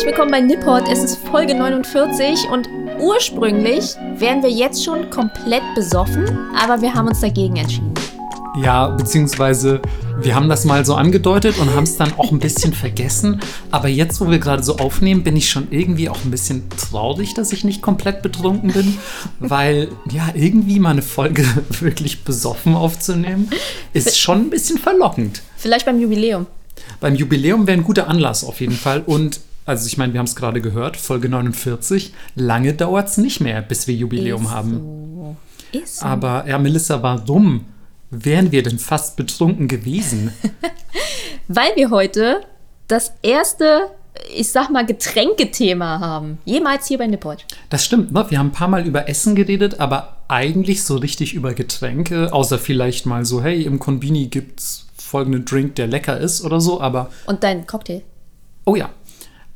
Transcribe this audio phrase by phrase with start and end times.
[0.00, 0.88] Herzlich willkommen bei Nipport.
[0.90, 2.66] Es ist Folge 49 und
[2.98, 3.84] ursprünglich
[4.14, 6.24] wären wir jetzt schon komplett besoffen,
[6.58, 7.92] aber wir haben uns dagegen entschieden.
[8.62, 9.82] Ja, beziehungsweise
[10.18, 13.40] wir haben das mal so angedeutet und haben es dann auch ein bisschen vergessen.
[13.70, 17.34] Aber jetzt, wo wir gerade so aufnehmen, bin ich schon irgendwie auch ein bisschen traurig,
[17.34, 18.96] dass ich nicht komplett betrunken bin.
[19.38, 21.44] Weil, ja, irgendwie mal eine Folge
[21.80, 23.50] wirklich besoffen aufzunehmen,
[23.92, 25.42] ist schon ein bisschen verlockend.
[25.58, 26.46] Vielleicht beim Jubiläum.
[27.00, 29.02] Beim Jubiläum wäre ein guter Anlass auf jeden Fall.
[29.04, 32.12] Und also ich meine, wir haben es gerade gehört, Folge 49.
[32.34, 34.72] Lange dauert es nicht mehr, bis wir Jubiläum Ist haben.
[34.72, 35.36] So.
[35.78, 36.06] Ist so.
[36.06, 37.66] Aber ja, Melissa, warum
[38.10, 40.32] wären wir denn fast betrunken gewesen?
[41.48, 42.40] Weil wir heute
[42.88, 43.90] das erste,
[44.36, 46.38] ich sag mal, Getränkethema haben.
[46.44, 47.46] Jemals hier bei Nipport.
[47.68, 48.26] Das stimmt, ne?
[48.28, 52.58] wir haben ein paar Mal über Essen geredet, aber eigentlich so richtig über Getränke, außer
[52.58, 57.10] vielleicht mal so, hey, im Konbini gibt's folgenden Drink, der lecker ist oder so, aber
[57.26, 58.02] Und dein Cocktail.
[58.64, 58.90] oh ja.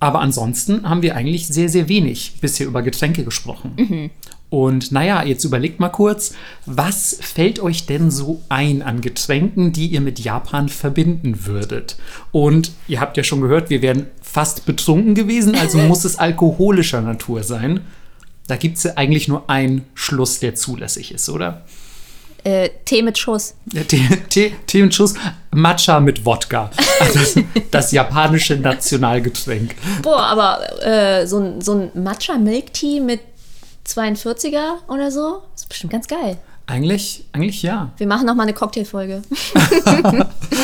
[0.00, 4.10] Aber ansonsten haben wir eigentlich sehr, sehr wenig bisher über Getränke gesprochen.
[4.50, 9.88] Und naja, jetzt überlegt mal kurz, was fällt euch denn so ein an Getränken, die
[9.88, 11.96] ihr mit Japan verbinden würdet?
[12.30, 17.00] Und ihr habt ja schon gehört, wir wären fast betrunken gewesen, also muss es alkoholischer
[17.00, 17.80] Natur sein.
[18.46, 21.64] Da gibt es ja eigentlich nur einen Schluss, der zulässig ist, oder?
[22.44, 23.54] Äh, Tee mit Schuss.
[23.72, 25.14] Ja, Tee, Tee, Tee und Schuss,
[25.50, 26.70] Matcha mit Wodka.
[26.98, 27.34] Das,
[27.70, 29.74] das japanische Nationalgetränk.
[30.02, 33.20] Boah, aber äh, so ein, so ein Matcha Milk Tea mit
[33.86, 36.38] 42er oder so, ist bestimmt ganz geil.
[36.66, 37.92] Eigentlich, eigentlich ja.
[37.98, 39.22] Wir machen noch mal eine Cocktailfolge.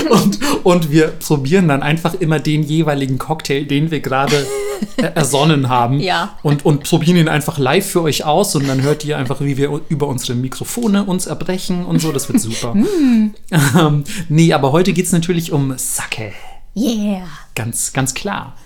[0.09, 4.47] Und, und wir probieren dann einfach immer den jeweiligen Cocktail, den wir gerade
[4.97, 6.01] ersonnen haben.
[6.01, 6.37] Ja.
[6.43, 8.55] Und, und probieren ihn einfach live für euch aus.
[8.57, 12.13] Und dann hört ihr einfach, wie wir über unsere Mikrofone uns erbrechen und so.
[12.13, 12.75] Das wird super.
[12.75, 16.33] ähm, nee, aber heute geht es natürlich um Sake.
[16.77, 17.27] Yeah.
[17.55, 18.57] Ganz, ganz klar.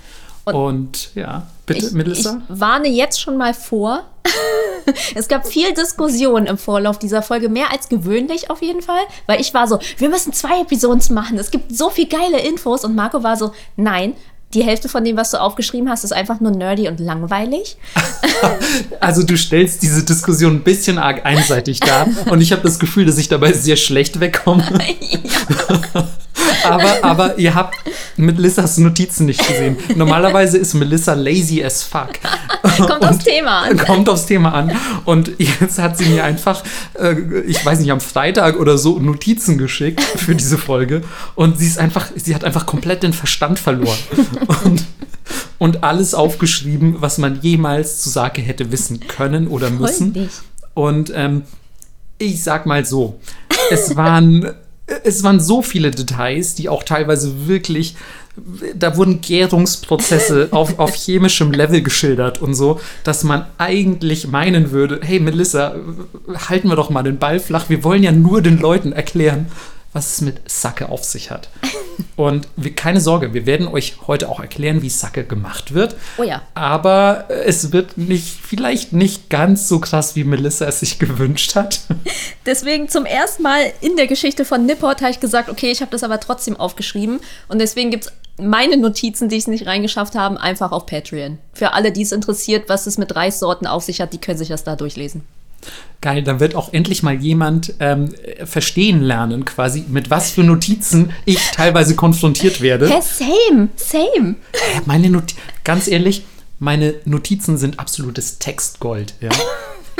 [0.45, 2.41] Und, ja, bitte, Ich, Melissa?
[2.49, 4.05] ich warne jetzt schon mal vor.
[5.15, 9.41] es gab viel Diskussion im Vorlauf dieser Folge, mehr als gewöhnlich auf jeden Fall, weil
[9.41, 12.95] ich war so, wir müssen zwei Episoden machen, es gibt so viel geile Infos und
[12.95, 14.15] Marco war so, nein,
[14.55, 17.77] die Hälfte von dem, was du aufgeschrieben hast, ist einfach nur nerdy und langweilig.
[19.01, 23.07] Also du stellst diese Diskussion ein bisschen arg einseitig dar und ich habe das Gefühl,
[23.07, 24.65] dass ich dabei sehr schlecht wegkomme.
[26.65, 27.77] Aber, aber ihr habt
[28.17, 29.77] Melissas Notizen nicht gesehen.
[29.97, 32.11] Normalerweise ist Melissa lazy as fuck.
[32.77, 33.77] Kommt aufs Thema an.
[33.79, 34.73] Kommt aufs Thema an.
[35.05, 36.63] Und jetzt hat sie mir einfach,
[36.95, 37.15] äh,
[37.47, 41.03] ich weiß nicht, am Freitag oder so Notizen geschickt für diese Folge.
[41.35, 43.99] Und sie ist einfach, sie hat einfach komplett den Verstand verloren.
[44.65, 44.85] Und,
[45.59, 50.29] und alles aufgeschrieben, was man jemals zu Sake hätte wissen können oder müssen.
[50.75, 51.43] Und ähm,
[52.19, 53.19] ich sag mal so,
[53.71, 54.55] es waren,
[54.87, 57.97] es waren so viele Details, die auch teilweise wirklich,
[58.75, 65.01] da wurden Gärungsprozesse auf, auf chemischem Level geschildert und so, dass man eigentlich meinen würde,
[65.03, 65.77] hey Melissa,
[66.49, 69.47] halten wir doch mal den Ball flach, wir wollen ja nur den Leuten erklären,
[69.95, 71.49] was es mit Sake auf sich hat.
[72.17, 75.95] Und wir, keine Sorge, wir werden euch heute auch erklären, wie Sake gemacht wird.
[76.19, 76.43] Oh ja.
[76.55, 81.81] Aber es wird nicht, vielleicht nicht ganz so krass, wie Melissa es sich gewünscht hat.
[82.47, 85.93] Deswegen zum ersten Mal in der Geschichte von Nipport habe ich gesagt, okay, ich habe
[85.93, 87.21] das aber trotzdem aufgeschrieben.
[87.49, 91.39] Und deswegen gibt es meine Notizen, die es nicht reingeschafft haben, einfach auf Patreon.
[91.53, 94.49] Für alle, die es interessiert, was es mit Reissorten auf sich hat, die können sich
[94.49, 95.25] das da durchlesen.
[96.01, 98.11] Geil, dann wird auch endlich mal jemand ähm,
[98.45, 102.89] verstehen lernen, quasi, mit was für Notizen ich teilweise konfrontiert werde.
[102.89, 104.37] Hä, same, same.
[104.53, 106.25] Äh, Meine Not ganz ehrlich,
[106.59, 109.15] meine Notizen sind absolutes Textgold.
[109.21, 109.31] Ja.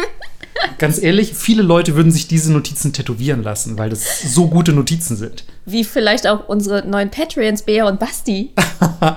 [0.79, 5.17] ganz ehrlich, viele Leute würden sich diese Notizen tätowieren lassen, weil das so gute Notizen
[5.17, 5.45] sind.
[5.67, 8.51] Wie vielleicht auch unsere neuen Patreons, Bea und Basti.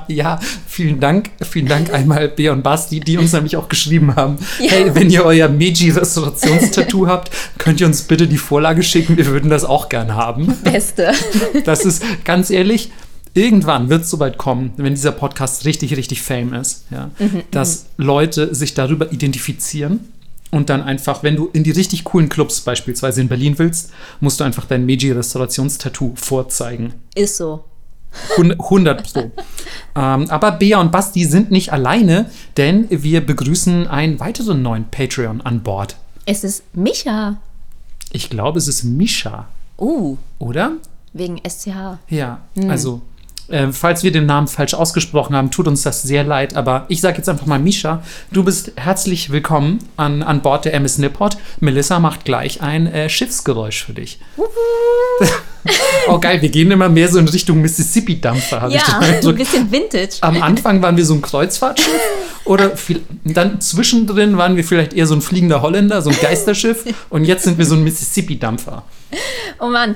[0.10, 1.30] Ja, vielen Dank.
[1.42, 4.38] Vielen Dank einmal Bea und Basti, die uns nämlich auch geschrieben haben.
[4.58, 9.16] Hey, wenn ihr euer Meiji-Restaurationstattoo habt, könnt ihr uns bitte die Vorlage schicken.
[9.18, 10.58] Wir würden das auch gern haben.
[10.64, 11.14] Beste.
[11.66, 12.92] Das ist ganz ehrlich,
[13.34, 17.12] irgendwann wird es soweit kommen, wenn dieser Podcast richtig, richtig fame ist, ja,
[17.52, 20.12] dass Leute sich darüber identifizieren.
[20.52, 23.92] Und dann einfach, wenn du in die richtig coolen Clubs beispielsweise in Berlin willst,
[24.22, 26.94] musst du einfach dein Meiji-Restaurationstattoo vorzeigen.
[27.16, 27.66] Ist so.
[28.38, 29.20] 100 Pro.
[29.96, 35.42] ähm, aber Bea und Basti sind nicht alleine, denn wir begrüßen einen weiteren neuen Patreon
[35.42, 35.98] an Bord.
[36.26, 37.38] Es ist Micha.
[38.12, 39.48] Ich glaube, es ist Misha,
[39.80, 40.78] Uh, oder?
[41.14, 42.00] wegen SCH.
[42.10, 43.02] Ja, also,
[43.50, 47.02] äh, falls wir den Namen falsch ausgesprochen haben, tut uns das sehr leid, aber ich
[47.02, 48.04] sage jetzt einfach mal Misha.
[48.32, 51.38] Du bist herzlich willkommen an, an Bord der MS Nipport.
[51.60, 54.20] Melissa macht gleich ein äh, Schiffsgeräusch für dich.
[56.08, 59.00] Oh geil, wir gehen immer mehr so in Richtung Mississippi-Dampfer, habe ich Ja,
[59.30, 60.16] ein bisschen Vintage.
[60.22, 62.02] Am Anfang waren wir so ein Kreuzfahrtschiff
[62.46, 66.86] oder viel, dann zwischendrin waren wir vielleicht eher so ein fliegender Holländer, so ein Geisterschiff
[67.10, 68.84] und jetzt sind wir so ein Mississippi-Dampfer.
[69.60, 69.96] Oh Mann,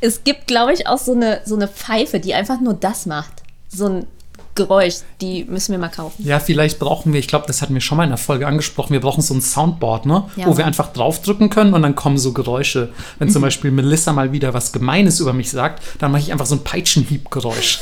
[0.00, 3.32] es gibt, glaube ich, auch so eine, so eine Pfeife, die einfach nur das macht.
[3.68, 4.06] So ein
[4.54, 6.24] Geräusch, die müssen wir mal kaufen.
[6.24, 8.94] Ja, vielleicht brauchen wir, ich glaube, das hatten wir schon mal in der Folge angesprochen,
[8.94, 10.24] wir brauchen so ein Soundboard, ne?
[10.36, 12.88] Ja, wo wir einfach draufdrücken können und dann kommen so Geräusche.
[13.18, 16.46] Wenn zum Beispiel Melissa mal wieder was Gemeines über mich sagt, dann mache ich einfach
[16.46, 17.80] so ein Peitschenhieb-Geräusch.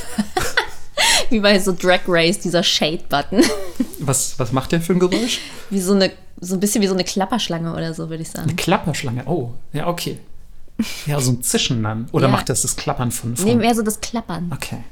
[1.31, 3.43] Wie bei so Drag Race, dieser Shade-Button.
[4.01, 5.41] Was, was macht der für ein Geräusch?
[5.71, 8.49] Wie so eine, so ein bisschen wie so eine Klapperschlange oder so, würde ich sagen.
[8.49, 9.23] Eine Klapperschlange.
[9.27, 10.19] Oh, ja, okay.
[11.07, 12.09] Ja, so ein Zischen dann.
[12.13, 12.33] Oder Ja.
[12.33, 13.37] macht das das Klappern von.
[13.37, 14.51] von Nee, mehr so das Klappern.
[14.53, 14.83] okay.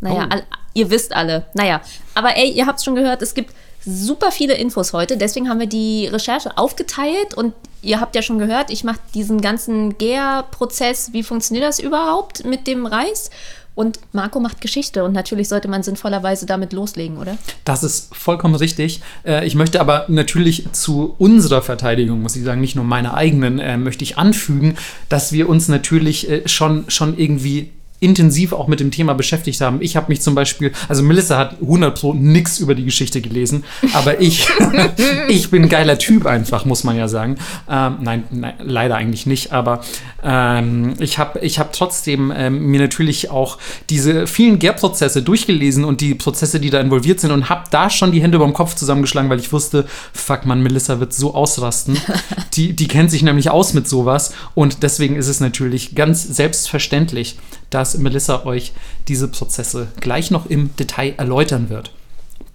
[0.00, 0.32] Naja, Oh.
[0.32, 0.42] all,
[0.74, 1.46] ihr wisst alle.
[1.54, 1.80] Naja,
[2.14, 3.52] aber ey, ihr habt schon gehört, es gibt
[3.84, 5.16] super viele Infos heute.
[5.16, 9.40] Deswegen haben wir die Recherche aufgeteilt und ihr habt ja schon gehört, ich mache diesen
[9.40, 11.12] ganzen Gärprozess.
[11.12, 13.30] Wie funktioniert das überhaupt mit dem Reis?
[13.76, 17.36] Und Marco macht Geschichte und natürlich sollte man sinnvollerweise damit loslegen, oder?
[17.64, 19.02] Das ist vollkommen richtig.
[19.22, 23.58] Äh, Ich möchte aber natürlich zu unserer Verteidigung, muss ich sagen, nicht nur meiner eigenen,
[23.58, 24.76] äh, möchte ich anfügen,
[25.10, 27.70] dass wir uns natürlich äh, schon, schon irgendwie
[28.00, 29.78] intensiv auch mit dem Thema beschäftigt haben.
[29.80, 33.64] Ich habe mich zum Beispiel, also Melissa hat 100 Pro nix über die Geschichte gelesen,
[33.94, 34.48] aber ich,
[35.28, 37.36] ich bin ein geiler Typ einfach, muss man ja sagen.
[37.68, 39.80] Ähm, nein, nein, leider eigentlich nicht, aber
[40.22, 43.58] ähm, ich habe ich hab trotzdem ähm, mir natürlich auch
[43.88, 48.12] diese vielen Gärprozesse durchgelesen und die Prozesse, die da involviert sind und habe da schon
[48.12, 51.96] die Hände über dem Kopf zusammengeschlagen, weil ich wusste, fuck man, Melissa wird so ausrasten.
[52.54, 57.38] die, die kennt sich nämlich aus mit sowas und deswegen ist es natürlich ganz selbstverständlich,
[57.70, 58.72] dass Melissa euch
[59.08, 61.92] diese Prozesse gleich noch im Detail erläutern wird.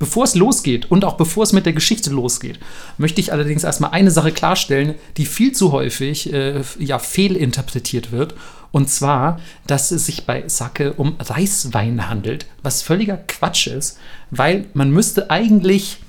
[0.02, 2.60] Bevor es losgeht und auch bevor es mit der Geschichte losgeht,
[2.98, 8.34] möchte ich allerdings erstmal eine Sache klarstellen, die viel zu häufig äh, ja, fehlinterpretiert wird.
[8.72, 14.00] Und zwar, dass es sich bei Sake um Reiswein handelt, was völliger Quatsch ist,
[14.32, 16.00] weil man müsste eigentlich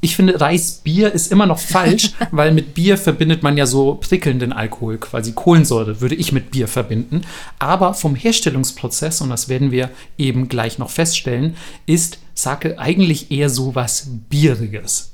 [0.00, 4.52] ich finde, Reisbier ist immer noch falsch, weil mit Bier verbindet man ja so prickelnden
[4.52, 7.22] Alkohol, quasi Kohlensäure würde ich mit Bier verbinden.
[7.58, 11.56] Aber vom Herstellungsprozess, und das werden wir eben gleich noch feststellen,
[11.86, 15.12] ist Sake eigentlich eher so was Bieriges.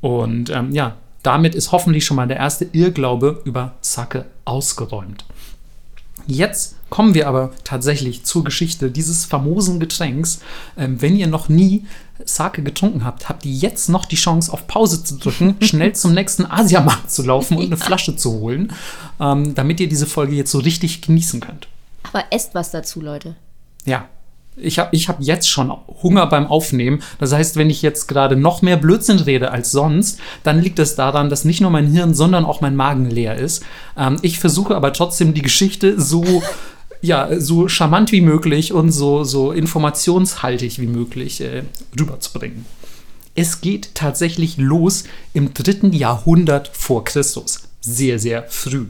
[0.00, 5.24] Und ähm, ja, damit ist hoffentlich schon mal der erste Irrglaube über Sake ausgeräumt.
[6.30, 10.40] Jetzt kommen wir aber tatsächlich zur Geschichte dieses famosen Getränks.
[10.76, 11.86] Ähm, wenn ihr noch nie
[12.22, 16.12] Sake getrunken habt, habt ihr jetzt noch die Chance, auf Pause zu drücken, schnell zum
[16.12, 18.74] nächsten Asiamarkt zu laufen und eine Flasche zu holen,
[19.18, 21.66] ähm, damit ihr diese Folge jetzt so richtig genießen könnt.
[22.02, 23.34] Aber esst was dazu, Leute.
[23.86, 24.06] Ja.
[24.60, 25.72] Ich habe ich hab jetzt schon
[26.02, 27.02] Hunger beim Aufnehmen.
[27.18, 30.94] Das heißt, wenn ich jetzt gerade noch mehr Blödsinn rede als sonst, dann liegt es
[30.94, 33.64] daran, dass nicht nur mein Hirn, sondern auch mein Magen leer ist.
[33.96, 36.42] Ähm, ich versuche aber trotzdem die Geschichte so,
[37.00, 41.62] ja, so charmant wie möglich und so, so informationshaltig wie möglich äh,
[41.98, 42.66] rüberzubringen.
[43.34, 47.68] Es geht tatsächlich los im dritten Jahrhundert vor Christus.
[47.80, 48.86] Sehr, sehr früh.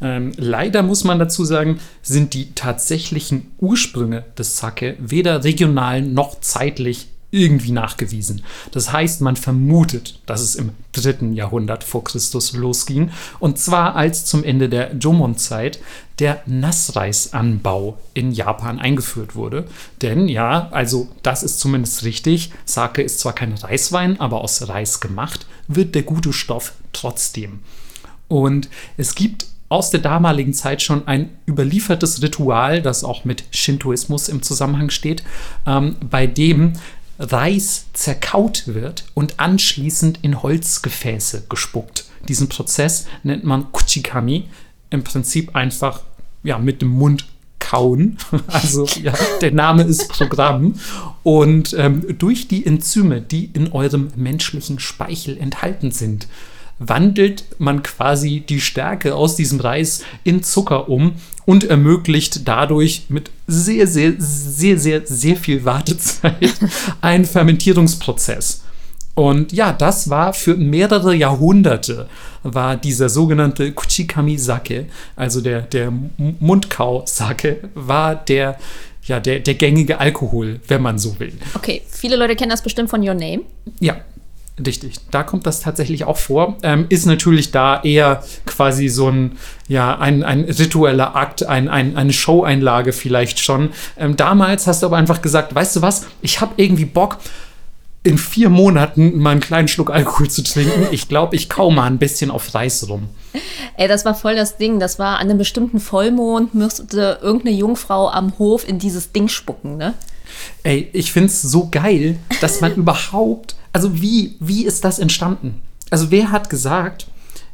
[0.00, 6.40] Ähm, leider muss man dazu sagen, sind die tatsächlichen Ursprünge des Sake weder regional noch
[6.40, 8.42] zeitlich irgendwie nachgewiesen.
[8.70, 13.10] Das heißt, man vermutet, dass es im dritten Jahrhundert vor Christus losging.
[13.40, 15.80] Und zwar als zum Ende der Jomon-Zeit
[16.18, 19.66] der Nassreisanbau in Japan eingeführt wurde.
[20.02, 22.52] Denn ja, also das ist zumindest richtig.
[22.64, 27.60] Sake ist zwar kein Reiswein, aber aus Reis gemacht, wird der gute Stoff trotzdem.
[28.28, 34.28] Und es gibt aus der damaligen Zeit schon ein überliefertes Ritual, das auch mit Shintoismus
[34.28, 35.24] im Zusammenhang steht,
[35.66, 36.74] ähm, bei dem
[37.18, 42.04] Reis zerkaut wird und anschließend in Holzgefäße gespuckt.
[42.28, 44.44] Diesen Prozess nennt man Kuchikami,
[44.90, 46.02] im Prinzip einfach
[46.42, 47.26] ja, mit dem Mund
[47.58, 48.18] kauen.
[48.48, 50.74] Also ja, der Name ist Programm.
[51.22, 56.28] Und ähm, durch die Enzyme, die in eurem menschlichen Speichel enthalten sind,
[56.78, 61.14] wandelt man quasi die Stärke aus diesem Reis in Zucker um
[61.46, 66.54] und ermöglicht dadurch mit sehr, sehr, sehr, sehr, sehr viel Wartezeit
[67.00, 68.62] einen Fermentierungsprozess.
[69.14, 72.06] Und ja, das war für mehrere Jahrhunderte,
[72.42, 78.58] war dieser sogenannte Kuchikami Sake, also der, der Mundkau-Sake, war der,
[79.04, 81.32] ja, der, der gängige Alkohol, wenn man so will.
[81.54, 83.40] Okay, viele Leute kennen das bestimmt von Your Name.
[83.80, 83.96] Ja,
[84.64, 84.94] richtig.
[85.10, 86.56] Da kommt das tatsächlich auch vor.
[86.62, 91.96] Ähm, ist natürlich da eher quasi so ein, ja, ein, ein ritueller Akt, ein, ein,
[91.96, 93.70] eine Show-Einlage vielleicht schon.
[93.98, 97.18] Ähm, damals hast du aber einfach gesagt, weißt du was, ich habe irgendwie Bock,
[98.06, 100.86] in vier Monaten mal einen kleinen Schluck Alkohol zu trinken.
[100.92, 103.08] Ich glaube, ich kau mal ein bisschen auf Reis rum.
[103.76, 104.80] Ey, das war voll das Ding.
[104.80, 109.76] Das war an einem bestimmten Vollmond, müsste irgendeine Jungfrau am Hof in dieses Ding spucken,
[109.76, 109.94] ne?
[110.62, 115.62] Ey, ich find's so geil, dass man überhaupt, also wie, wie ist das entstanden?
[115.90, 117.06] Also wer hat gesagt,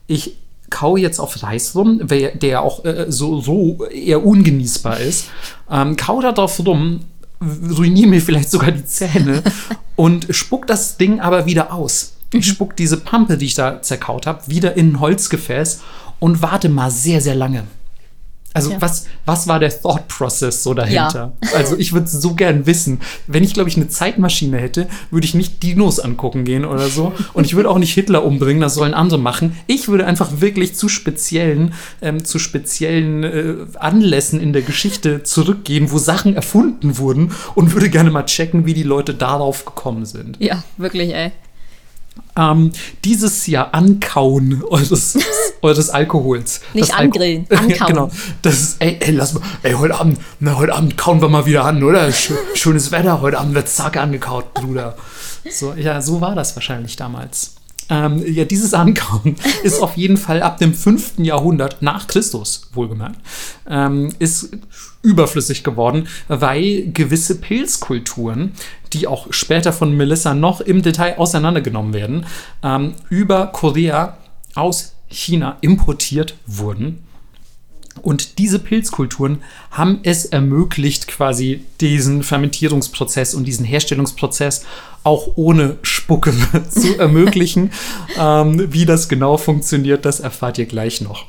[0.06, 0.36] ich
[0.70, 5.26] kau jetzt auf Reis rum, der auch äh, so, so eher ungenießbar ist,
[5.70, 7.00] ähm, kau da drauf rum,
[7.76, 9.42] ruiniere mir vielleicht sogar die Zähne
[9.96, 12.14] und spuck das Ding aber wieder aus.
[12.32, 15.82] Ich spuck diese Pampe, die ich da zerkaut habe, wieder in ein Holzgefäß
[16.18, 17.64] und warte mal sehr, sehr lange.
[18.54, 18.80] Also Tja.
[18.80, 21.32] was, was war der Thought Process so dahinter?
[21.54, 23.00] Also ich würde so gern wissen.
[23.26, 27.12] Wenn ich, glaube ich, eine Zeitmaschine hätte, würde ich nicht Dinos angucken gehen oder so.
[27.32, 29.56] Und ich würde auch nicht Hitler umbringen, das sollen andere machen.
[29.66, 31.72] Ich würde einfach wirklich zu speziellen,
[32.02, 37.88] ähm, zu speziellen äh, Anlässen in der Geschichte zurückgehen, wo Sachen erfunden wurden und würde
[37.88, 40.36] gerne mal checken, wie die Leute darauf gekommen sind.
[40.40, 41.32] Ja, wirklich, ey.
[42.36, 42.72] Ähm,
[43.04, 45.18] dieses Jahr Ankauen eures,
[45.62, 46.60] eures Alkohols.
[46.72, 47.86] Nicht Das Alko- angrillen, ankauen.
[47.92, 48.10] genau.
[48.40, 51.44] Das ist, ey, ey, lass mal, ey, heute Abend, na, heute Abend kauen wir mal
[51.46, 52.06] wieder an, oder?
[52.08, 54.96] Schö- Schönes Wetter, heute Abend wird zack angekaut, Bruder.
[55.50, 57.56] So, ja, so war das wahrscheinlich damals.
[57.90, 61.14] Ähm, ja, dieses Ankauen ist auf jeden Fall ab dem 5.
[61.18, 63.16] Jahrhundert nach Christus, wohlgemerkt,
[63.68, 64.50] ähm, ist
[65.02, 68.52] überflüssig geworden, weil gewisse Pilzkulturen,
[68.92, 72.26] die auch später von Melissa noch im Detail auseinandergenommen werden,
[72.62, 74.16] ähm, über Korea
[74.54, 77.04] aus China importiert wurden.
[78.00, 84.64] Und diese Pilzkulturen haben es ermöglicht, quasi diesen Fermentierungsprozess und diesen Herstellungsprozess
[85.04, 86.32] auch ohne Spucke
[86.70, 87.70] zu ermöglichen.
[88.18, 91.26] ähm, wie das genau funktioniert, das erfahrt ihr gleich noch.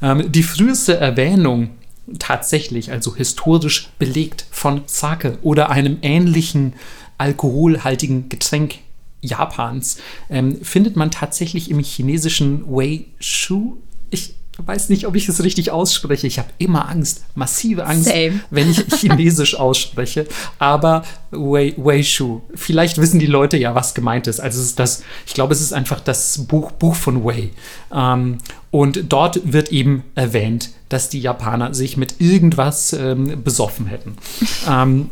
[0.00, 1.70] Ähm, die früheste Erwähnung
[2.18, 6.74] tatsächlich, also historisch belegt von Sake oder einem ähnlichen
[7.18, 8.76] alkoholhaltigen Getränk
[9.24, 9.98] Japans,
[10.30, 13.78] ähm, findet man tatsächlich im chinesischen Wei Shu.
[14.10, 16.26] Ich weiß nicht, ob ich es richtig ausspreche.
[16.26, 18.40] Ich habe immer Angst, massive Angst, Same.
[18.50, 20.26] wenn ich Chinesisch ausspreche.
[20.58, 22.42] Aber Wei, Wei Shu.
[22.54, 24.40] Vielleicht wissen die Leute ja, was gemeint ist.
[24.40, 27.50] Also es ist das, ich glaube, es ist einfach das Buch, Buch von Wei.
[27.92, 28.38] Ähm,
[28.70, 34.16] und dort wird eben erwähnt, dass die Japaner sich mit irgendwas ähm, besoffen hätten.
[34.68, 35.10] ähm,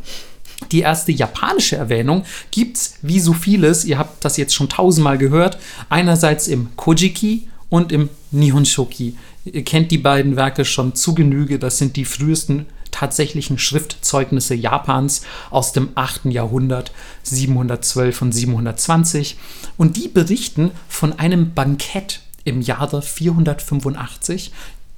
[0.67, 5.59] die erste japanische Erwähnung gibt's wie so vieles, ihr habt das jetzt schon tausendmal gehört,
[5.89, 9.17] einerseits im Kojiki und im Nihonshoki.
[9.45, 15.23] Ihr kennt die beiden Werke schon zu Genüge, das sind die frühesten tatsächlichen Schriftzeugnisse Japans
[15.51, 16.27] aus dem 8.
[16.27, 16.93] Jahrhundert,
[17.25, 19.37] 712 und 720.
[19.77, 24.53] Und die berichten von einem Bankett im Jahre 485.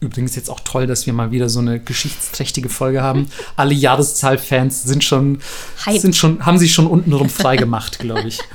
[0.04, 3.28] Übrigens jetzt auch toll, dass wir mal wieder so eine geschichtsträchtige Folge haben.
[3.56, 5.38] Alle Jahreszahl-Fans sind schon,
[5.98, 8.38] sind schon, haben sich schon untenrum frei gemacht, glaube ich.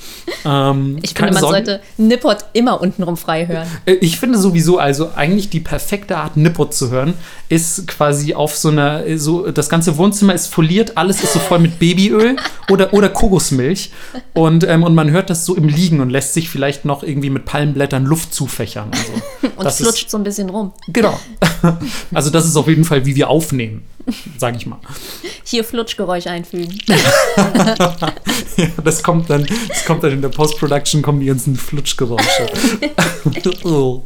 [0.45, 1.55] Ähm, Ich finde, man Sorge.
[1.65, 3.67] sollte Nippot immer untenrum frei hören.
[3.87, 7.15] Äh, Ich finde sowieso, also eigentlich die perfekte Art, Nippot zu hören,
[7.49, 11.39] ist quasi auf so einer, äh, so, das ganze Wohnzimmer ist foliert, alles ist so
[11.39, 12.35] voll mit Babyöl
[12.69, 13.91] oder, oder Kokosmilch.
[14.33, 17.31] Und, ähm, und man hört das so im Liegen und lässt sich vielleicht noch irgendwie
[17.31, 18.91] mit Palmblättern Luft zufächern.
[18.91, 20.73] Also, Und das flutscht Ist, so ein bisschen rum.
[20.87, 21.19] genau.
[22.13, 23.83] Also das ist auf jeden Fall, wie wir aufnehmen,
[24.37, 24.79] sage ich mal.
[25.43, 26.77] Hier Flutschgeräusch einfügen.
[28.57, 32.47] Ja, das kommt dann, das kommt dann in der Post-Production, kommen die ganzen Flutschgeräusche.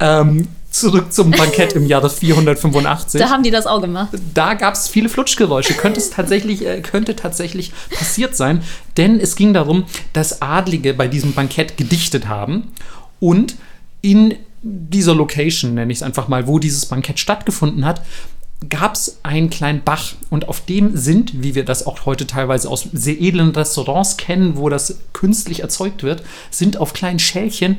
[0.00, 3.18] ähm, zurück zum Bankett im Jahre 485.
[3.18, 4.10] Da haben die das auch gemacht.
[4.34, 5.72] da gab es viele Flutschgeräusche.
[5.72, 8.62] Könnte es tatsächlich, äh, könnte tatsächlich passiert sein,
[8.98, 12.72] denn es ging darum, dass Adlige bei diesem Bankett gedichtet haben
[13.20, 13.56] und
[14.02, 18.02] in dieser Location, nenne ich es einfach mal, wo dieses Bankett stattgefunden hat,
[18.68, 22.68] gab es einen kleinen Bach und auf dem sind, wie wir das auch heute teilweise
[22.68, 27.78] aus sehr edlen Restaurants kennen, wo das künstlich erzeugt wird, sind auf kleinen Schälchen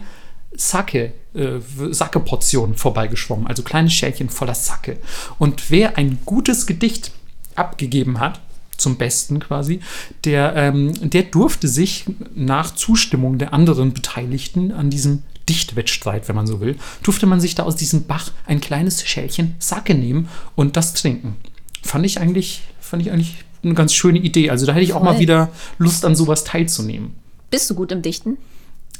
[0.55, 1.59] Sake, äh,
[1.91, 4.97] Sake-Portionen vorbeigeschwommen, also kleine Schälchen voller Sake.
[5.39, 7.11] Und wer ein gutes Gedicht
[7.55, 8.39] abgegeben hat,
[8.77, 9.79] zum Besten quasi,
[10.25, 16.47] der, ähm, der durfte sich nach Zustimmung der anderen Beteiligten an diesem Dichtwettstreit, wenn man
[16.47, 20.77] so will, durfte man sich da aus diesem Bach ein kleines Schälchen Sake nehmen und
[20.77, 21.35] das trinken.
[21.81, 24.49] Fand ich eigentlich, fand ich eigentlich eine ganz schöne Idee.
[24.49, 25.21] Also da hätte ich auch mal Voll.
[25.21, 27.15] wieder Lust an sowas teilzunehmen.
[27.49, 28.37] Bist du gut im Dichten?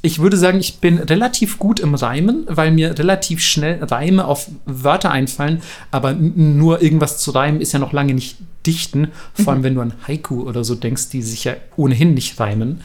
[0.05, 4.49] Ich würde sagen, ich bin relativ gut im Reimen, weil mir relativ schnell Reime auf
[4.65, 8.35] Wörter einfallen, aber nur irgendwas zu reimen ist ja noch lange nicht
[8.65, 9.07] dichten.
[9.33, 12.81] Vor allem, wenn du an Haiku oder so denkst, die sich ja ohnehin nicht reimen.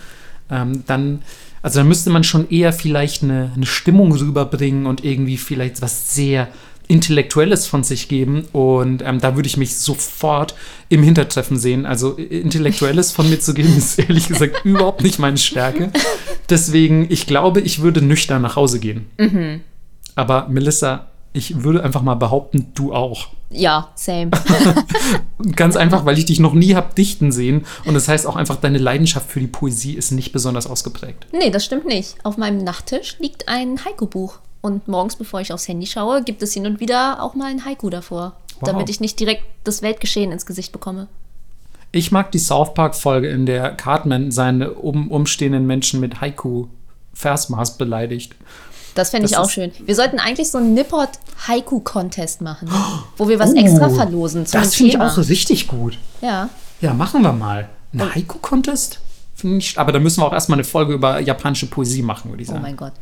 [0.48, 1.22] Ähm, dann,
[1.68, 6.14] also dann müsste man schon eher vielleicht eine, eine Stimmung rüberbringen und irgendwie vielleicht was
[6.14, 6.48] sehr
[6.86, 8.46] Intellektuelles von sich geben.
[8.52, 10.54] Und ähm, da würde ich mich sofort
[10.88, 11.84] im Hintertreffen sehen.
[11.84, 15.90] Also äh, Intellektuelles von mir zu geben, ist ehrlich gesagt überhaupt nicht meine Stärke.
[16.48, 19.04] Deswegen, ich glaube, ich würde nüchtern nach Hause gehen.
[20.14, 23.28] Aber Melissa, ich würde einfach mal behaupten, du auch.
[23.50, 24.30] Ja, same.
[25.56, 27.64] Ganz einfach, weil ich dich noch nie hab dichten sehen.
[27.84, 31.26] Und das heißt auch einfach, deine Leidenschaft für die Poesie ist nicht besonders ausgeprägt.
[31.32, 32.16] nee, das stimmt nicht.
[32.24, 34.38] Auf meinem Nachttisch liegt ein Haiku-Buch.
[34.60, 37.64] Und morgens, bevor ich aufs Handy schaue, gibt es hin und wieder auch mal ein
[37.64, 38.36] Haiku davor.
[38.54, 38.62] Wow.
[38.64, 41.06] Damit ich nicht direkt das Weltgeschehen ins Gesicht bekomme.
[41.92, 48.34] Ich mag die South Park-Folge, in der Cartman seine um, umstehenden Menschen mit Haiku-Versmaß beleidigt.
[48.98, 49.70] Das fände ich auch schön.
[49.86, 52.68] Wir sollten eigentlich so einen Nippot-Haiku-Contest machen,
[53.16, 55.96] wo wir was extra verlosen Oh, Das finde ich auch richtig gut.
[56.20, 56.48] Ja.
[56.80, 57.68] Ja, machen wir mal.
[57.92, 58.98] Ein Haiku-Contest?
[59.36, 62.42] Finde ich- Aber da müssen wir auch erstmal eine Folge über japanische Poesie machen, würde
[62.42, 62.62] ich Oh sagen.
[62.62, 62.92] mein Gott.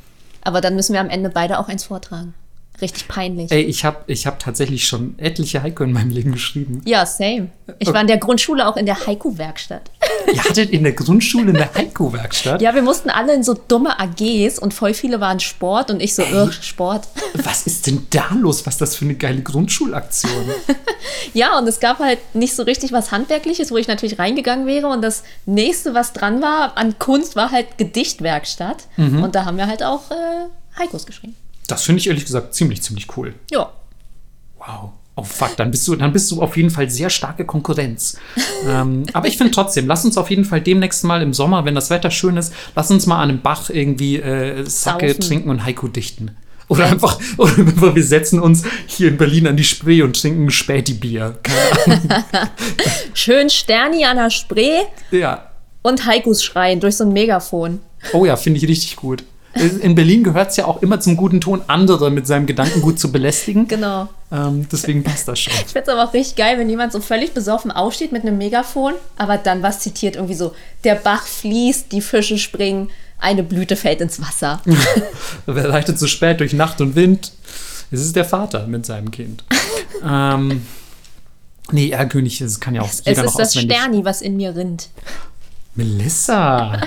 [0.42, 2.34] Aber dann müssen wir am Ende beide auch eins vortragen.
[2.80, 3.50] Richtig peinlich.
[3.50, 6.82] Ey, ich habe ich hab tatsächlich schon etliche Haiku in meinem Leben geschrieben.
[6.84, 7.48] Ja, same.
[7.78, 9.90] Ich war in der Grundschule auch in der Haiku-Werkstatt.
[10.32, 12.60] Ihr hattet in der Grundschule eine Haiku-Werkstatt?
[12.60, 16.14] Ja, wir mussten alle in so dumme AGs und voll viele waren Sport und ich
[16.14, 17.08] so, ugh, Sport.
[17.34, 18.66] Was ist denn da los?
[18.66, 20.32] Was ist das für eine geile Grundschulaktion?
[21.34, 24.86] Ja, und es gab halt nicht so richtig was Handwerkliches, wo ich natürlich reingegangen wäre.
[24.88, 28.84] Und das nächste, was dran war an Kunst, war halt Gedichtwerkstatt.
[28.96, 29.22] Mhm.
[29.22, 31.36] Und da haben wir halt auch äh, Haikus geschrieben.
[31.66, 33.34] Das finde ich ehrlich gesagt ziemlich, ziemlich cool.
[33.50, 33.70] Ja.
[34.58, 34.90] Wow.
[35.18, 38.18] Oh fuck, dann bist du, dann bist du auf jeden Fall sehr starke Konkurrenz.
[38.68, 41.74] ähm, aber ich finde trotzdem, lass uns auf jeden Fall demnächst mal im Sommer, wenn
[41.74, 45.18] das Wetter schön ist, lass uns mal an einem Bach irgendwie äh, Saufen.
[45.20, 46.36] trinken und Haiku dichten.
[46.68, 51.38] Oder einfach, oder wir setzen uns hier in Berlin an die Spree und trinken Späti-Bier.
[53.14, 54.80] Schön Sterni an der Spree
[55.10, 55.50] Ja.
[55.82, 57.80] und Haikus schreien durch so ein Megafon.
[58.12, 59.24] Oh ja, finde ich richtig gut.
[59.80, 63.10] In Berlin gehört es ja auch immer zum guten Ton, andere mit seinem Gedankengut zu
[63.10, 63.66] belästigen.
[63.68, 64.08] Genau.
[64.30, 65.54] Ähm, deswegen passt das schon.
[65.54, 68.38] Ich finde es aber auch richtig geil, wenn jemand so völlig besoffen aufsteht mit einem
[68.38, 73.76] Megafon, aber dann was zitiert, irgendwie so, der Bach fließt, die Fische springen, eine Blüte
[73.76, 74.60] fällt ins Wasser.
[75.46, 77.32] Wer reitet so spät durch Nacht und Wind?
[77.90, 79.44] Es ist der Vater mit seinem Kind.
[80.04, 80.66] ähm,
[81.70, 83.76] nee, Erlkönig, das kann ja auch Es jeder ist noch das auswendig.
[83.76, 84.88] Sterni, was in mir rinnt.
[85.76, 86.80] Melissa.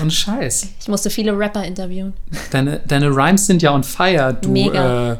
[0.00, 0.68] Und Scheiß.
[0.80, 2.12] Ich musste viele Rapper interviewen.
[2.50, 4.36] Deine, deine Rhymes sind ja on fire.
[4.40, 5.12] Du, Mega.
[5.12, 5.16] Äh,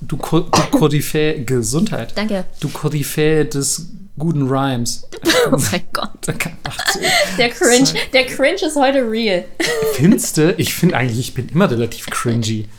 [0.00, 2.12] du, Ko- du Koryphäe, Gesundheit.
[2.16, 2.44] Danke.
[2.60, 3.86] Du Koryphäe des
[4.18, 5.08] guten Rhymes.
[5.50, 6.10] Oh mein Gott.
[7.38, 9.44] Der Cringe, der Cringe ist heute real.
[9.94, 10.52] Findest du?
[10.58, 12.68] Ich finde eigentlich, ich bin immer relativ cringy.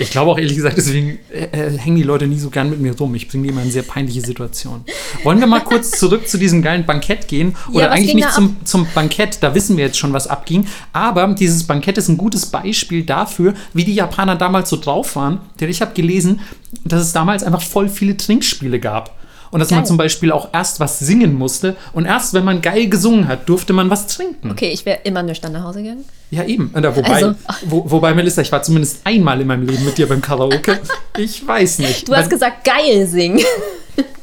[0.00, 2.80] Ich glaube auch ehrlich gesagt, deswegen äh, äh, hängen die Leute nie so gern mit
[2.80, 3.14] mir rum.
[3.14, 4.84] Ich bringe die immer in sehr peinliche Situationen.
[5.22, 7.56] Wollen wir mal kurz zurück zu diesem geilen Bankett gehen?
[7.72, 10.66] Oder was eigentlich nicht zum, zum Bankett, da wissen wir jetzt schon, was abging.
[10.92, 15.40] Aber dieses Bankett ist ein gutes Beispiel dafür, wie die Japaner damals so drauf waren.
[15.60, 16.40] Denn ich habe gelesen,
[16.84, 19.19] dass es damals einfach voll viele Trinkspiele gab.
[19.50, 19.86] Und dass man Geil.
[19.86, 21.76] zum Beispiel auch erst was singen musste.
[21.92, 24.50] Und erst, wenn man geil gesungen hat, durfte man was trinken.
[24.50, 26.04] Okay, ich wäre immer nüchtern nach Hause gegangen.
[26.30, 26.72] Ja, eben.
[26.76, 27.34] Oder wobei, Also-
[27.66, 30.78] wo, wobei, Melissa, ich war zumindest einmal in meinem Leben mit dir beim Karaoke.
[31.18, 32.08] Ich weiß nicht.
[32.08, 33.40] Du hast gesagt, geil singen.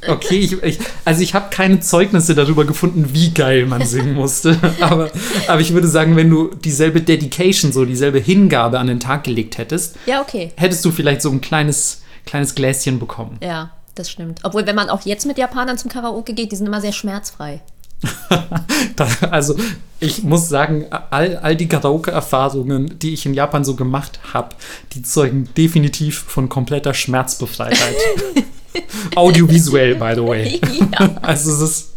[0.08, 4.58] Okay, ich, ich, also ich habe keine Zeugnisse darüber gefunden, wie geil man singen musste.
[4.80, 5.12] Aber,
[5.48, 9.58] aber ich würde sagen, wenn du dieselbe Dedication, so dieselbe Hingabe an den Tag gelegt
[9.58, 10.52] hättest, Ja, okay.
[10.56, 13.38] hättest du vielleicht so ein kleines, kleines Gläschen bekommen.
[13.44, 14.40] Ja, das stimmt.
[14.44, 17.62] Obwohl, wenn man auch jetzt mit Japanern zum Karaoke geht, die sind immer sehr schmerzfrei.
[19.32, 19.56] Also
[20.00, 24.56] ich muss sagen, all, all die Karaoke-Erfahrungen, die ich in Japan so gemacht habe,
[24.94, 27.96] die zeugen definitiv von kompletter Schmerzbefreiheit.
[29.16, 30.62] Audiovisuell, by the way.
[30.92, 31.16] Ja.
[31.22, 31.94] Also es, ist,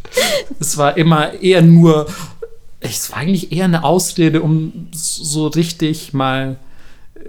[0.59, 2.07] es war immer eher nur,
[2.81, 6.57] es war eigentlich eher eine Ausrede, um so richtig mal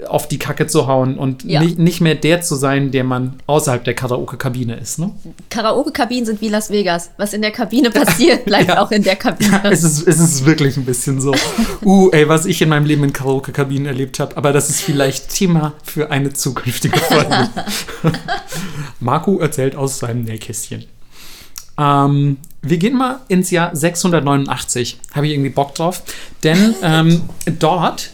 [0.07, 1.61] auf die Kacke zu hauen und Ja.
[1.61, 4.99] nicht, nicht mehr der zu sein, der man außerhalb der Karaoke-Kabine ist.
[4.99, 5.11] Ne?
[5.49, 7.11] Karaoke-Kabinen sind wie Las Vegas.
[7.17, 8.81] Was in der Kabine passiert, bleibt Ja.
[8.81, 9.61] auch in der Kabine.
[9.71, 11.33] Es ist, es ist wirklich ein bisschen so.
[11.83, 14.37] Uh, ey, was ich in meinem Leben in Karaoke-Kabinen erlebt habe.
[14.37, 17.49] Aber das ist vielleicht Thema für eine zukünftige Folge.
[18.99, 20.85] Marco erzählt aus seinem Nähkästchen.
[21.79, 24.99] Ähm, wir gehen mal ins Jahr 689.
[25.13, 26.03] Habe ich irgendwie Bock drauf.
[26.43, 27.21] Denn ähm,
[27.59, 28.11] dort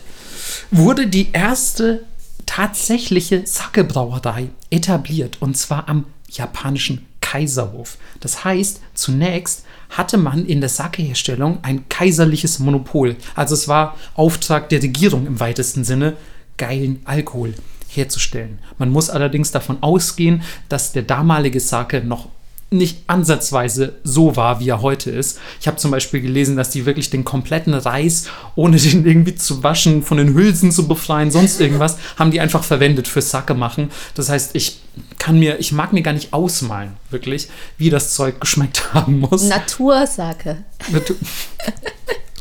[0.71, 2.03] wurde die erste
[2.45, 5.37] tatsächliche Sake-Brauerei etabliert.
[5.41, 7.97] Und zwar am japanischen Kaiserhof.
[8.19, 13.15] Das heißt, zunächst hatte man in der Sake-Herstellung ein kaiserliches Monopol.
[13.35, 16.15] Also es war Auftrag der Regierung im weitesten Sinne,
[16.57, 17.53] geilen Alkohol
[17.89, 18.59] herzustellen.
[18.77, 22.29] Man muss allerdings davon ausgehen, dass der damalige Sake noch
[22.69, 25.39] nicht ansatzweise so war, wie er heute ist.
[25.61, 29.63] Ich habe zum Beispiel gelesen, dass die wirklich den kompletten Reis, ohne den irgendwie zu
[29.63, 33.89] waschen, von den Hülsen zu befreien, sonst irgendwas, haben die einfach verwendet für Sake machen.
[34.15, 34.81] Das heißt, ich
[35.17, 39.43] kann mir, ich mag mir gar nicht ausmalen, wirklich, wie das Zeug geschmeckt haben muss.
[39.43, 40.63] Natursake.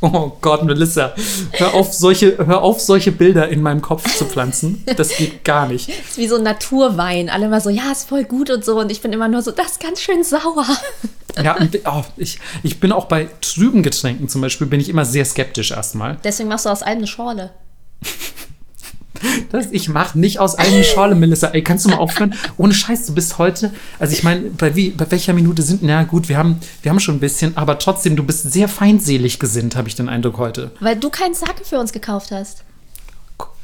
[0.03, 1.15] Oh Gott, Melissa,
[1.53, 4.85] hör auf, solche, hör auf, solche Bilder in meinem Kopf zu pflanzen.
[4.97, 5.89] Das geht gar nicht.
[5.89, 7.31] Das ist wie so ein Naturwein.
[7.31, 8.79] Alle immer so, ja, ist voll gut und so.
[8.79, 10.67] Und ich bin immer nur so, das ist ganz schön sauer.
[11.43, 11.57] Ja,
[11.87, 15.71] oh, ich, ich bin auch bei trüben Getränken zum Beispiel, bin ich immer sehr skeptisch
[15.71, 16.19] erstmal.
[16.25, 17.51] Deswegen machst du aus allem eine Schorle.
[19.51, 21.49] Das, ich mache nicht aus einem Schorle, Melissa.
[21.49, 22.35] Ey, kannst du mal aufhören?
[22.57, 23.73] Ohne Scheiß, du bist heute.
[23.99, 25.83] Also ich meine, bei, bei welcher Minute sind.
[25.83, 29.39] Na gut, wir haben, wir haben schon ein bisschen, aber trotzdem, du bist sehr feindselig
[29.39, 30.73] gesinnt, habe ich den Eindruck heute.
[30.81, 32.66] Weil du keinen Sake für uns gekauft hast.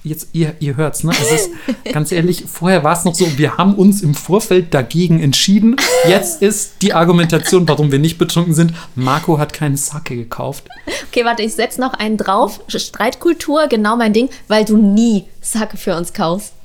[0.05, 1.13] Jetzt, ihr, ihr hört's, ne?
[1.13, 1.51] Es ist
[1.93, 5.77] ganz ehrlich, vorher war es noch so, wir haben uns im Vorfeld dagegen entschieden.
[6.09, 10.69] Jetzt ist die Argumentation, warum wir nicht betrunken sind, Marco hat keinen Sake gekauft.
[11.09, 12.61] Okay, warte, ich setze noch einen drauf.
[12.67, 16.55] Streitkultur, genau mein Ding, weil du nie Sake für uns kaufst.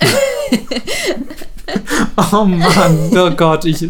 [2.32, 3.86] Oh Mann, oh Gott, ich,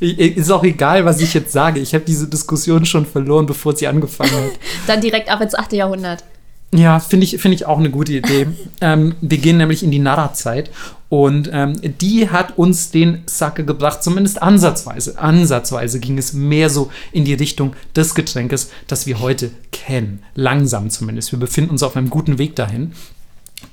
[0.00, 1.78] ich, ist auch egal, was ich jetzt sage.
[1.78, 4.58] Ich habe diese Diskussion schon verloren, bevor sie angefangen hat.
[4.88, 5.74] Dann direkt ab ins 8.
[5.74, 6.24] Jahrhundert.
[6.72, 8.48] Ja, finde ich, find ich auch eine gute Idee.
[8.80, 10.70] ähm, wir gehen nämlich in die Nara-Zeit
[11.08, 15.18] und ähm, die hat uns den Sake gebracht, zumindest ansatzweise.
[15.18, 20.24] Ansatzweise ging es mehr so in die Richtung des Getränkes, das wir heute kennen.
[20.34, 21.30] Langsam zumindest.
[21.30, 22.92] Wir befinden uns auf einem guten Weg dahin.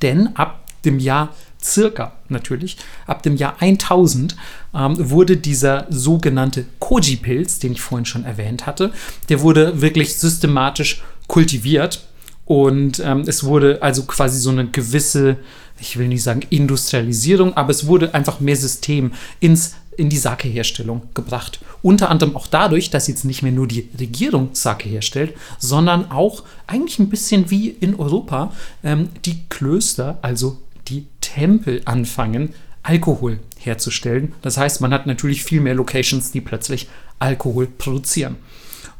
[0.03, 1.29] Denn ab dem Jahr
[1.63, 2.77] circa natürlich,
[3.07, 4.35] ab dem Jahr 1000
[4.75, 8.91] ähm, wurde dieser sogenannte Koji-Pilz, den ich vorhin schon erwähnt hatte,
[9.29, 12.05] der wurde wirklich systematisch kultiviert
[12.51, 15.37] und ähm, es wurde also quasi so eine gewisse,
[15.79, 21.03] ich will nicht sagen Industrialisierung, aber es wurde einfach mehr System ins, in die Sake-Herstellung
[21.13, 21.61] gebracht.
[21.81, 26.43] Unter anderem auch dadurch, dass jetzt nicht mehr nur die Regierung Sake herstellt, sondern auch
[26.67, 28.51] eigentlich ein bisschen wie in Europa
[28.83, 30.57] ähm, die Klöster, also
[30.89, 34.33] die Tempel anfangen, Alkohol herzustellen.
[34.41, 38.35] Das heißt, man hat natürlich viel mehr Locations, die plötzlich Alkohol produzieren.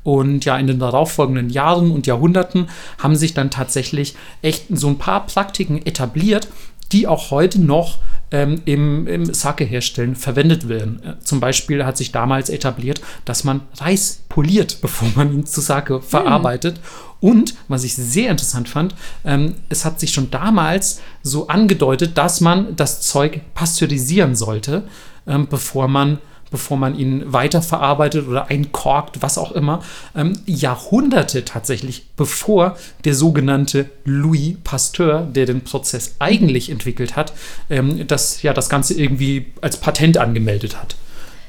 [0.04, 4.98] Und ja, in den darauffolgenden Jahren und Jahrhunderten haben sich dann tatsächlich echt so ein
[4.98, 6.48] paar Praktiken etabliert,
[6.92, 8.00] die auch heute noch
[8.32, 11.02] ähm, im, im Sake-Herstellen verwendet werden.
[11.04, 15.62] Äh, zum Beispiel hat sich damals etabliert, dass man Reis poliert, bevor man ihn zu
[15.62, 16.78] Sake verarbeitet.
[16.78, 16.84] Hm.
[17.22, 22.42] Und, was ich sehr interessant fand, ähm, es hat sich schon damals so angedeutet, dass
[22.42, 24.84] man das Zeug pasteurisieren sollte,
[25.28, 26.18] ähm, bevor man
[26.52, 29.82] bevor man ihn weiterverarbeitet oder einkorkt, was auch immer,
[30.16, 37.34] ähm, Jahrhunderte tatsächlich, bevor der sogenannte Louis Pasteur, der den Prozess eigentlich entwickelt hat,
[37.70, 40.96] ähm, das ja das Ganze irgendwie als Patent angemeldet hat.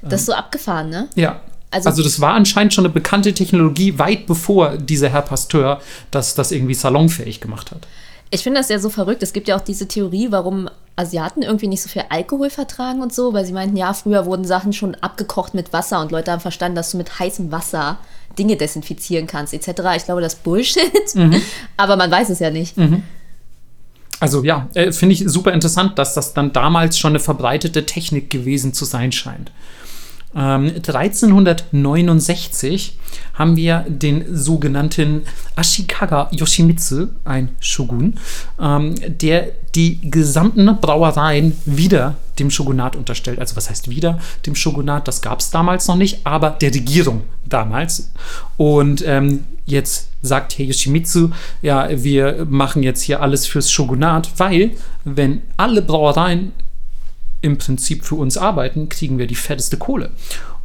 [0.03, 1.09] Das ist so abgefahren, ne?
[1.15, 5.81] Ja, also, also, das war anscheinend schon eine bekannte Technologie, weit bevor dieser Herr Pasteur
[6.11, 7.87] das, das irgendwie salonfähig gemacht hat.
[8.35, 9.23] Ich finde das ja so verrückt.
[9.23, 13.13] Es gibt ja auch diese Theorie, warum Asiaten irgendwie nicht so viel Alkohol vertragen und
[13.13, 16.41] so, weil sie meinten, ja, früher wurden Sachen schon abgekocht mit Wasser und Leute haben
[16.41, 17.99] verstanden, dass du mit heißem Wasser
[18.39, 19.83] Dinge desinfizieren kannst, etc.
[19.97, 21.43] Ich glaube, das ist Bullshit, mhm.
[21.77, 22.79] aber man weiß es ja nicht.
[22.79, 23.03] Mhm.
[24.19, 28.31] Also ja, äh, finde ich super interessant, dass das dann damals schon eine verbreitete Technik
[28.31, 29.53] gewesen zu sein scheint.
[30.35, 32.99] 1369 ähm,
[33.35, 35.23] haben wir den sogenannten
[35.57, 38.19] Ashikaga Yoshimitsu, ein Shogun,
[38.61, 43.39] ähm, der die gesamten Brauereien wieder dem Shogunat unterstellt.
[43.39, 45.09] Also was heißt wieder dem Shogunat?
[45.09, 48.11] Das gab es damals noch nicht, aber der Regierung damals.
[48.57, 54.73] Und ähm, jetzt sagt Herr Yoshimitsu, ja, wir machen jetzt hier alles fürs Shogunat, weil
[55.05, 56.53] wenn alle Brauereien
[57.43, 60.11] im Prinzip für uns arbeiten, kriegen wir die fetteste Kohle.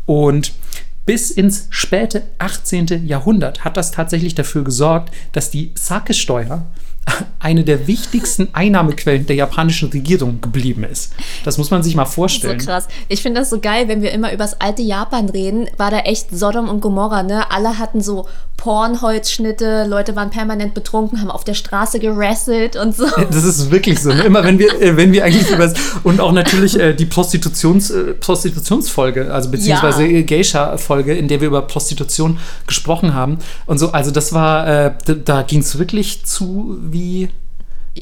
[0.05, 0.53] Und
[1.05, 3.05] bis ins späte 18.
[3.07, 6.65] Jahrhundert hat das tatsächlich dafür gesorgt, dass die Sake-Steuer
[7.39, 11.13] eine der wichtigsten Einnahmequellen der japanischen Regierung geblieben ist.
[11.45, 12.59] Das muss man sich mal vorstellen.
[12.59, 12.87] So krass.
[13.07, 15.99] Ich finde das so geil, wenn wir immer über das alte Japan reden, war da
[15.99, 17.51] echt Sodom und Gomorra, ne?
[17.51, 23.05] Alle hatten so Pornholzschnitte, Leute waren permanent betrunken, haben auf der Straße gerasselt und so.
[23.29, 24.09] Das ist wirklich so.
[24.09, 24.23] Ne?
[24.23, 25.71] Immer wenn wir, äh, wenn wir eigentlich über
[26.03, 30.21] und auch natürlich äh, die Prostitutions, äh, Prostitutionsfolge, also beziehungsweise ja.
[30.23, 35.41] Geisha-Folge, in der wir über Prostitution gesprochen haben und so, also das war, da, da
[35.43, 36.96] ging es wirklich zu wie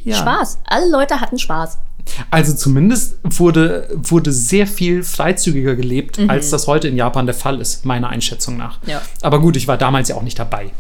[0.04, 0.16] ja.
[0.16, 0.60] Spaß.
[0.66, 1.80] Alle Leute hatten Spaß.
[2.30, 6.30] Also zumindest wurde, wurde sehr viel freizügiger gelebt, mhm.
[6.30, 8.80] als das heute in Japan der Fall ist, meiner Einschätzung nach.
[8.86, 9.02] Ja.
[9.22, 10.72] Aber gut, ich war damals ja auch nicht dabei.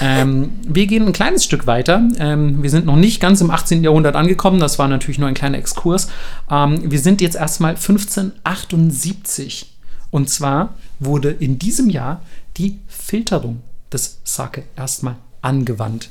[0.00, 2.02] Ähm, wir gehen ein kleines Stück weiter.
[2.18, 3.84] Ähm, wir sind noch nicht ganz im 18.
[3.84, 4.60] Jahrhundert angekommen.
[4.60, 6.08] Das war natürlich nur ein kleiner Exkurs.
[6.50, 9.72] Ähm, wir sind jetzt erstmal 1578.
[10.10, 12.22] Und zwar wurde in diesem Jahr
[12.56, 16.10] die Filterung des Sake erstmal angewandt.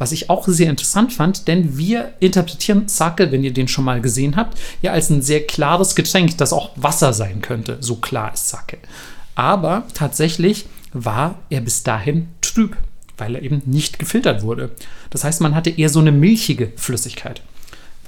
[0.00, 4.00] Was ich auch sehr interessant fand, denn wir interpretieren Sake, wenn ihr den schon mal
[4.00, 7.76] gesehen habt, ja als ein sehr klares Getränk, das auch Wasser sein könnte.
[7.80, 8.78] So klar ist Sake.
[9.34, 12.76] Aber tatsächlich war er bis dahin trüb.
[13.20, 14.70] weil er eben nicht gefiltert wurde.
[15.10, 17.42] Das heißt, man hatte eher so eine milchige Flüssigkeit.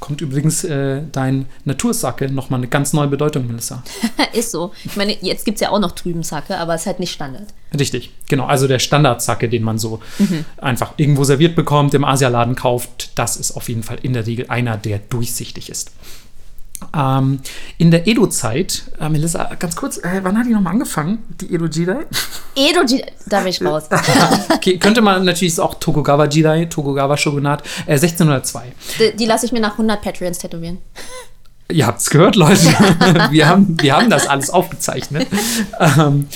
[0.02, 3.84] Kommt übrigens äh, dein Natursacke nochmal eine ganz neue Bedeutung, Melissa.
[4.32, 4.72] Ist so.
[4.82, 7.12] Ich meine, jetzt gibt es ja auch noch trüben Sacke, aber es ist halt nicht
[7.12, 7.46] Standard.
[7.78, 8.46] Richtig, genau.
[8.46, 10.00] Also der Standardsacke, den man so
[10.56, 14.46] einfach irgendwo serviert bekommt, im Asialaden kauft, das ist auf jeden Fall in der Regel
[14.48, 15.92] einer, der durchsichtig ist.
[16.96, 17.40] Ähm,
[17.78, 22.06] in der Edo-Zeit, äh, Melissa, ganz kurz, äh, wann hat die nochmal angefangen, die Edo-Jidai?
[22.54, 22.80] Edo,
[23.26, 23.84] da bin ich raus.
[24.54, 28.72] okay, könnte man natürlich auch Tokugawa Jidai, Tokugawa Shogunat, äh, 1602.
[28.98, 30.78] Die, die lasse ich mir nach 100 Patreons tätowieren.
[31.70, 32.60] Ihr habt's gehört, Leute.
[33.30, 35.26] wir, haben, wir haben das alles aufgezeichnet.
[35.80, 36.26] Ähm,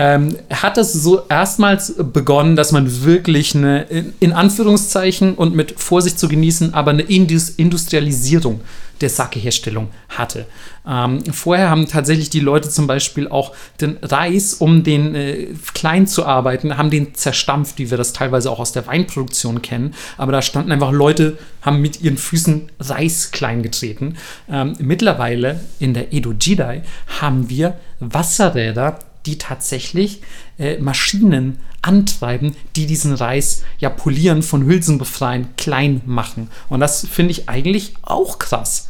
[0.00, 5.80] ähm, hat es so erstmals begonnen, dass man wirklich eine, in, in Anführungszeichen und mit
[5.80, 8.60] Vorsicht zu genießen, aber eine Indus Industrialisierung
[9.00, 10.46] der Sake-Herstellung hatte.
[10.86, 16.06] Ähm, vorher haben tatsächlich die Leute zum Beispiel auch den Reis, um den äh, klein
[16.06, 19.94] zu arbeiten, haben den zerstampft, wie wir das teilweise auch aus der Weinproduktion kennen.
[20.16, 24.16] Aber da standen einfach Leute, haben mit ihren Füßen Reis klein getreten.
[24.48, 26.82] Ähm, mittlerweile in der Edo Jidai
[27.20, 30.22] haben wir Wasserräder, die tatsächlich
[30.58, 36.50] äh, Maschinen antreiben, die diesen Reis ja polieren, von Hülsen befreien, klein machen.
[36.68, 38.87] Und das finde ich eigentlich auch krass.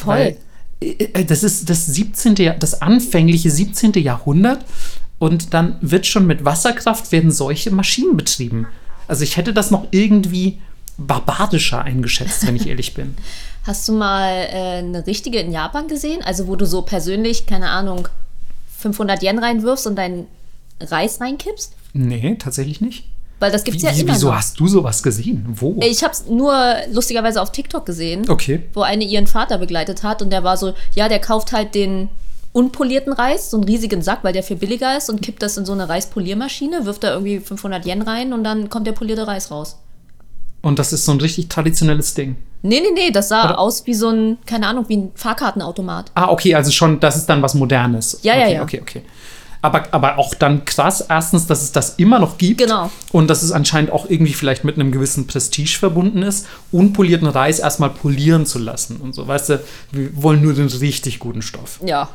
[0.00, 0.16] Voll.
[0.16, 0.36] Weil,
[0.80, 2.36] äh, das ist das 17.
[2.36, 3.92] Jahr, das anfängliche 17.
[3.94, 4.64] Jahrhundert
[5.18, 8.66] und dann wird schon mit Wasserkraft werden solche Maschinen betrieben.
[9.06, 10.58] Also ich hätte das noch irgendwie
[10.96, 13.14] barbarischer eingeschätzt, wenn ich ehrlich bin.
[13.64, 16.22] Hast du mal äh, eine richtige in Japan gesehen?
[16.22, 18.08] Also wo du so persönlich, keine Ahnung,
[18.78, 20.26] 500 Yen reinwirfst und deinen
[20.80, 21.74] Reis reinkippst?
[21.92, 23.04] Nee, tatsächlich nicht.
[23.40, 24.36] Weil das gibt's Wie, ja immer wieso noch.
[24.36, 25.44] hast du sowas gesehen?
[25.48, 25.74] Wo?
[25.82, 26.54] Ich habe es nur
[26.92, 28.62] lustigerweise auf TikTok gesehen, Okay.
[28.74, 32.08] wo eine ihren Vater begleitet hat und der war so, ja, der kauft halt den
[32.52, 35.64] unpolierten Reis, so einen riesigen Sack, weil der viel billiger ist und kippt das in
[35.64, 39.50] so eine Reispoliermaschine, wirft da irgendwie 500 Yen rein und dann kommt der polierte Reis
[39.50, 39.78] raus.
[40.62, 42.36] Und das ist so ein richtig traditionelles Ding.
[42.62, 46.10] Nee, nee, nee, das sah Oder- aus wie so ein, keine Ahnung, wie ein Fahrkartenautomat.
[46.14, 48.18] Ah, okay, also schon, das ist dann was Modernes.
[48.22, 48.62] Ja, ja, okay, ja.
[48.64, 49.02] Okay, okay.
[49.62, 52.58] Aber, aber auch dann krass, erstens, dass es das immer noch gibt.
[52.58, 52.90] Genau.
[53.12, 57.58] Und dass es anscheinend auch irgendwie vielleicht mit einem gewissen Prestige verbunden ist, unpolierten Reis
[57.58, 59.26] erstmal polieren zu lassen und so.
[59.28, 59.60] Weißt du,
[59.92, 61.78] wir wollen nur den richtig guten Stoff.
[61.84, 62.08] Ja.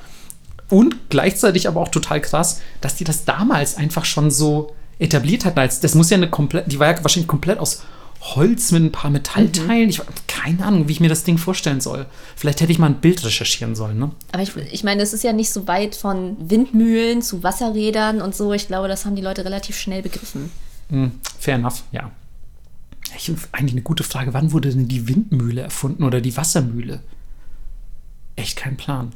[0.69, 5.59] Und gleichzeitig aber auch total krass, dass die das damals einfach schon so etabliert hatten.
[5.59, 7.83] Als, das muss ja eine komplett, die war ja wahrscheinlich komplett aus
[8.33, 9.89] Holz mit ein paar Metallteilen.
[9.89, 12.05] Ich keine Ahnung, wie ich mir das Ding vorstellen soll.
[12.35, 14.11] Vielleicht hätte ich mal ein Bild recherchieren sollen, ne?
[14.31, 18.35] Aber ich, ich meine, es ist ja nicht so weit von Windmühlen zu Wasserrädern und
[18.35, 18.53] so.
[18.53, 20.51] Ich glaube, das haben die Leute relativ schnell begriffen.
[20.89, 22.11] Hm, fair enough, ja.
[23.17, 24.33] Ich, eigentlich eine gute Frage.
[24.33, 27.01] Wann wurde denn die Windmühle erfunden oder die Wassermühle?
[28.35, 29.13] Echt kein Plan.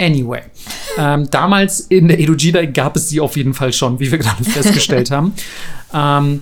[0.00, 0.42] Anyway,
[0.98, 4.44] ähm, damals in der Edo-Jidai gab es sie auf jeden Fall schon, wie wir gerade
[4.44, 5.34] festgestellt haben.
[5.92, 6.40] Ähm,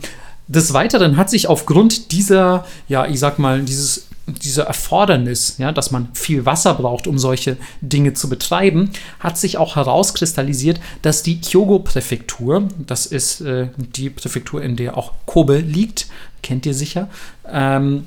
[0.49, 5.91] des Weiteren hat sich aufgrund dieser, ja, ich sag mal, dieses, dieser Erfordernis, ja, dass
[5.91, 11.41] man viel Wasser braucht, um solche Dinge zu betreiben, hat sich auch herauskristallisiert, dass die
[11.41, 16.07] Hyogo-Präfektur, das ist äh, die Präfektur, in der auch Kobe liegt,
[16.43, 17.09] kennt ihr sicher,
[17.51, 18.05] ähm,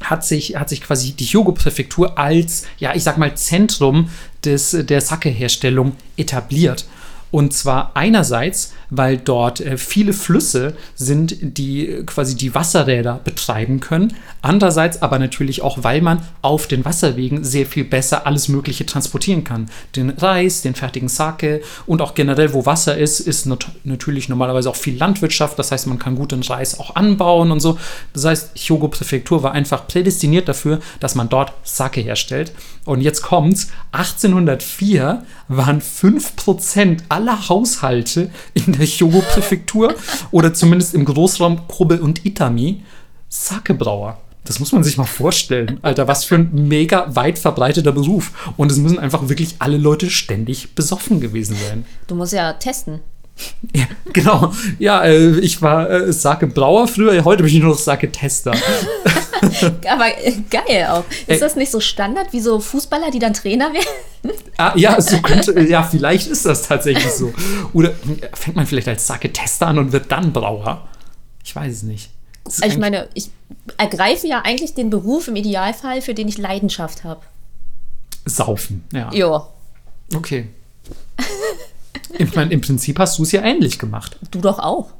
[0.00, 4.10] hat sich, hat sich quasi die Hyogo-Präfektur als, ja, ich sag mal, Zentrum
[4.44, 6.86] des, der Sake-Herstellung etabliert.
[7.34, 14.14] Und zwar einerseits, weil dort äh, viele Flüsse sind, die quasi die Wasserräder betreiben können.
[14.40, 19.42] Andererseits aber natürlich auch, weil man auf den Wasserwegen sehr viel besser alles Mögliche transportieren
[19.42, 19.68] kann.
[19.96, 23.48] Den Reis, den fertigen Sake und auch generell, wo Wasser ist, ist
[23.82, 25.58] natürlich normalerweise auch viel Landwirtschaft.
[25.58, 27.78] Das heißt, man kann gut den Reis auch anbauen und so.
[28.12, 32.52] Das heißt, Hyogo-Präfektur war einfach prädestiniert dafür, dass man dort Sake herstellt.
[32.84, 39.94] Und jetzt kommt's, 1804 waren 5% aller Haushalte in der Hyogo-Präfektur
[40.30, 42.82] oder zumindest im Großraum Kobe und Itami
[43.28, 44.18] Sakebrauer.
[44.44, 45.78] Das muss man sich mal vorstellen.
[45.82, 48.52] Alter, was für ein mega weit verbreiteter Beruf.
[48.58, 51.86] Und es müssen einfach wirklich alle Leute ständig besoffen gewesen sein.
[52.06, 53.00] Du musst ja testen.
[53.74, 54.52] Ja, genau.
[54.78, 58.52] Ja, äh, ich war äh, Sake Brauer früher, heute bin ich nur noch Sake Tester.
[59.88, 61.04] Aber äh, geil auch.
[61.26, 63.86] Ist das nicht so Standard wie so Fußballer, die dann Trainer werden?
[64.56, 67.34] Ah, ja, so könnte, ja, vielleicht ist das tatsächlich so.
[67.74, 67.92] Oder
[68.32, 70.88] fängt man vielleicht als Sake Tester an und wird dann Brauer?
[71.44, 72.08] Ich weiß es nicht.
[72.46, 73.28] Also ich meine, ich
[73.76, 77.20] ergreife ja eigentlich den Beruf im Idealfall, für den ich Leidenschaft habe.
[78.24, 79.12] Saufen, ja.
[79.12, 79.46] Ja,
[80.14, 80.48] Okay.
[82.16, 84.16] Ich meine, im Prinzip hast du es ja ähnlich gemacht.
[84.30, 84.90] du doch auch.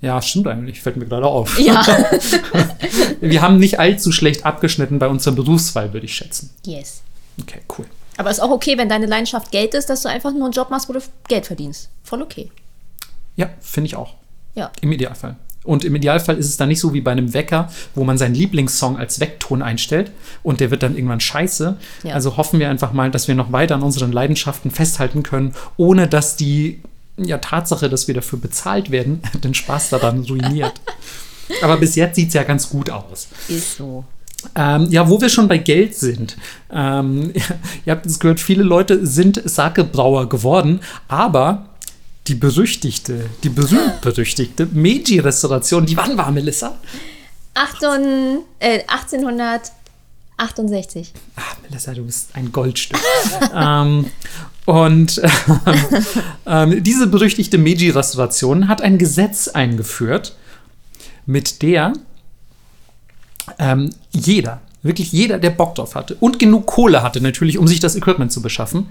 [0.00, 1.58] Ja, stimmt eigentlich, fällt mir gerade auf.
[1.58, 1.84] Ja.
[3.20, 6.50] Wir haben nicht allzu schlecht abgeschnitten bei unserer Berufswahl, würde ich schätzen.
[6.64, 7.02] yes.
[7.40, 7.86] Okay, cool.
[8.16, 10.70] Aber ist auch okay, wenn deine Leidenschaft Geld ist, dass du einfach nur einen Job
[10.70, 11.88] machst, wo du Geld verdienst.
[12.02, 12.50] Voll okay.
[13.36, 14.14] Ja, finde ich auch.
[14.56, 14.72] Ja.
[14.80, 15.36] Im Idealfall.
[15.62, 18.34] Und im Idealfall ist es dann nicht so wie bei einem Wecker, wo man seinen
[18.34, 20.10] Lieblingssong als Weckton einstellt
[20.42, 21.76] und der wird dann irgendwann scheiße.
[22.04, 22.14] Ja.
[22.14, 26.08] Also hoffen wir einfach mal, dass wir noch weiter an unseren Leidenschaften festhalten können, ohne
[26.08, 26.80] dass die
[27.18, 30.80] ja, Tatsache, dass wir dafür bezahlt werden, den Spaß daran ruiniert.
[31.62, 33.28] Aber bis jetzt sieht es ja ganz gut aus.
[33.48, 34.04] Ist so.
[34.54, 36.36] Ähm, ja, wo wir schon bei Geld sind.
[36.70, 37.32] Ähm,
[37.84, 41.68] ihr habt es gehört, viele Leute sind Sakebrauer geworden, aber
[42.28, 46.76] die berüchtigte, die berühmt-berüchtigte Meiji-Restauration, die wann war, Melissa?
[47.54, 51.12] Achtung, äh, 1868.
[51.36, 53.00] Ah, Melissa, du bist ein Goldstück.
[53.54, 54.10] ähm,
[54.68, 55.22] und
[56.46, 60.36] ähm, diese berüchtigte Meiji-Restauration hat ein Gesetz eingeführt,
[61.24, 61.94] mit der
[63.58, 67.80] ähm, jeder, wirklich jeder, der Bock drauf hatte und genug Kohle hatte, natürlich, um sich
[67.80, 68.90] das Equipment zu beschaffen,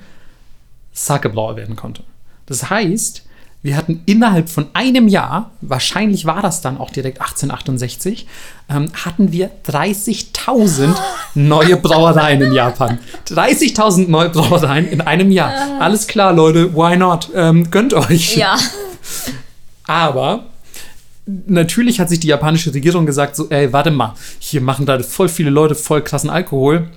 [0.94, 2.02] Sakebrauer werden konnte.
[2.48, 3.28] Das heißt,
[3.62, 8.26] wir hatten innerhalb von einem Jahr, wahrscheinlich war das dann auch direkt 1868,
[8.68, 10.37] ähm, hatten wir 30.000
[11.36, 13.00] neue Brauereien in Japan.
[13.28, 15.80] 30.000 neue Brauereien in einem Jahr.
[15.80, 17.30] Alles klar, Leute, why not?
[17.36, 18.36] Ähm, gönnt euch.
[18.36, 18.58] Ja.
[19.86, 20.46] Aber
[21.26, 25.30] natürlich hat sich die japanische Regierung gesagt, so, ey, warte mal, hier machen da voll
[25.30, 26.88] viele Leute voll krassen Alkohol.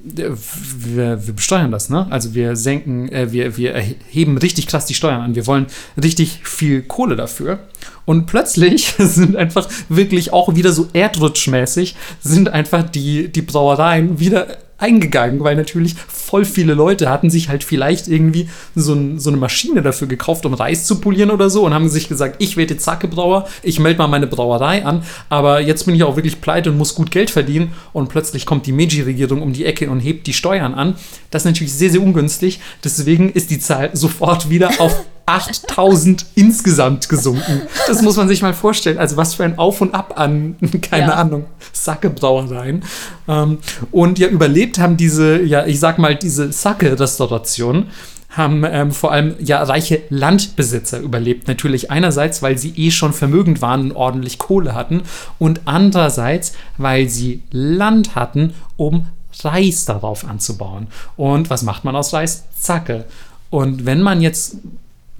[0.00, 2.06] Wir, wir besteuern das, ne?
[2.10, 5.34] Also wir senken, äh, wir, wir erheben richtig krass die Steuern an.
[5.34, 5.66] Wir wollen
[6.00, 7.58] richtig viel Kohle dafür.
[8.04, 14.58] Und plötzlich sind einfach wirklich auch wieder so erdrutschmäßig, sind einfach die, die Brauereien wieder
[14.78, 19.36] eingegangen, weil natürlich voll viele Leute hatten sich halt vielleicht irgendwie so, ein, so eine
[19.36, 22.74] Maschine dafür gekauft, um Reis zu polieren oder so und haben sich gesagt, ich werde
[22.74, 26.70] jetzt Sake-Brauer, ich melde mal meine Brauerei an, aber jetzt bin ich auch wirklich pleite
[26.70, 30.26] und muss gut Geld verdienen und plötzlich kommt die Meiji-Regierung um die Ecke und hebt
[30.26, 30.94] die Steuern an.
[31.30, 37.08] Das ist natürlich sehr, sehr ungünstig, deswegen ist die Zahl sofort wieder auf 8000 insgesamt
[37.08, 37.62] gesunken.
[37.86, 38.98] Das muss man sich mal vorstellen.
[38.98, 41.14] Also was für ein Auf und Ab an, keine Ja.
[41.14, 42.82] Ahnung, Sake-Brauereien.
[43.28, 43.58] Ähm,
[43.90, 47.88] und ja, überlebt haben diese, ja, ich sag mal, diese Sake-Restauration
[48.30, 51.46] haben ähm, vor allem ja reiche Landbesitzer überlebt.
[51.48, 55.02] Natürlich einerseits, weil sie eh schon vermögend waren und ordentlich Kohle hatten
[55.38, 59.06] und andererseits, weil sie Land hatten, um
[59.42, 60.88] Reis darauf anzubauen.
[61.16, 62.44] Und was macht man aus Reis?
[62.58, 63.04] Zacke.
[63.50, 64.56] Und wenn man jetzt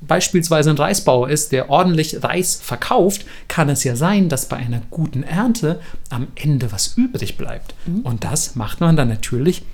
[0.01, 4.81] beispielsweise ein Reisbauer ist, der ordentlich Reis verkauft, kann es ja sein, dass bei einer
[4.91, 5.81] guten Ernte
[6.11, 7.75] am Ende was übrig bleibt.
[8.05, 9.65] Und das macht man dann natürlich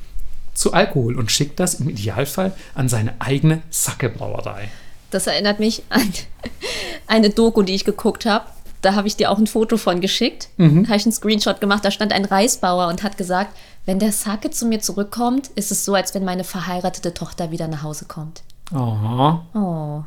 [0.54, 4.68] zu Alkohol und schickt das im Idealfall an seine eigene Sake-Brauerei.
[5.10, 6.12] Das erinnert mich an
[7.06, 8.46] eine Doku, die ich geguckt habe.
[8.82, 10.48] Da habe ich dir auch ein Foto von geschickt.
[10.56, 10.82] Mhm.
[10.82, 11.84] Da habe ich einen Screenshot gemacht.
[11.84, 13.56] Da stand ein Reisbauer und hat gesagt,
[13.86, 17.68] wenn der Sake zu mir zurückkommt, ist es so, als wenn meine verheiratete Tochter wieder
[17.68, 18.42] nach Hause kommt.
[18.74, 19.38] Oh.
[19.54, 20.02] Oh,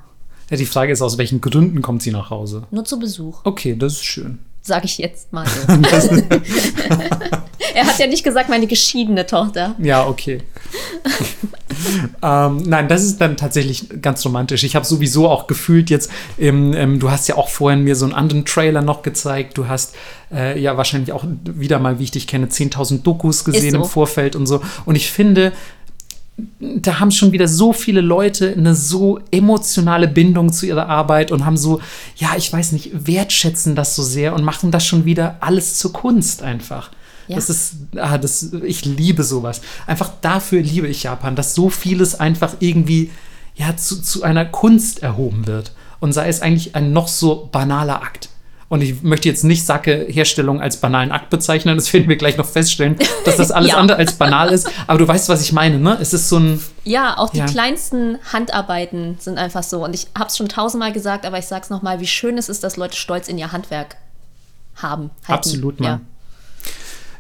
[0.50, 2.64] Ja, die Frage ist, aus welchen Gründen kommt sie nach Hause?
[2.72, 4.40] nur zu Besuch, Okay, das ist schön.
[4.62, 5.74] sage ich jetzt mal so.
[7.74, 9.76] er hat ja nicht gesagt, meine geschiedene Tochter.
[9.80, 10.42] Ja, okay.
[12.22, 14.64] ähm, nein, das ist dann tatsächlich ganz romantisch.
[14.64, 18.06] Ich habe sowieso auch gefühlt jetzt, im, ähm, du hast ja auch vorhin mir so
[18.06, 19.58] einen anderen Trailer noch gezeigt.
[19.58, 19.96] Du hast
[20.34, 23.78] äh, ja wahrscheinlich auch wieder mal, wie ich dich kenne, 10.000 Dokus gesehen so.
[23.78, 24.62] im Vorfeld und so.
[24.86, 25.52] Und ich finde,
[26.60, 31.46] da haben schon wieder so viele Leute eine so emotionale Bindung zu ihrer Arbeit und
[31.46, 31.82] haben so,
[32.16, 35.94] ja, ich weiß nicht, wertschätzen das so sehr und machen das schon wieder alles zur
[35.94, 36.92] Kunst einfach.
[37.28, 37.36] Ja.
[37.36, 39.62] Das ist, ah, das, ich liebe sowas.
[39.88, 43.12] Einfach dafür liebe ich Japan, dass so vieles einfach irgendwie
[43.56, 45.72] ja, zu, zu einer Kunst erhoben wird.
[46.00, 48.30] Und sei es eigentlich ein noch so banaler Akt.
[48.70, 52.46] Und ich möchte jetzt nicht Sake-Herstellung als banalen Akt bezeichnen, das werden wir gleich noch
[52.46, 53.78] feststellen, dass das alles Ja.
[53.78, 54.70] andere als banal ist.
[54.88, 55.98] Aber du weißt, was ich meine, ne?
[56.02, 57.46] Es ist so ein, Ja, auch die Ja.
[57.46, 59.86] kleinsten Handarbeiten sind einfach so.
[59.86, 62.50] Und ich habe es schon tausendmal gesagt, aber ich sage es nochmal, wie schön es
[62.50, 63.96] ist, dass Leute Stolz in ihr Handwerk
[64.76, 65.12] haben.
[65.28, 65.32] halten.
[65.34, 66.02] Absolut, Mann.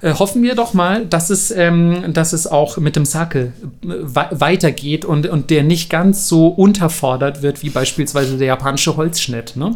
[0.01, 0.09] Ja.
[0.09, 3.87] Äh, hoffen wir doch mal, dass es, ähm, dass es auch mit dem Sake äh,
[3.87, 9.55] we weitergeht und, und der nicht ganz so unterfordert wird wie beispielsweise der japanische Holzschnitt.
[9.55, 9.75] Ne?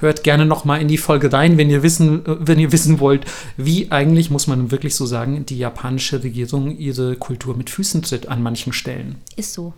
[0.00, 3.00] Hört gerne noch mal in die Folge rein, wenn ihr wissen, äh, wenn ihr wissen
[3.00, 3.24] wollt,
[3.56, 8.28] wie eigentlich muss man wirklich so sagen, die japanische Regierung ihre Kultur mit Füßen tritt
[8.28, 9.16] an manchen Stellen.
[9.36, 9.74] Ist so.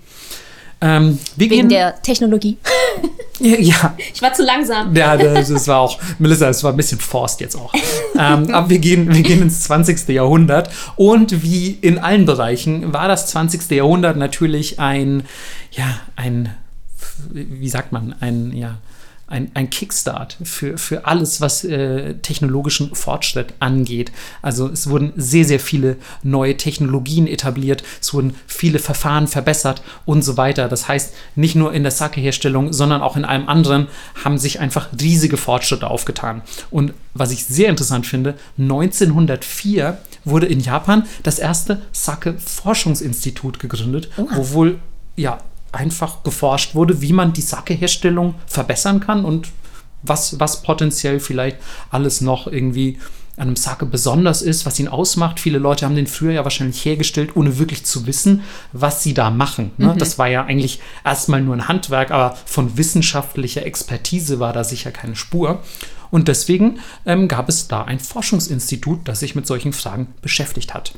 [0.82, 2.56] Ähm, wir Wegen gehen, der Technologie.
[3.40, 4.94] ja, Ich war zu langsam.
[4.96, 7.72] Ja, das, das war auch, Melissa, das war ein bisschen forst jetzt auch.
[8.18, 10.08] ähm, aber wir gehen, wir gehen ins 20.
[10.08, 13.70] Jahrhundert und wie in allen Bereichen war das 20.
[13.70, 15.24] Jahrhundert natürlich ein,
[15.72, 16.54] ja, ein,
[17.30, 18.78] wie sagt man, ein, ja,
[19.30, 24.12] ein, ein Kickstart für, für alles, was äh, technologischen Fortschritt angeht.
[24.42, 30.22] Also es wurden sehr, sehr viele neue Technologien etabliert, es wurden viele Verfahren verbessert und
[30.22, 30.68] so weiter.
[30.68, 33.86] Das heißt, nicht nur in der Sake-Herstellung, sondern auch in allem anderen
[34.24, 36.42] haben sich einfach riesige Fortschritte aufgetan.
[36.70, 44.36] Und was ich sehr interessant finde, 1904 wurde in Japan das erste Sake-Forschungsinstitut gegründet, Oha.
[44.36, 44.78] wo wohl
[45.16, 45.38] ja
[45.72, 49.48] einfach geforscht wurde, wie man die Sake-Herstellung verbessern kann und
[50.02, 51.58] was, was potenziell vielleicht
[51.90, 52.98] alles noch irgendwie
[53.36, 55.40] an einem Sake besonders ist, was ihn ausmacht.
[55.40, 58.42] Viele Leute haben den früher ja wahrscheinlich hergestellt, ohne wirklich zu wissen,
[58.72, 59.70] was sie da machen.
[59.78, 59.94] Ne?
[59.96, 64.90] Das war ja eigentlich erstmal nur ein Handwerk, aber von wissenschaftlicher Expertise war da sicher
[64.90, 65.62] keine Spur.
[66.10, 70.92] Und deswegen ähm, gab es da ein Forschungsinstitut, das sich mit solchen Fragen beschäftigt hat.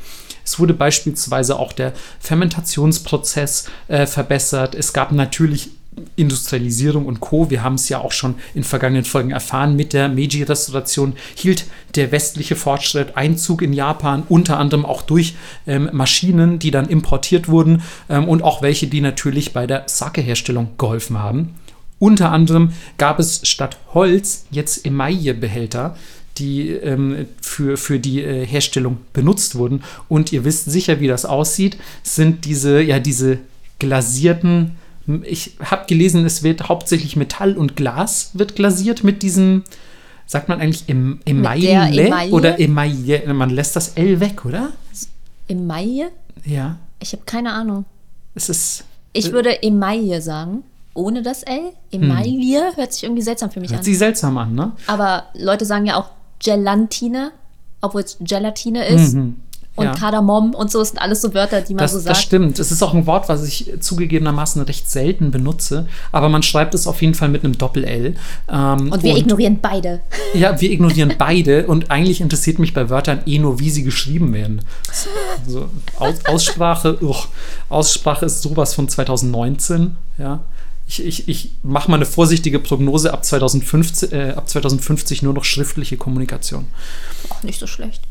[0.44, 4.74] Es wurde beispielsweise auch der Fermentationsprozess äh, verbessert.
[4.74, 5.70] Es gab natürlich
[6.16, 7.50] Industrialisierung und Co.
[7.50, 9.76] Wir haben es ja auch schon in vergangenen Folgen erfahren.
[9.76, 15.34] Mit der Meiji-Restauration hielt der westliche Fortschritt Einzug in Japan, unter anderem auch durch
[15.66, 20.70] ähm, Maschinen, die dann importiert wurden ähm, und auch welche, die natürlich bei der Sake-Herstellung
[20.78, 21.54] geholfen haben.
[22.03, 25.96] Unter anderem gab es statt Holz jetzt Emaille-Behälter,
[26.36, 29.84] die ähm, für, für die äh, Herstellung benutzt wurden.
[30.09, 33.38] Und ihr wisst sicher, wie das aussieht, sind diese, ja, diese
[33.78, 34.72] glasierten,
[35.22, 39.62] ich habe gelesen, es wird hauptsächlich Metall und Glas wird glasiert mit diesem,
[40.26, 42.32] sagt man eigentlich em, Emaille Emaille?
[42.32, 43.32] oder Emaille?
[43.32, 44.72] Man lässt das L weg, oder?
[45.46, 46.11] Emaille?
[46.44, 47.84] Ja, Ich habe keine Ahnung.
[48.34, 50.64] es ist, Ich würde Emaille sagen.
[50.95, 51.72] Ohne das L.
[51.90, 53.84] Emaille hört sich irgendwie seltsam für mich hört an.
[53.84, 54.72] sich seltsam an, ne?
[54.86, 56.11] Aber Leute sagen ja auch
[56.45, 57.32] Gelantine,
[57.80, 59.14] obwohl es Gelatine ist.
[59.14, 59.36] Mhm.
[59.74, 59.93] Und Ja.
[59.95, 62.18] Kardamom und so das sind alles so Wörter, die man Das, so das sagt.
[62.18, 62.59] stimmt.
[62.59, 66.86] Es ist auch ein Wort, was ich zugegebenermaßen recht selten benutze, aber man schreibt es
[66.86, 68.14] auf jeden Fall mit einem Doppel-L.
[68.51, 70.01] Ähm, Und wir ignorieren beide.
[70.34, 74.34] Ja, wir ignorieren beide und eigentlich interessiert mich bei Wörtern eh nur, wie sie geschrieben
[74.34, 74.61] werden.
[75.49, 77.28] So, Aus, Aussprache, uch,
[77.70, 80.40] Aussprache ist sowas von 2019, ja.
[80.93, 85.45] Ich, ich, ich mache mal eine vorsichtige Prognose ab 2050, äh, ab 2050 nur noch
[85.45, 86.66] schriftliche Kommunikation.
[87.30, 88.03] Auch nicht so schlecht.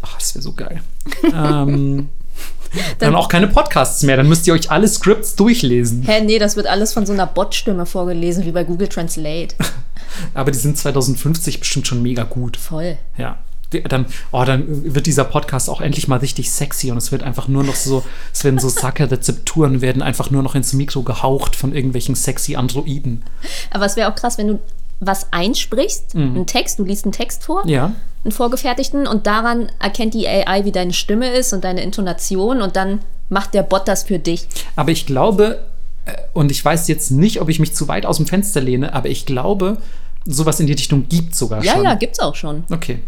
[0.00, 0.80] Ach, das wäre so geil.
[1.24, 2.08] ähm,
[2.98, 6.02] dann auch keine Podcasts mehr, dann müsst ihr euch alle Scripts durchlesen.
[6.04, 9.54] Hä, nee, das wird alles von so einer Bot-Stimme vorgelesen, wie bei Google Translate.
[10.34, 12.56] Aber die sind 2050 bestimmt schon mega gut.
[12.56, 12.96] Voll.
[13.18, 13.38] Ja.
[13.88, 17.46] Dann, oh, dann wird dieser Podcast auch endlich mal richtig sexy und es wird einfach
[17.48, 18.02] nur noch so,
[18.32, 18.68] es werden so
[19.10, 23.22] Sake-Rezepturen werden einfach nur noch ins Mikro gehaucht von irgendwelchen sexy Androiden.
[23.70, 24.58] Aber es wäre auch krass, wenn du
[24.98, 27.70] was einsprichst, einen Text, du liest einen Text vor, Mhm.
[27.70, 27.92] Ja.
[28.24, 32.76] einen vorgefertigten, und daran erkennt die AI, wie deine Stimme ist und deine Intonation, und
[32.76, 33.00] dann
[33.30, 34.46] macht der Bot das für dich.
[34.76, 35.60] Aber ich glaube,
[36.04, 38.92] äh, und ich weiß jetzt nicht, ob ich mich zu weit aus dem Fenster lehne,
[38.92, 39.78] aber ich glaube,
[40.26, 41.84] sowas in die Richtung gibt sogar Ja, schon.
[41.84, 42.64] ja, gibt's auch schon.
[42.70, 42.98] Okay.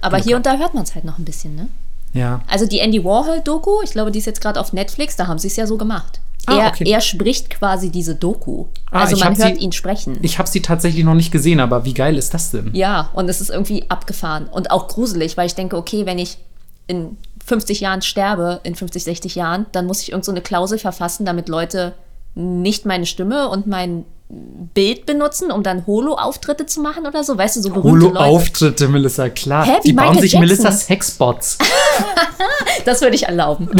[0.00, 1.68] Aber hier und da hört man es halt noch ein bisschen, ne?
[2.12, 2.40] Ja.
[2.46, 5.48] Also die Andy Warhol-Doku, ich glaube, die ist jetzt gerade auf Netflix, da haben sie
[5.48, 6.20] es ja so gemacht.
[6.46, 6.84] Ah, er, okay.
[6.90, 8.66] er spricht quasi diese Doku.
[8.90, 10.18] Ah, also man hört sie- ihn sprechen.
[10.22, 12.70] Ich habe sie tatsächlich noch nicht gesehen, aber wie geil ist das denn?
[12.74, 16.38] Ja, und es ist irgendwie abgefahren und auch gruselig, weil ich denke, okay, wenn ich
[16.86, 20.78] in 50 Jahren sterbe, in 50, 60 Jahren, dann muss ich irgend so eine Klausel
[20.78, 21.92] verfassen, damit Leute
[22.34, 27.38] nicht meine Stimme und mein Bild benutzen, um dann Holo-Auftritte zu machen oder so.
[27.38, 28.08] Weißt du, so berühmte.
[28.08, 29.64] Holo-Auftritte, Melissa, klar.
[29.64, 30.40] Hä, die bauen sich Jackson.
[30.40, 31.58] Melissas Sexbots.
[32.84, 33.68] Das würde ich erlauben.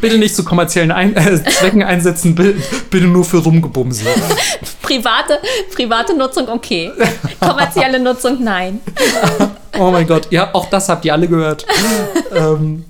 [0.00, 4.04] Bitte nicht zu kommerziellen ein äh, Zwecken einsetzen, bitte, bitte nur für Rumgebumse.
[4.82, 5.38] private,
[5.74, 6.90] private Nutzung okay.
[7.40, 8.80] Kommerzielle Nutzung nein.
[9.78, 11.66] Oh mein Gott, ja, auch das habt ihr alle gehört.
[12.34, 12.84] ähm,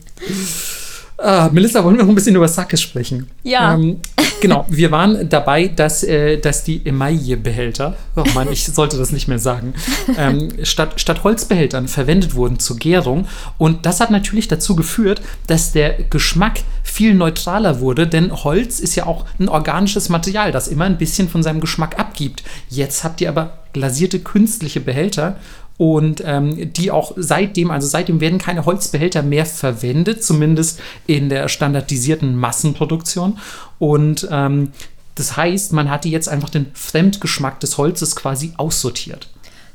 [1.21, 3.29] ah, Melissa, wollen wir noch ein bisschen über Sake sprechen?
[3.43, 3.75] Ja.
[3.75, 4.01] Ähm,
[4.41, 9.29] genau, wir waren dabei, dass, äh, dass die Emaille-Behälter, oh Mann, ich sollte das nicht
[9.29, 9.75] mehr sagen,
[10.17, 13.27] ähm, statt, statt Holzbehältern verwendet wurden zur Gärung.
[13.59, 18.97] Und das hat natürlich dazu geführt, dass der Geschmack viel neutraler wurde, denn Holz ist
[18.97, 22.43] ja auch ein organisches Material, das immer ein bisschen von seinem Geschmack abgibt.
[22.69, 25.37] Jetzt habt ihr aber glasierte künstliche Behälter
[25.81, 31.49] und ähm, die auch seitdem, also seitdem werden keine Holzbehälter mehr verwendet, zumindest in der
[31.49, 33.39] standardisierten Massenproduktion.
[33.79, 34.73] Und ähm,
[35.15, 39.31] das heißt, man hatte jetzt einfach den Fremdgeschmack des Holzes quasi aussortiert.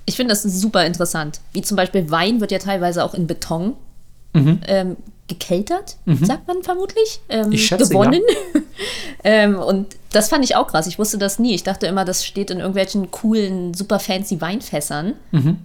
[0.05, 1.39] Ich finde das super interessant.
[1.53, 3.73] Wie zum Beispiel Wein wird ja teilweise auch in Beton
[4.35, 4.97] ähm,
[5.27, 7.19] gekeltert, sagt man vermutlich.
[7.29, 8.21] Ähm, Ich schätze, gewonnen.
[9.23, 10.87] ähm, und Das fand ich auch krass.
[10.87, 11.53] Ich wusste das nie.
[11.55, 15.13] Ich dachte immer, das steht in irgendwelchen coolen, super fancy Weinfässern.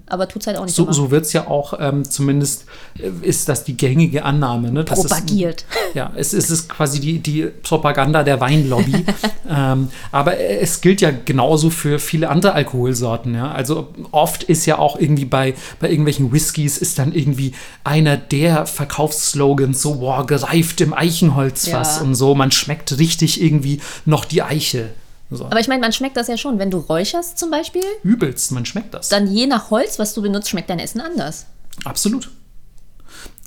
[0.07, 0.93] Aber tut's halt auch nicht So, immer.
[0.93, 2.65] so wird es ja auch, ähm, zumindest
[2.99, 4.71] äh, ist das die gängige Annahme.
[4.73, 4.85] Ne?
[4.85, 5.65] dass es- Propagiert.
[5.95, 9.05] Ja, es, es ist quasi die, die Propaganda der Weinlobby.
[9.51, 13.35] ähm, aber es gilt ja genauso für viele andere Alkoholsorten.
[13.35, 13.51] Ja?
[13.51, 18.67] Also oft ist ja auch irgendwie bei, bei irgendwelchen Whiskys ist dann irgendwie einer der
[18.67, 22.03] Verkaufsslogans so, boah, gereift im Eichenholzfass Ja.
[22.03, 22.35] und so.
[22.35, 24.91] Man schmeckt richtig irgendwie noch die Eiche.
[25.30, 25.45] So.
[25.47, 26.59] Aber ich meine, man schmeckt das ja schon.
[26.59, 29.09] Wenn du räucherst zum Beispiel, Übelst, man schmeckt das.
[29.09, 31.47] dann je nach Holz, was du benutzt, schmeckt dein Essen anders.
[31.84, 32.30] Absolut.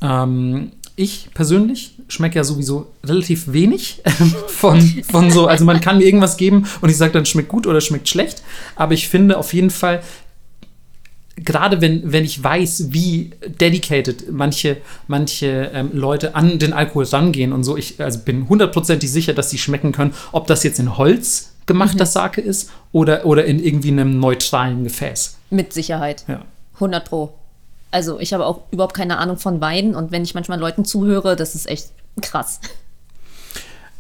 [0.02, 4.04] Ähm, ich persönlich schmecke ja sowieso relativ wenig
[4.48, 4.80] von,
[5.10, 7.82] von so, also man kann mir irgendwas geben und ich sage dann schmeckt gut oder
[7.82, 8.44] schmeckt schlecht,
[8.76, 10.04] aber ich finde auf jeden Fall,
[11.36, 14.78] gerade wenn, wenn ich weiß, wie dedicated manche,
[15.08, 19.50] manche ähm, Leute an den Alkohol rangehen und so, ich also bin hundertprozentig sicher, dass
[19.50, 23.90] sie schmecken können, ob das jetzt in Holz gemachter Sake ist oder, oder in irgendwie
[23.90, 25.38] einem neutralen Gefäß.
[25.50, 26.26] Mit Sicherheit.
[26.28, 26.44] Ja.
[26.76, 27.34] 100 Pro.
[27.92, 31.36] Also ich habe auch überhaupt keine Ahnung von Wein und wenn ich manchmal Leuten zuhöre,
[31.36, 32.60] das ist echt krass.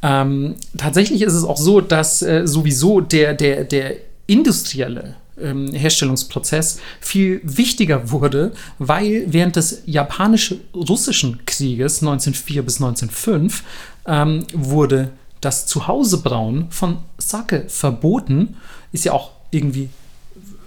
[0.01, 3.95] Ähm, tatsächlich ist es auch so, dass äh, sowieso der, der, der
[4.27, 13.63] industrielle Herstellungsprozess viel wichtiger wurde, weil während des japanisch-russischen Krieges 1904 bis 1905
[14.05, 15.11] ähm, wurde
[15.41, 18.57] das Zuhausebrauen von Sake verboten.
[18.91, 19.89] Ist ja auch irgendwie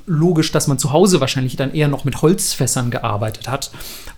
[0.06, 3.70] logisch, dass man zu Hause wahrscheinlich dann eher noch mit Holzfässern gearbeitet hat.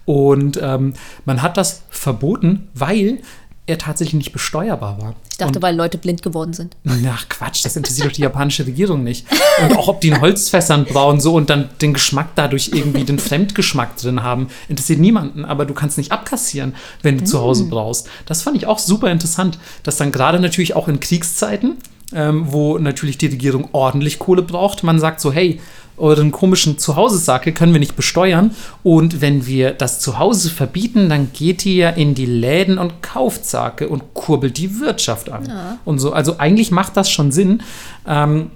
[0.04, 0.94] Und ähm,
[1.24, 3.20] man hat das verboten, weil
[3.68, 5.14] er tatsächlich nicht besteuerbar war.
[5.30, 6.76] Ich dachte, weil Leute blind geworden sind.
[6.86, 9.26] Ach Quatsch, das interessiert doch die japanische Regierung nicht.
[9.62, 13.18] Und auch ob die in Holzfässern brauen so und dann den Geschmack dadurch irgendwie den
[13.18, 15.44] Fremdgeschmack drin haben, interessiert niemanden.
[15.44, 18.08] Aber du kannst nicht abkassieren, wenn du zu Hause brauchst.
[18.26, 21.76] Das fand ich auch super interessant, dass dann gerade natürlich auch in Kriegszeiten,
[22.12, 25.60] ähm, wo natürlich die Regierung ordentlich Kohle braucht, man sagt so, hey,
[25.98, 28.52] euren komischen Zuhause-Sake können wir nicht besteuern.
[28.82, 33.88] Und wenn wir das Zuhause verbieten, dann geht ihr in die Läden und kauft Sake
[33.88, 35.78] und kurbelt die Wirtschaft an.
[35.84, 37.62] Und so, also eigentlich macht das schon Sinn.
[38.06, 38.50] Ähm,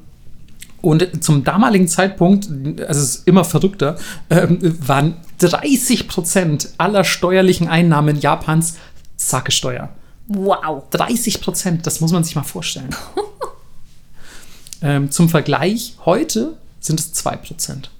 [0.82, 3.96] und zum damaligen Zeitpunkt, also es ist immer verrückter,
[4.30, 8.78] ähm, waren 30 Prozent aller steuerlichen Einnahmen Japans
[9.16, 9.90] Sake-Steuer.
[10.26, 10.84] Wow.
[10.90, 12.90] 30 Prozent, das muss man sich mal vorstellen.
[14.82, 17.90] ähm, zum Vergleich, heute sind es 2 Prozent.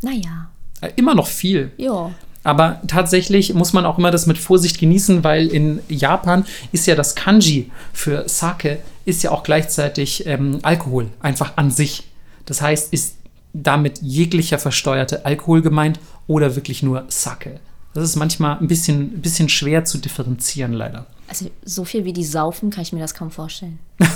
[0.00, 0.50] Naja.
[0.80, 1.72] Äh, immer noch viel.
[1.76, 2.12] Ja.
[2.44, 6.94] Aber tatsächlich muss man auch immer das mit Vorsicht genießen, weil in Japan ist ja
[6.94, 12.04] das Kanji für Sake ist ja auch gleichzeitig ähm, Alkohol, einfach an sich.
[12.44, 13.16] Das heißt, ist
[13.52, 17.58] damit jeglicher versteuerte Alkohol gemeint oder wirklich nur Sake.
[17.94, 21.06] Das ist manchmal ein bisschen, ein bisschen schwer zu differenzieren, leider.
[21.28, 23.78] Also so viel wie die saufen, kann ich mir das kaum vorstellen.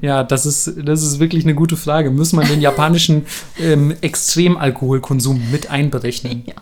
[0.00, 2.10] Ja, das ist, das ist wirklich eine gute Frage.
[2.10, 3.26] Muss man den japanischen
[3.58, 6.44] ähm, Extremalkoholkonsum mit einberechnen?
[6.46, 6.54] Ja.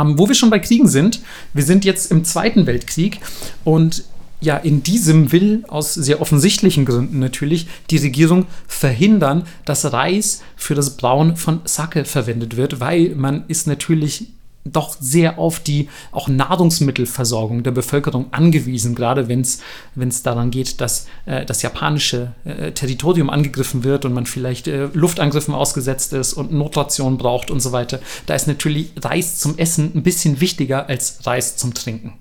[0.00, 1.20] Ähm, wo wir schon bei Kriegen sind,
[1.52, 3.20] wir sind jetzt im Zweiten Weltkrieg
[3.64, 4.04] und
[4.40, 10.76] ja, in diesem will aus sehr offensichtlichen Gründen natürlich die Regierung verhindern, dass Reis für
[10.76, 14.28] das Brauen von Sake verwendet wird, weil man ist natürlich
[14.72, 21.06] doch sehr auf die auch Nahrungsmittelversorgung der Bevölkerung angewiesen, gerade wenn es daran geht, dass
[21.26, 26.52] äh, das japanische äh, Territorium angegriffen wird und man vielleicht äh, Luftangriffen ausgesetzt ist und
[26.52, 28.00] Notration braucht und so weiter.
[28.26, 32.14] Da ist natürlich Reis zum Essen ein bisschen wichtiger als Reis zum Trinken.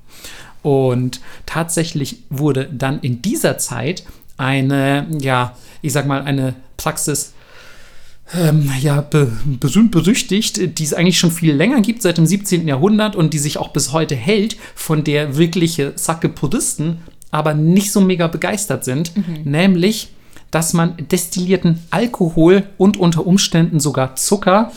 [0.63, 4.03] Und tatsächlich wurde dann in dieser Zeit
[4.37, 7.33] eine, ja, ich sag mal, eine Praxis
[8.35, 12.67] ähm, ja, be berühmt berüchtigt, die es eigentlich schon viel länger gibt, seit dem 17.
[12.67, 16.97] Jahrhundert und die sich auch bis heute hält, von der wirkliche Sake-Puristen
[17.31, 19.11] aber nicht so mega begeistert sind,
[19.45, 20.09] nämlich,
[20.49, 24.71] dass man destillierten Alkohol und unter Umständen sogar Zucker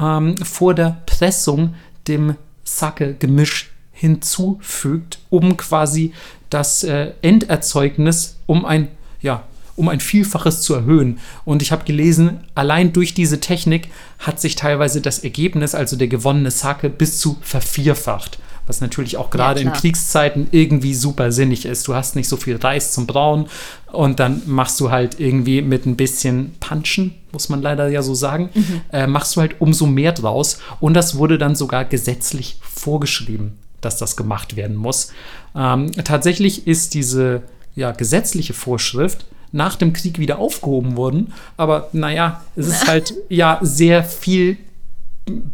[0.00, 1.74] ähm, vor der Pressung
[2.06, 6.12] dem Sake-Gemisch hinzufügt, um quasi
[6.50, 8.88] das äh, Enderzeugnis um ein,
[9.20, 9.42] ja,
[9.76, 11.18] um ein Vielfaches zu erhöhen.
[11.44, 16.08] Und ich habe gelesen, allein durch diese Technik hat sich teilweise das Ergebnis, also der
[16.08, 18.38] gewonnene Sake, bis zu vervierfacht.
[18.66, 19.80] Was natürlich auch gerade in klar.
[19.80, 21.86] Kriegszeiten irgendwie super sinnig ist.
[21.86, 23.46] Du hast nicht so viel Reis zum Brauen
[23.92, 28.14] und dann machst du halt irgendwie mit ein bisschen Punchen, muss man leider ja so
[28.14, 28.50] sagen,
[28.92, 30.58] äh, machst du halt umso mehr draus.
[30.80, 35.12] Und das wurde dann sogar gesetzlich vorgeschrieben, dass das gemacht werden muss.
[35.54, 37.42] Ähm, tatsächlich ist diese
[37.76, 41.32] ja, gesetzliche Vorschrift nach dem Krieg wieder aufgehoben worden.
[41.56, 44.58] Aber naja, es ist halt ja sehr viel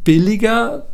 [0.04, 0.86] billiger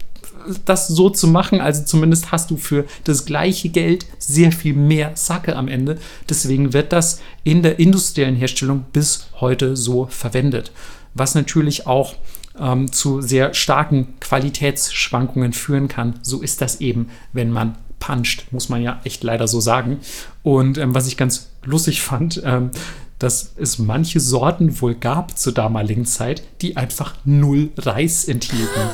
[0.65, 1.61] das so zu machen.
[1.61, 5.99] Also zumindest hast du für das gleiche Geld sehr viel mehr Sake am Ende.
[6.29, 10.73] Deswegen wird das in der industriellen Herstellung bis heute so verwendet.
[11.15, 12.15] Was natürlich auch
[12.59, 16.15] ähm, zu sehr starken Qualitätsschwankungen führen kann.
[16.23, 19.99] So ist das eben, wenn man puncht, muss man ja echt leider so sagen.
[20.43, 22.71] Und ähm, was ich ganz lustig fand, ähm,
[23.19, 28.91] dass es manche Sorten wohl gab zur damaligen Zeit, die einfach null Reis enthielten.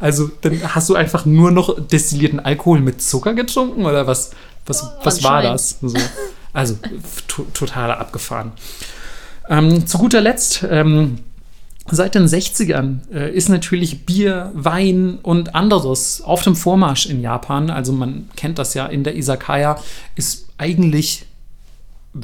[0.00, 4.32] Also dann hast du einfach nur noch destillierten Alkohol mit Zucker getrunken oder was,
[4.66, 5.78] was, oh, was war das?
[5.80, 5.98] So.
[6.52, 6.78] Also
[7.52, 8.52] total abgefahren.
[9.48, 11.18] Ähm, zu guter Letzt, ähm,
[11.90, 17.70] seit den 60ern äh, ist natürlich Bier, Wein und anderes auf dem Vormarsch in Japan.
[17.70, 19.78] Also man kennt das ja in der Isakaya,
[20.14, 21.26] ist eigentlich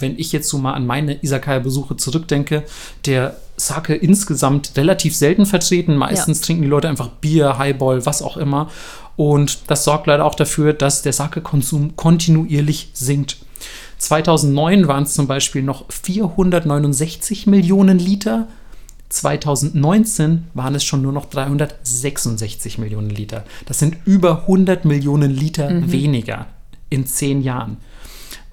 [0.00, 2.64] wenn ich jetzt so mal an meine Isakaya-Besuche zurückdenke,
[3.06, 5.96] der Sake insgesamt relativ selten vertreten.
[5.96, 6.46] Meistens ja.
[6.46, 8.70] trinken die Leute einfach Bier, Highball, was auch immer.
[9.16, 13.38] Und das sorgt leider auch dafür, dass der Sake-Konsum kontinuierlich sinkt.
[13.98, 18.48] 2009 waren es zum Beispiel noch 469 Millionen Liter.
[19.10, 23.44] 2019 waren es schon nur noch 366 Millionen Liter.
[23.66, 25.92] Das sind über 100 Millionen Liter mhm.
[25.92, 26.46] weniger
[26.88, 27.76] in zehn Jahren.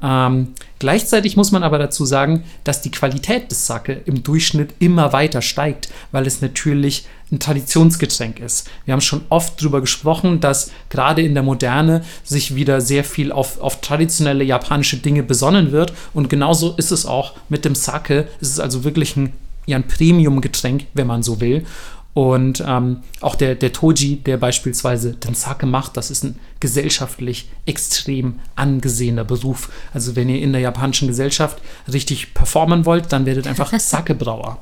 [0.01, 5.11] Ähm, gleichzeitig muss man aber dazu sagen, dass die Qualität des Sake im Durchschnitt immer
[5.13, 8.69] weiter steigt, weil es natürlich ein Traditionsgetränk ist.
[8.85, 13.31] Wir haben schon oft darüber gesprochen, dass gerade in der Moderne sich wieder sehr viel
[13.31, 15.93] auf, auf traditionelle japanische Dinge besonnen wird.
[16.13, 18.27] Und genauso ist es auch mit dem Sake.
[18.41, 19.33] Es ist also wirklich ein,
[19.67, 21.65] ja, ein Premium-Getränk, wenn man so will.
[22.13, 27.49] Und ähm, auch der, der Toji, der beispielsweise den Sake macht, das ist ein gesellschaftlich
[27.65, 29.71] extrem angesehener Beruf.
[29.93, 31.59] Also wenn ihr in der japanischen Gesellschaft
[31.91, 34.57] richtig performen wollt, dann werdet einfach Sake-Brauer.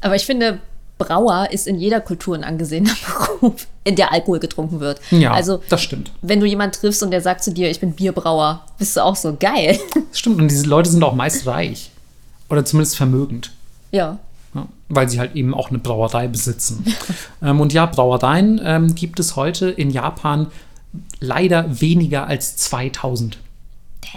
[0.00, 0.60] Aber ich finde,
[0.98, 2.94] Brauer ist in jeder Kultur ein angesehener
[3.40, 5.00] Beruf, in der Alkohol getrunken wird.
[5.10, 6.10] Ja, also, das stimmt.
[6.22, 9.16] Wenn du jemanden triffst und der sagt zu dir, ich bin Bierbrauer, bist du auch
[9.16, 9.78] so geil.
[10.12, 11.90] Stimmt, und diese Leute sind auch meist reich.
[12.50, 13.52] Oder zumindest vermögend.
[13.92, 14.18] Ja.
[14.88, 16.84] Weil sie halt eben auch eine Brauerei besitzen.
[17.42, 20.46] ähm, und ja, Brauereien ähm, gibt es heute in Japan
[21.20, 23.38] leider weniger als 2000.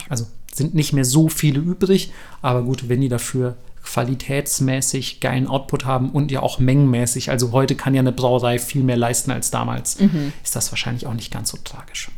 [0.09, 2.11] Also sind nicht mehr so viele übrig,
[2.41, 7.75] aber gut, wenn die dafür qualitätsmäßig geilen Output haben und ja auch mengenmäßig, also heute
[7.75, 10.34] kann ja eine Brauerei viel mehr leisten als damals, mhm.
[10.43, 12.11] ist das wahrscheinlich auch nicht ganz so tragisch.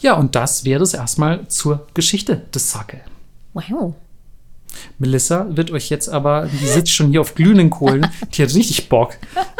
[0.00, 3.02] Ja, und das wäre es erstmal zur Geschichte des Sake.
[3.52, 3.94] Wow.
[4.98, 8.88] Melissa wird euch jetzt aber, die sitzt schon hier auf glühenden Kohlen, die hat richtig
[8.88, 9.16] Bock.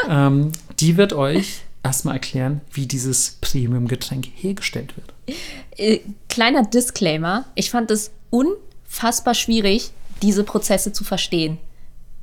[0.07, 5.37] Ähm, die wird euch erstmal erklären, wie dieses Premium-Getränk hergestellt wird.
[5.77, 5.99] Äh,
[6.29, 9.91] kleiner Disclaimer: Ich fand es unfassbar schwierig,
[10.21, 11.57] diese Prozesse zu verstehen.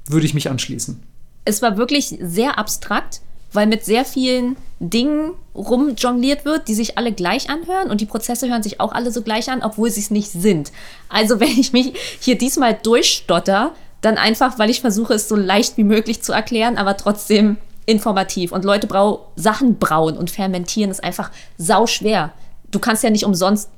[0.06, 1.02] Würde ich mich anschließen.
[1.44, 3.20] Es war wirklich sehr abstrakt
[3.52, 8.48] weil mit sehr vielen Dingen rumjongliert wird, die sich alle gleich anhören und die Prozesse
[8.48, 10.72] hören sich auch alle so gleich an, obwohl sie es nicht sind.
[11.08, 15.76] Also wenn ich mich hier diesmal durchstotter, dann einfach, weil ich versuche, es so leicht
[15.76, 17.56] wie möglich zu erklären, aber trotzdem
[17.86, 18.52] informativ.
[18.52, 22.32] Und Leute brau Sachen brauen und fermentieren ist einfach sau schwer.
[22.70, 23.70] Du kannst ja nicht umsonst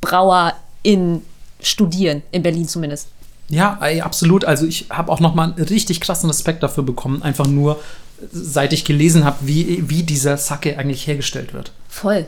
[0.00, 1.22] Brauer in
[1.60, 3.08] studieren, in Berlin zumindest.
[3.48, 4.44] Ja, absolut.
[4.44, 7.80] Also ich habe auch noch mal einen richtig krassen Respekt dafür bekommen, einfach nur
[8.32, 11.72] seit ich gelesen habe, wie, wie dieser Sake eigentlich hergestellt wird.
[11.88, 12.26] Voll.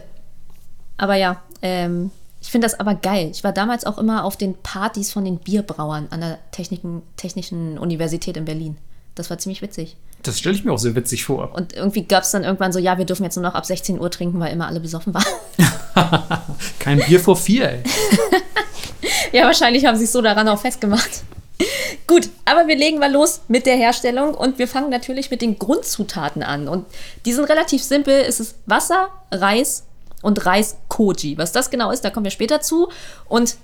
[0.97, 2.11] Aber ja, ähm,
[2.41, 3.31] ich finde das aber geil.
[3.33, 7.79] Ich war damals auch immer auf den Partys von den Bierbrauern an der Techniken, Technischen
[7.79, 8.77] Universität in Berlin.
[9.15, 9.97] Das war ziemlich witzig.
[10.23, 11.55] Das stelle ich mir auch sehr witzig vor.
[11.55, 14.01] Und irgendwie gab es dann irgendwann so, ja, wir dürfen jetzt nur noch ab 16
[14.01, 15.25] Uhr trinken, weil immer alle besoffen waren.
[16.79, 17.83] Kein Bier vor vier, ey.
[19.33, 21.23] ja, wahrscheinlich haben sie sich so daran auch festgemacht.
[22.07, 25.59] Gut, aber wir legen mal los mit der Herstellung und wir fangen natürlich mit den
[25.59, 26.69] Grundzutaten an.
[26.69, 26.87] Und
[27.25, 28.15] die sind relativ simpel.
[28.15, 29.85] Es ist Wasser, Reis
[30.23, 31.37] und Reis-Koji.
[31.37, 32.89] Was das genau ist, da kommen wir später zu.
[33.29, 33.57] Und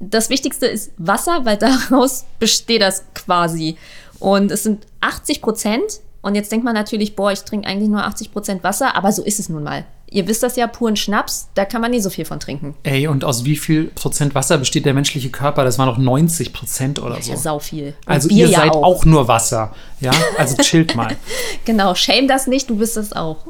[0.00, 3.76] das Wichtigste ist Wasser, weil daraus besteht das quasi.
[4.18, 6.00] Und es sind 80 Prozent.
[6.26, 9.22] Und jetzt denkt man natürlich, boah, ich trinke eigentlich nur 80 Prozent Wasser, aber so
[9.22, 9.84] ist es nun mal.
[10.10, 12.74] Ihr wisst das ja, puren Schnaps, da kann man nie so viel von trinken.
[12.82, 15.62] Ey, und aus wie viel Prozent Wasser besteht der menschliche Körper?
[15.62, 17.30] Das waren noch 90 Prozent oder so.
[17.30, 17.94] Ja, sau viel.
[18.06, 18.82] Und also ihr ja seid auch.
[18.82, 19.04] auch.
[19.04, 19.72] nur Wasser.
[20.00, 21.14] Ja, also chillt mal.
[21.64, 23.46] genau, shame das nicht, du bist es auch.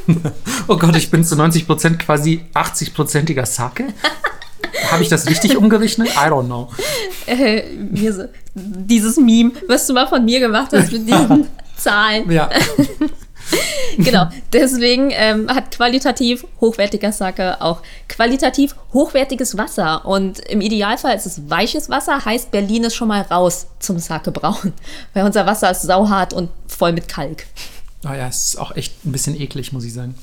[0.68, 3.92] oh Gott, ich bin zu 90 Prozent quasi 80-prozentiger Sake.
[4.90, 6.08] Habe ich das richtig umgerechnet?
[6.08, 6.70] I don't know.
[7.26, 7.64] Äh,
[8.10, 12.30] so, dieses Meme, was du mal von mir gemacht hast mit diesen Zahlen.
[12.30, 12.50] Ja.
[13.98, 20.04] genau, deswegen ähm, hat qualitativ hochwertiger Sake auch qualitativ hochwertiges Wasser.
[20.06, 24.30] Und im Idealfall ist es weiches Wasser, heißt Berlin ist schon mal raus zum Sake
[24.30, 24.72] brauen.
[25.14, 27.46] Weil unser Wasser ist sauhart und voll mit Kalk.
[28.04, 30.14] Oh ja, es ist auch echt ein bisschen eklig, muss ich sagen.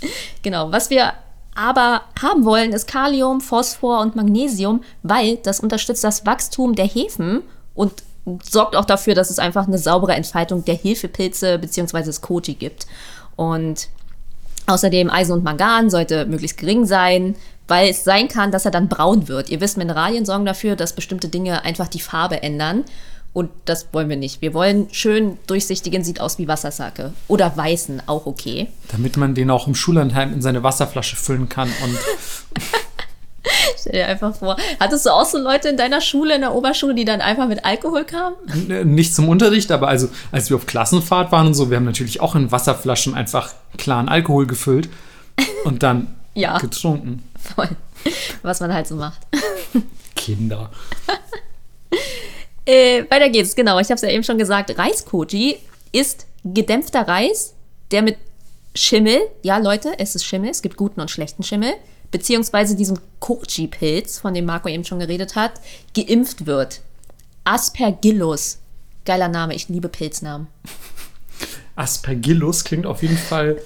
[0.43, 1.13] Genau, was wir
[1.55, 7.41] aber haben wollen, ist Kalium, Phosphor und Magnesium, weil das unterstützt das Wachstum der Hefen
[7.73, 8.03] und
[8.43, 12.03] sorgt auch dafür, dass es einfach eine saubere Entfaltung der Hefepilze bzw.
[12.03, 12.87] des Koji gibt.
[13.35, 13.89] Und
[14.67, 17.35] außerdem Eisen und Mangan sollte möglichst gering sein,
[17.67, 19.49] weil es sein kann, dass er dann braun wird.
[19.49, 22.83] Ihr wisst, Mineralien sorgen dafür, dass bestimmte Dinge einfach die Farbe ändern.
[23.33, 24.41] Und das wollen wir nicht.
[24.41, 27.13] Wir wollen schön durchsichtigen, sieht aus wie Wassersacke.
[27.29, 28.67] Oder weißen, auch okay.
[28.91, 31.97] Damit man den auch im Schullandheim in seine Wasserflasche füllen kann und.
[33.81, 34.57] Stell dir einfach vor.
[34.79, 37.65] Hattest du auch so Leute in deiner Schule, in der Oberschule, die dann einfach mit
[37.65, 38.35] Alkohol kamen?
[38.95, 42.21] Nicht zum Unterricht, aber also, als wir auf Klassenfahrt waren und so, wir haben natürlich
[42.21, 44.89] auch in Wasserflaschen einfach klaren Alkohol gefüllt
[45.63, 47.23] und dann ja, getrunken.
[47.55, 47.69] Voll.
[48.43, 49.21] Was man halt so macht.
[50.15, 50.69] Kinder.
[52.65, 53.79] Äh, weiter geht's, genau.
[53.79, 54.77] Ich habe es ja eben schon gesagt.
[54.77, 55.57] Reiskoji
[55.91, 57.55] ist gedämpfter Reis,
[57.89, 58.17] der mit
[58.75, 61.73] Schimmel, ja Leute, es ist Schimmel, es gibt guten und schlechten Schimmel,
[62.11, 65.53] beziehungsweise diesem Koji-Pilz, von dem Marco eben schon geredet hat,
[65.95, 66.81] geimpft wird.
[67.43, 68.59] Aspergillus.
[69.05, 70.47] Geiler Name, ich liebe Pilznamen.
[71.75, 73.61] Aspergillus klingt auf jeden Fall.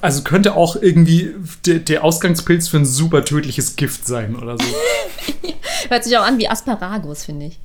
[0.00, 1.34] Also könnte auch irgendwie
[1.66, 4.64] der, der Ausgangspilz für ein super tödliches Gift sein oder so.
[5.88, 7.58] Hört sich auch an wie Asparagus, finde ich.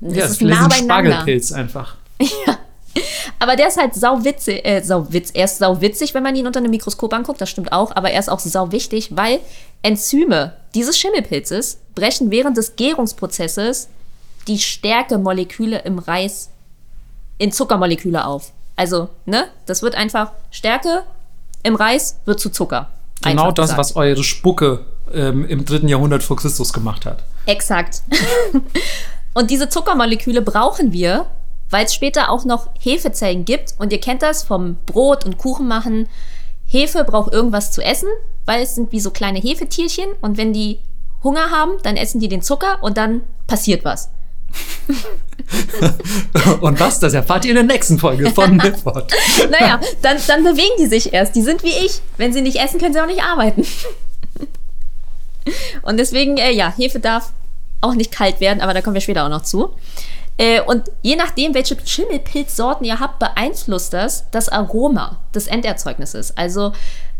[0.00, 1.96] Das ja, ist nah ein Spargelpilz einfach.
[2.46, 2.58] Ja.
[3.38, 6.70] Aber der ist halt sauwitzig, äh, sauwitz, er ist sauwitzig, wenn man ihn unter einem
[6.70, 9.40] Mikroskop anguckt, das stimmt auch, aber er ist auch sauwichtig, weil
[9.82, 13.88] Enzyme dieses Schimmelpilzes brechen während des Gärungsprozesses
[14.48, 16.50] die Stärkemoleküle im Reis
[17.38, 18.52] in Zuckermoleküle auf.
[18.76, 21.04] Also, ne, das wird einfach Stärke
[21.62, 22.90] im Reis wird zu Zucker.
[23.22, 23.78] Genau das, gesagt.
[23.78, 27.22] was eure Spucke ähm, im dritten Jahrhundert vor Christus gemacht hat.
[27.46, 28.02] Exakt.
[29.34, 31.26] Und diese Zuckermoleküle brauchen wir,
[31.74, 33.74] weil es später auch noch Hefezellen gibt.
[33.80, 36.08] Und ihr kennt das vom Brot und Kuchen machen.
[36.66, 38.06] Hefe braucht irgendwas zu essen,
[38.46, 40.06] weil es sind wie so kleine Hefetierchen.
[40.20, 40.78] Und wenn die
[41.24, 44.10] Hunger haben, dann essen die den Zucker und dann passiert was.
[46.60, 49.12] und was, das erfahrt ihr in der nächsten Folge von Midford.
[49.50, 51.34] naja, dann, dann bewegen die sich erst.
[51.34, 52.00] Die sind wie ich.
[52.18, 53.66] Wenn sie nicht essen, können sie auch nicht arbeiten.
[55.82, 57.32] und deswegen, äh, ja, Hefe darf
[57.80, 59.74] auch nicht kalt werden, aber da kommen wir später auch noch zu.
[60.36, 66.36] Äh, und je nachdem, welche Schimmelpilzsorten ihr habt, beeinflusst das das Aroma des Enderzeugnisses.
[66.36, 66.72] Also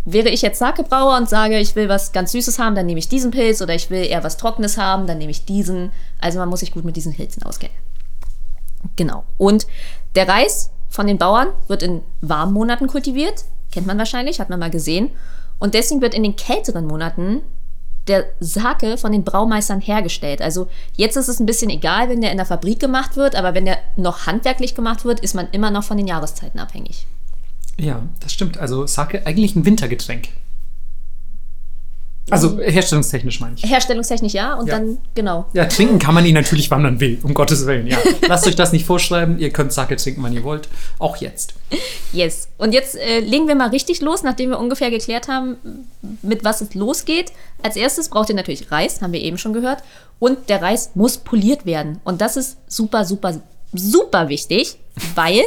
[0.04, 3.08] wäre ich jetzt Sakebrauer und sage, ich will was ganz Süßes haben, dann nehme ich
[3.08, 5.92] diesen Pilz oder ich will eher was Trockenes haben, dann nehme ich diesen.
[6.20, 7.76] Also man muss sich gut mit diesen Pilzen auskennen.
[8.96, 9.24] Genau.
[9.38, 9.66] Und
[10.14, 13.44] der Reis von den Bauern wird in warmen Monaten kultiviert.
[13.72, 15.10] Kennt man wahrscheinlich, hat man mal gesehen.
[15.58, 17.42] Und deswegen wird in den kälteren Monaten
[18.06, 20.42] der Sake von den Braumeistern hergestellt.
[20.42, 23.54] Also jetzt ist es ein bisschen egal, wenn der in der Fabrik gemacht wird, aber
[23.54, 27.06] wenn der noch handwerklich gemacht wird, ist man immer noch von den Jahreszeiten abhängig.
[27.78, 28.58] Ja, das stimmt.
[28.58, 30.28] Also Sake eigentlich ein Wintergetränk.
[32.30, 33.70] Also herstellungstechnisch meine ich.
[33.70, 34.78] Herstellungstechnisch ja und ja.
[34.78, 35.46] dann genau.
[35.52, 37.98] Ja, trinken kann man ihn natürlich, wann man will, um Gottes Willen, ja.
[38.28, 40.68] Lasst euch das nicht vorschreiben, ihr könnt Sake trinken, wann ihr wollt,
[40.98, 41.52] auch jetzt.
[42.12, 42.48] Yes.
[42.56, 45.56] Und jetzt äh, legen wir mal richtig los, nachdem wir ungefähr geklärt haben,
[46.22, 47.32] mit was es losgeht.
[47.62, 49.82] Als erstes braucht ihr natürlich Reis, haben wir eben schon gehört,
[50.18, 53.42] und der Reis muss poliert werden und das ist super super
[53.74, 54.78] super wichtig,
[55.14, 55.42] weil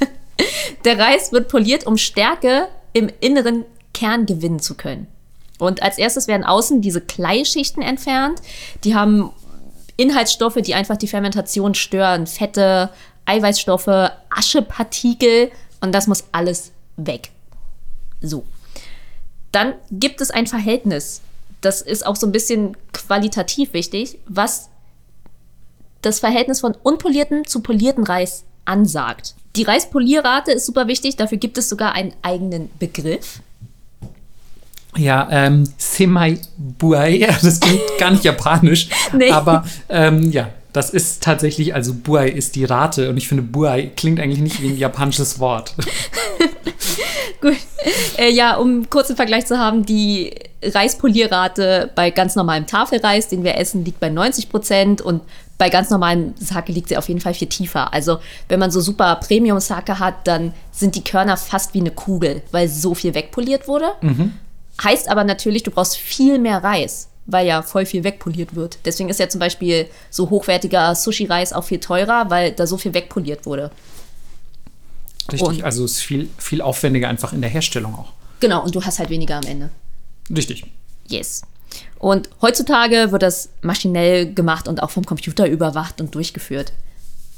[0.84, 5.08] der Reis wird poliert, um Stärke im inneren Kern gewinnen zu können.
[5.58, 8.40] Und als erstes werden außen diese Kleischichten entfernt.
[8.84, 9.30] Die haben
[9.96, 12.26] Inhaltsstoffe, die einfach die Fermentation stören.
[12.26, 12.90] Fette,
[13.24, 15.50] Eiweißstoffe, Aschepartikel.
[15.80, 17.30] Und das muss alles weg.
[18.20, 18.44] So.
[19.52, 21.22] Dann gibt es ein Verhältnis.
[21.60, 24.68] Das ist auch so ein bisschen qualitativ wichtig, was
[26.02, 29.34] das Verhältnis von unpolierten zu polierten Reis ansagt.
[29.56, 33.40] Die Reispolierrate ist super wichtig, dafür gibt es sogar einen eigenen Begriff.
[34.96, 39.30] Ja, ähm, Semai Buai, das klingt gar nicht japanisch, nee.
[39.30, 43.90] aber ähm, ja, das ist tatsächlich, also Buai ist die Rate und ich finde Buai
[43.96, 45.74] klingt eigentlich nicht wie ein japanisches Wort.
[47.40, 47.56] Gut.
[48.18, 53.44] Äh, ja, um kurz einen Vergleich zu haben, die Reispolierrate bei ganz normalem Tafelreis, den
[53.44, 55.22] wir essen, liegt bei 90 Prozent und
[55.58, 57.92] bei ganz normalem Sake liegt sie auf jeden Fall viel tiefer.
[57.92, 58.18] Also
[58.48, 62.68] wenn man so super Premium-Sake hat, dann sind die Körner fast wie eine Kugel, weil
[62.68, 63.86] so viel wegpoliert wurde.
[64.02, 64.34] Mhm.
[64.82, 68.78] Heißt aber natürlich, du brauchst viel mehr Reis, weil ja voll viel wegpoliert wird.
[68.84, 72.94] Deswegen ist ja zum Beispiel so hochwertiger Sushi-Reis auch viel teurer, weil da so viel
[72.94, 73.70] wegpoliert wurde.
[75.32, 78.12] Richtig, und also es ist viel, viel aufwendiger einfach in der Herstellung auch.
[78.40, 79.70] Genau, und du hast halt weniger am Ende.
[80.30, 80.64] Richtig.
[81.08, 81.42] Yes.
[81.98, 86.72] Und heutzutage wird das maschinell gemacht und auch vom Computer überwacht und durchgeführt.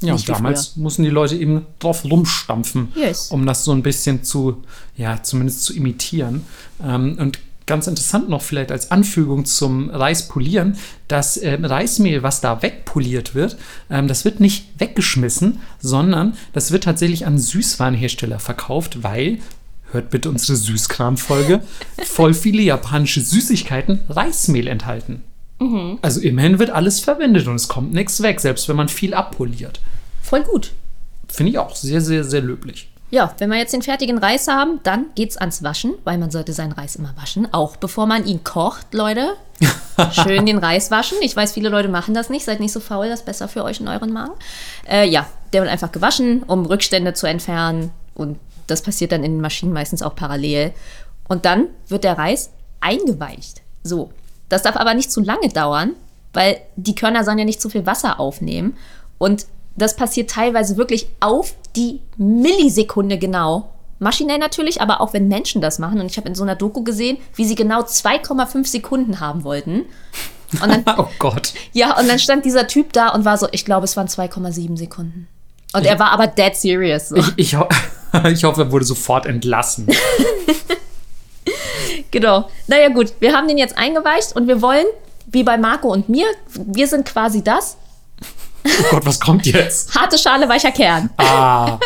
[0.01, 3.31] Ja, Nicht und damals mussten die Leute eben drauf rumstampfen, Yes.
[3.31, 4.63] um das so ein bisschen zu,
[4.95, 6.45] ja, zumindest zu imitieren.
[6.81, 10.77] Ähm, und ganz interessant noch vielleicht als Anfügung zum Reispolieren,
[11.07, 13.57] das ähm, Reismehl, was da wegpoliert wird,
[13.91, 19.39] ähm, das wird nicht weggeschmissen, sondern das wird tatsächlich an Süßwarenhersteller verkauft, weil,
[19.91, 21.61] hört bitte unsere Süßkram-Folge,
[22.05, 25.23] voll viele japanische Süßigkeiten Reismehl enthalten.
[26.01, 29.81] Also immerhin wird alles verwendet und es kommt nichts weg, selbst wenn man viel abpoliert.
[30.21, 30.71] Voll gut.
[31.27, 32.89] Finde ich auch sehr, sehr, sehr löblich.
[33.11, 36.53] Ja, wenn wir jetzt den fertigen Reis haben, dann geht's ans Waschen, weil man sollte
[36.53, 39.33] seinen Reis immer waschen, auch bevor man ihn kocht, Leute.
[40.11, 41.17] Schön den Reis waschen.
[41.21, 42.45] Ich weiß, viele Leute machen das nicht.
[42.45, 44.33] Seid nicht so faul, das ist besser für euch in euren Magen.
[44.87, 47.91] Äh, ja, der wird einfach gewaschen, um Rückstände zu entfernen.
[48.13, 50.71] Und das passiert dann in den Maschinen meistens auch parallel.
[51.27, 53.61] Und dann wird der Reis eingeweicht.
[53.83, 54.11] So.
[54.49, 55.93] Das darf aber nicht zu lange dauern,
[56.33, 58.75] weil die Körner sollen ja nicht zu viel Wasser aufnehmen.
[59.17, 59.45] Und
[59.75, 63.69] das passiert teilweise wirklich auf die Millisekunde genau.
[63.99, 65.99] Maschinell natürlich, aber auch wenn Menschen das machen.
[65.99, 69.85] Und ich habe in so einer Doku gesehen, wie sie genau 2,5 Sekunden haben wollten.
[70.61, 71.53] Und dann, Oh Gott.
[71.73, 74.77] ja, und dann stand dieser Typ da und war so, ich glaube, es waren 2,7
[74.77, 75.27] Sekunden.
[75.73, 77.09] Und er war aber dead serious.
[77.09, 77.17] So.
[77.17, 77.67] Ich, ich, ho
[78.27, 79.87] ich hoffe, er wurde sofort entlassen.
[82.11, 82.49] Genau.
[82.67, 84.85] Naja, gut, wir haben den jetzt eingeweicht und wir wollen,
[85.27, 87.77] wie bei Marco und mir, wir sind quasi das.
[88.65, 89.95] Oh Gott, was kommt jetzt?
[89.95, 91.09] Harte Schale, weicher Kern.
[91.17, 91.77] Ah.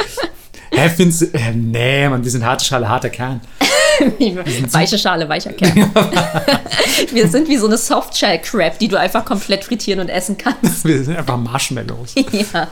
[0.72, 1.26] Hä, findest du?
[1.34, 3.42] Äh, nee, Mann, wir sind harte Schale, harter Kern.
[4.72, 5.92] Weiche Schale, weicher Kern.
[7.12, 10.84] wir sind wie so eine Softshell-Crab, die du einfach komplett frittieren und essen kannst.
[10.84, 12.16] Wir sind einfach Marshmallows.
[12.54, 12.68] ja.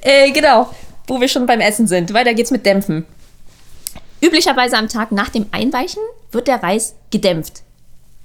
[0.00, 0.70] Äh, genau,
[1.08, 2.14] wo wir schon beim Essen sind.
[2.14, 3.06] Weiter geht's mit Dämpfen.
[4.22, 7.62] Üblicherweise am Tag nach dem Einweichen wird der Reis gedämpft.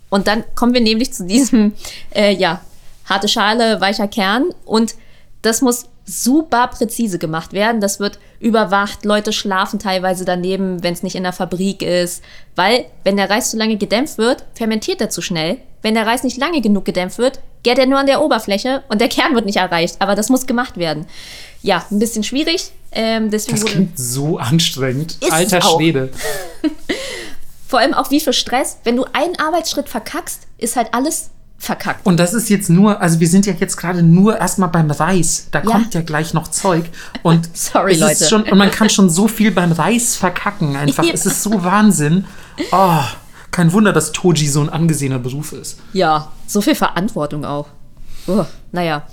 [0.09, 1.73] Und dann kommen wir nämlich zu diesem,
[2.15, 2.61] äh, ja,
[3.05, 4.45] harte Schale, weicher Kern.
[4.65, 4.95] Und
[5.41, 7.81] das muss super präzise gemacht werden.
[7.81, 9.03] Das wird überwacht.
[9.05, 12.23] Leute schlafen teilweise daneben, wenn es nicht in der Fabrik ist.
[12.55, 15.57] Weil, wenn der Reis zu lange gedämpft wird, fermentiert er zu schnell.
[15.81, 19.01] Wenn der Reis nicht lange genug gedämpft wird, gärt er nur an der Oberfläche und
[19.01, 19.97] der Kern wird nicht erreicht.
[19.99, 21.05] Aber das muss gemacht werden.
[21.61, 22.71] Ja, ein bisschen schwierig.
[22.91, 25.17] Ähm, deswegen Das klingt so anstrengend.
[25.29, 25.61] Alter.
[25.61, 26.09] Schwede.
[27.67, 28.77] vor allem auch wie viel Stress.
[28.83, 31.29] Wenn du einen Arbeitsschritt verkackst, ist halt alles
[31.59, 32.05] verkackt.
[32.05, 35.47] Und das ist jetzt nur, also wir sind ja jetzt gerade nur erstmal beim Reis.
[35.51, 35.65] Da Ja.
[35.65, 36.85] kommt ja gleich noch Zeug.
[37.23, 38.25] Und Sorry, Leute.
[38.25, 40.75] Schon, und man kann schon so viel beim Reis verkacken.
[40.75, 41.03] Einfach.
[41.03, 41.13] Ja.
[41.13, 42.25] Es ist so Wahnsinn.
[42.71, 42.99] Oh,
[43.51, 45.79] kein Wunder, dass Toji so ein angesehener Beruf ist.
[45.93, 47.67] Ja, so viel Verantwortung auch.
[48.27, 49.07] Oh, naja.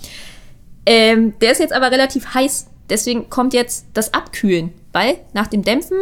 [0.86, 2.66] Ähm, der ist jetzt aber relativ heiß.
[2.90, 4.72] Deswegen kommt jetzt das Abkühlen.
[4.92, 5.96] Weil nach dem Dämpfen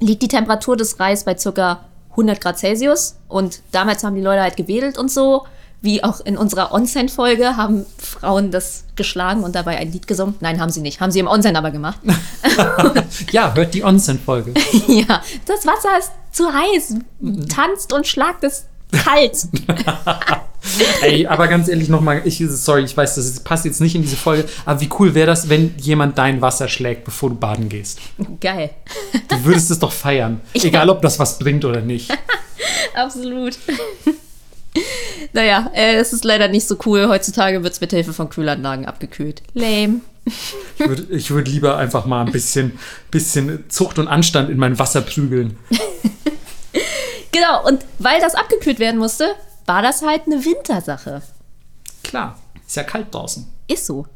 [0.00, 1.84] liegt die Temperatur des Reis bei ca.
[2.10, 3.16] 100 Grad Celsius.
[3.28, 5.44] Und damals haben die Leute halt gewedelt und so.
[5.80, 10.34] Wie auch in unserer Onsen-Folge haben Frauen das geschlagen und dabei ein Lied gesungen.
[10.40, 11.00] Nein, haben sie nicht.
[11.00, 12.00] Haben sie im Onsen aber gemacht.
[13.32, 14.54] Ja, hört die Onsen-Folge.
[14.86, 16.94] ja, das Wasser ist zu heiß.
[17.48, 18.66] Tanzt und schlagt es
[18.96, 19.36] kalt.
[21.02, 24.16] Ey, aber ganz ehrlich nochmal, ich, sorry, ich weiß, das passt jetzt nicht in diese
[24.16, 28.00] Folge, aber wie cool wäre das, wenn jemand dein Wasser schlägt, bevor du baden gehst?
[28.40, 28.70] Geil.
[29.28, 30.40] Du würdest es doch feiern.
[30.54, 32.10] Egal, ob das was bringt oder nicht.
[32.94, 33.58] Absolut.
[35.32, 37.08] naja, äh, es ist leider nicht so cool.
[37.08, 39.42] Heutzutage wird es mit Hilfe von Kühlanlagen abgekühlt.
[39.52, 40.00] Lame.
[40.24, 42.78] Ich würde ich würd lieber einfach mal ein bisschen,
[43.10, 45.58] bisschen Zucht und Anstand in mein Wasser prügeln.
[47.34, 49.34] Genau, und weil das abgekühlt werden musste,
[49.66, 51.20] war das halt eine Wintersache.
[52.04, 53.44] Klar, ist ja kalt draußen.
[53.66, 54.06] Ist so.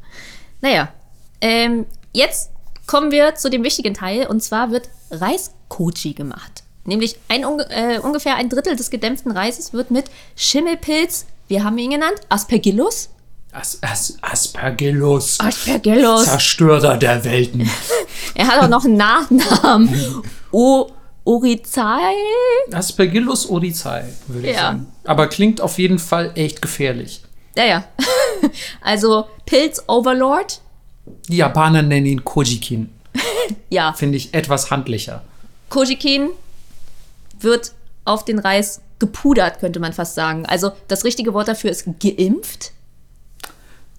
[0.61, 0.87] Naja,
[1.41, 2.51] ähm, jetzt
[2.87, 6.63] kommen wir zu dem wichtigen Teil und zwar wird Reiskochi gemacht.
[6.85, 10.05] Nämlich ein, äh, ungefähr ein Drittel des gedämpften Reises wird mit
[10.37, 13.09] Schimmelpilz, wir haben ihn genannt, Aspergillus.
[13.51, 15.41] As As Aspergillus.
[15.41, 16.23] Aspergillus.
[16.23, 17.69] Zerstörer der Welten.
[18.35, 20.23] Er hat auch noch einen Nachnamen.
[20.51, 20.89] O
[21.25, 22.13] Orizai?
[22.71, 24.61] Aspergillus oryzae, würde ich Ja.
[24.61, 24.87] sagen.
[25.03, 27.21] Aber klingt auf jeden Fall echt gefährlich.
[27.55, 27.83] Ja, ja.
[28.81, 30.61] Also Pilz-Overlord.
[31.27, 32.89] Die Japaner nennen ihn Kojikin.
[33.69, 35.21] Ja, Finde ich etwas handlicher.
[35.69, 36.29] Kojikin
[37.39, 37.73] wird
[38.05, 40.45] auf den Reis gepudert, könnte man fast sagen.
[40.45, 42.71] Also das richtige Wort dafür ist geimpft.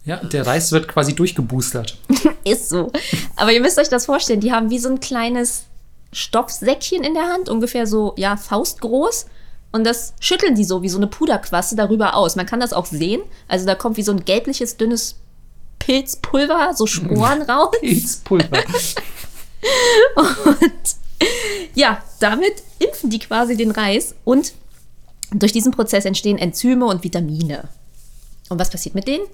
[0.04, 1.98] Ja, der Reis wird quasi durchgeboostert.
[2.44, 2.90] Ist so.
[3.36, 5.64] Aber ihr müsst euch das vorstellen, die haben wie so ein kleines
[6.12, 9.26] Stoffsäckchen in der Hand, ungefähr so, ja, faustgroß.
[9.72, 12.34] Und das schütteln die so wie so eine Puderquaste darüber aus.
[12.34, 13.22] Man kann das auch sehen.
[13.46, 15.16] Also da kommt wie so ein gelbliches, dünnes
[15.78, 17.70] Pilzpulver, so Sporen raus.
[17.80, 18.62] Pilzpulver.
[21.74, 24.52] Ja, damit impfen die quasi den Reis und
[25.32, 27.68] durch diesen Prozess entstehen Enzyme und Vitamine.
[28.48, 29.24] Und was passiert mit denen?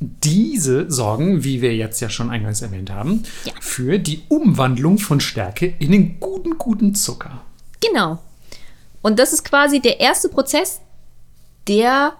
[0.00, 3.52] Diese sorgen, wie wir jetzt ja schon eingangs erwähnt haben, Ja.
[3.60, 7.42] für die Umwandlung von Stärke in den guten, guten Zucker.
[7.80, 8.18] Genau.
[9.02, 10.80] Und das ist quasi der erste Prozess,
[11.68, 12.14] der,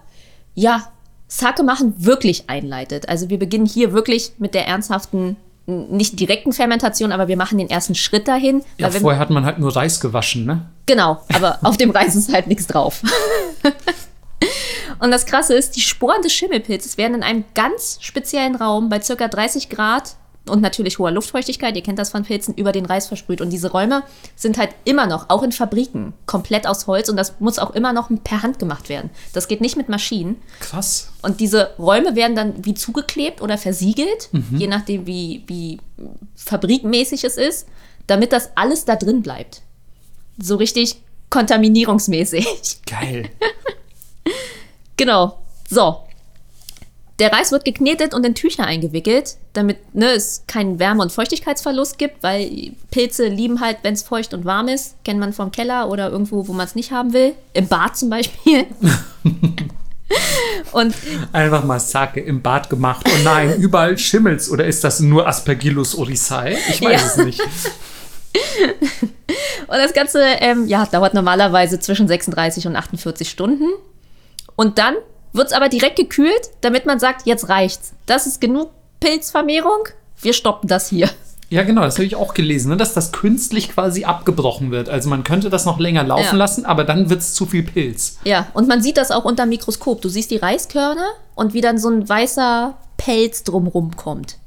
[0.55, 0.87] ja,
[1.27, 3.07] Sake machen wirklich einleitet.
[3.09, 7.69] Also wir beginnen hier wirklich mit der ernsthaften, nicht direkten Fermentation, aber wir machen den
[7.69, 8.63] ersten Schritt dahin.
[8.77, 10.69] Ja, vorher hat man halt nur Reis gewaschen, ne?
[10.87, 13.01] Genau, aber auf dem Reis ist halt nichts drauf.
[14.99, 19.01] Und das Krasse ist, die Sporen des Schimmelpilzes werden in einem ganz speziellen Raum bei
[19.01, 20.15] circa 30 Grad
[20.47, 23.41] und natürlich hoher Luftfeuchtigkeit, ihr kennt das von Pilzen, über den Reis versprüht.
[23.41, 24.03] Und diese Räume
[24.35, 27.93] sind halt immer noch, auch in Fabriken, komplett aus Holz und das muss auch immer
[27.93, 29.11] noch per Hand gemacht werden.
[29.33, 30.37] Das geht nicht mit Maschinen.
[30.59, 31.11] Krass.
[31.21, 35.79] Und diese Räume werden dann wie zugeklebt oder versiegelt, je nachdem, wie, wie
[36.35, 37.67] fabrikmäßig es ist,
[38.07, 39.61] damit das alles da drin bleibt.
[40.39, 42.81] So richtig kontaminierungsmäßig.
[42.87, 43.29] Geil.
[44.97, 45.37] genau.
[45.69, 45.97] So.
[47.19, 51.99] Der Reis wird geknetet und in Tücher eingewickelt, damit ne, es keinen Wärme- und Feuchtigkeitsverlust
[51.99, 54.95] gibt, weil Pilze lieben halt, wenn es feucht und warm ist.
[55.03, 57.35] Kennt man vom Keller oder irgendwo, wo man es nicht haben will.
[57.53, 58.65] Im Bad zum Beispiel.
[60.71, 60.95] und
[61.31, 63.07] Einfach mal Sake im Bad gemacht.
[63.07, 64.49] Und nein, überall schimmelt's.
[64.49, 66.57] Oder ist das nur Aspergillus oryzae?
[66.69, 67.07] Ich weiß Ja.
[67.07, 67.41] es nicht.
[69.67, 73.65] Und das Ganze ähm, ja, dauert normalerweise zwischen 36 und 48 Stunden.
[74.55, 74.95] Und dann
[75.33, 77.93] wird es aber direkt gekühlt, damit man sagt, jetzt reicht's.
[78.05, 79.87] Das ist genug Pilzvermehrung.
[80.21, 81.09] Wir stoppen das hier.
[81.49, 84.87] Ja, genau, das habe ich auch gelesen, ne, dass das künstlich quasi abgebrochen wird.
[84.87, 86.33] Also man könnte das noch länger laufen Ja.
[86.35, 88.19] lassen, aber dann wird's zu viel Pilz.
[88.23, 90.01] Ja, und man sieht das auch unter dem Mikroskop.
[90.01, 94.37] Du siehst die Reiskörner und wie dann so ein weißer Pelz drumrum kommt.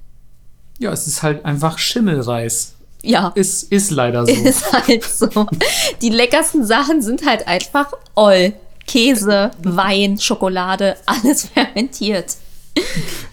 [0.79, 2.75] Ja, es ist halt einfach Schimmelreis.
[3.03, 4.33] Ja, Ist, ist leider so.
[4.45, 5.29] ist halt so.
[6.01, 8.55] Die leckersten Sachen sind halt einfach all.
[8.87, 12.37] Käse, Wein, Schokolade, alles fermentiert.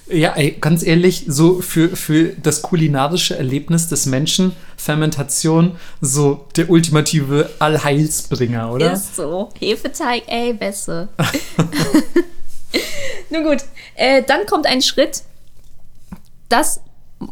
[0.07, 6.69] Ja, ey, ganz ehrlich, so für, für das kulinarische Erlebnis des Menschen, Fermentation, so der
[6.69, 8.93] ultimative Allheilsbringer, oder?
[8.93, 9.49] Ist so.
[9.57, 11.07] Hefeteig, ey, Bässe.
[13.29, 13.63] Nun gut,
[13.95, 15.23] äh, dann kommt ein Schritt,
[16.49, 16.81] das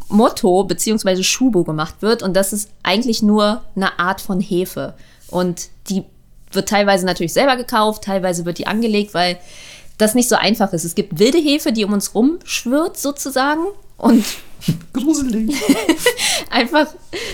[0.08, 1.22] Motto bzw.
[1.22, 4.94] Schubo gemacht wird und das ist eigentlich nur eine Art von Hefe.
[5.28, 6.04] Und die
[6.52, 9.38] wird teilweise natürlich selber gekauft, teilweise wird die angelegt, weil
[9.98, 10.84] das nicht so einfach ist.
[10.84, 13.62] Es gibt wilde Hefe, die um uns rumschwirrt sozusagen
[13.96, 14.24] und
[14.92, 15.54] Gruselig.
[16.50, 16.86] einfach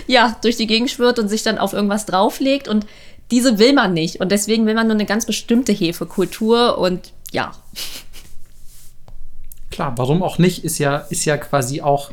[0.06, 2.86] ja durch die Gegend schwirrt und sich dann auf irgendwas drauflegt und
[3.32, 7.52] diese will man nicht und deswegen will man nur eine ganz bestimmte Hefekultur und ja
[9.76, 12.10] Klar, warum auch nicht, ist ja, ist ja quasi auch,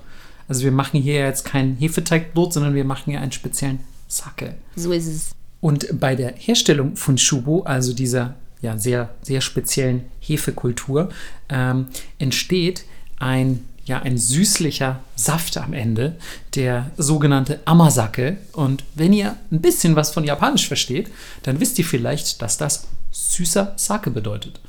[0.49, 3.80] also wir machen hier jetzt kein Hefeteigbrot, sondern wir machen ja einen speziellen
[4.10, 4.56] Sake.
[4.76, 5.32] so ist es.
[5.64, 11.07] Und bei der Herstellung von Shubo, also dieser ja, sehr, sehr speziellen Hefekultur,
[11.47, 11.88] ähm,
[12.20, 12.84] entsteht
[13.18, 16.18] ein, ja, ein süßlicher Saft am Ende,
[16.55, 18.36] der sogenannte Amazake.
[18.51, 21.09] Und wenn ihr ein bisschen was von Japanisch versteht,
[21.43, 24.59] dann wisst ihr vielleicht, dass das süßer Sake bedeutet.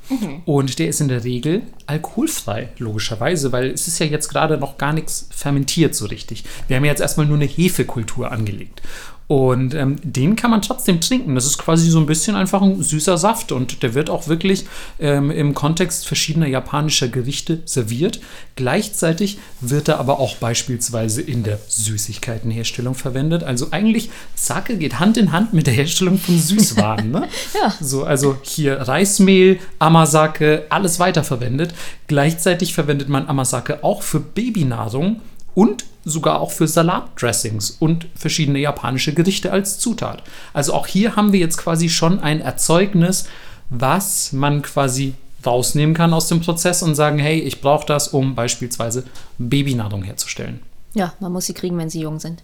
[0.45, 4.77] Und der ist in der Regel alkoholfrei, logischerweise, weil es ist ja jetzt gerade noch
[4.77, 6.45] gar nichts fermentiert so richtig.
[6.67, 8.81] Wir haben ja jetzt erstmal nur eine Hefekultur angelegt.
[9.27, 11.33] Und ähm, den kann man trotzdem trinken.
[11.33, 14.65] Das ist quasi so ein bisschen einfach ein süßer Saft und der wird auch wirklich
[14.99, 18.19] ähm, im Kontext verschiedener japanischer Gerichte serviert.
[18.55, 23.43] Gleichzeitig wird er aber auch beispielsweise in der Süßigkeitenherstellung verwendet.
[23.43, 27.11] Also eigentlich Sake geht Hand in Hand mit der Herstellung von Süßwaren.
[27.11, 27.27] Ne?
[27.53, 27.73] Ja.
[27.79, 31.73] So, also hier Reismehl, Amazake, alles weiterverwendet.
[32.07, 35.21] Gleichzeitig verwendet man Amazake auch für Babynahrung
[35.55, 40.21] und sogar auch für Salatdressings und verschiedene japanische Gerichte als Zutat.
[40.53, 43.25] Also auch hier haben wir jetzt quasi schon ein Erzeugnis,
[43.71, 48.35] was man quasi rausnehmen kann aus dem Prozess und sagen, hey, ich brauche das, um
[48.35, 49.05] beispielsweise
[49.39, 50.61] Babynahrung herzustellen.
[50.93, 52.43] Ja, man muss sie kriegen, wenn sie jung sind.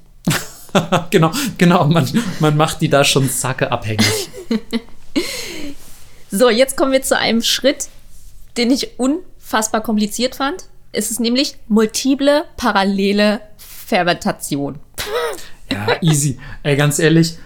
[1.12, 2.08] genau, genau, man,
[2.40, 4.30] man macht die da schon Zacke abhängig.
[6.34, 7.90] So, jetzt kommen wir zu einem Schritt,
[8.56, 10.64] den ich unfassbar kompliziert fand.
[10.92, 14.80] Es ist nämlich multiple parallele Fermentation.
[15.72, 16.38] Ja, easy.
[16.64, 17.38] Ey, ganz ehrlich,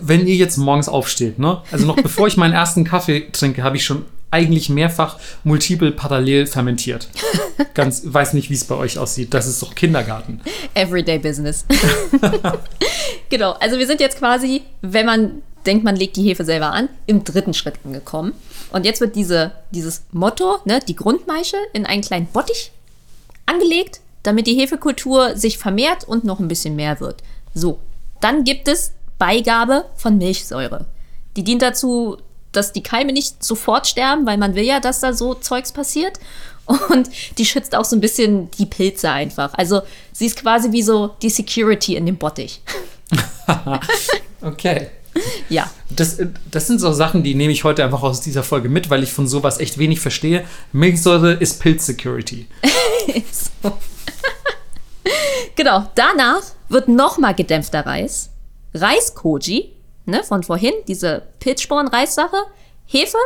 [0.00, 1.62] wenn ihr jetzt morgens aufsteht, ne?
[1.70, 6.46] Also noch bevor ich meinen ersten Kaffee trinke, habe ich schon eigentlich mehrfach multiple parallel
[6.46, 7.08] fermentiert.
[7.74, 9.32] Ganz, weiß nicht, wie es bei euch aussieht.
[9.34, 10.40] Das ist doch Kindergarten.
[10.74, 11.66] Everyday Business.
[13.28, 16.88] genau, also wir sind jetzt quasi, wenn man denkt, man legt die Hefe selber an,
[17.06, 18.32] im dritten Schritt angekommen.
[18.72, 22.72] Und jetzt wird diese, dieses Motto, ne, die Grundmaische, in einen kleinen Bottich
[23.46, 27.22] angelegt, damit die Hefekultur sich vermehrt und noch ein bisschen mehr wird.
[27.54, 27.78] So,
[28.20, 30.86] dann gibt es Beigabe von Milchsäure.
[31.36, 32.18] Die dient dazu,
[32.52, 36.18] dass die Keime nicht sofort sterben, weil man will ja, dass da so Zeugs passiert.
[36.66, 39.52] Und die schützt auch so ein bisschen die Pilze einfach.
[39.54, 42.62] Also sie ist quasi wie so die Security in dem Bottich.
[44.44, 44.88] Okay.
[45.48, 45.70] Ja.
[45.90, 46.18] Das,
[46.50, 49.12] das sind so Sachen, die nehme ich heute einfach aus dieser Folge mit, weil ich
[49.12, 50.44] von sowas echt wenig verstehe.
[50.72, 52.46] Milchsäure ist Pilz-Security.
[53.30, 53.76] so.
[55.54, 55.90] genau.
[55.94, 58.30] Danach wird nochmal gedämpfter Reis.
[58.74, 59.72] Reiskoji,
[60.06, 62.36] ne, von vorhin, diese Pilzsporen-Reissache,
[62.86, 63.18] Hefe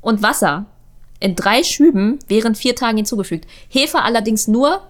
[0.00, 0.66] und Wasser
[1.20, 3.46] in drei Schüben während vier Tagen hinzugefügt.
[3.68, 4.82] Hefe allerdings nur,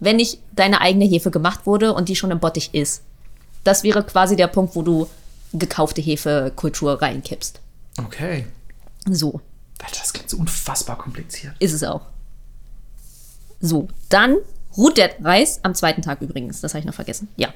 [0.00, 3.02] wenn nicht deine eigene Hefe gemacht wurde und die schon im Bottich ist.
[3.62, 5.08] Das wäre quasi der Punkt, wo du
[5.52, 7.60] gekaufte Hefekultur reinkippst.
[7.98, 8.46] Okay.
[9.06, 9.40] So.
[9.78, 11.54] Das klingt so unfassbar kompliziert.
[11.58, 12.02] Ist es auch.
[13.60, 14.36] So, dann
[14.76, 16.60] ruht der Reis am zweiten Tag übrigens.
[16.60, 17.28] Das habe ich noch vergessen.
[17.36, 17.48] Ja.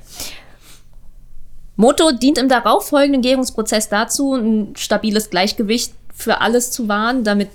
[1.77, 7.49] Moto dient im darauffolgenden Gärungsprozess dazu, ein stabiles Gleichgewicht für alles zu wahren, damit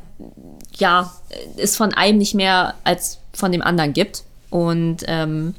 [0.76, 1.14] ja
[1.58, 4.24] es von einem nicht mehr als von dem anderen gibt.
[4.50, 5.56] Und ähm,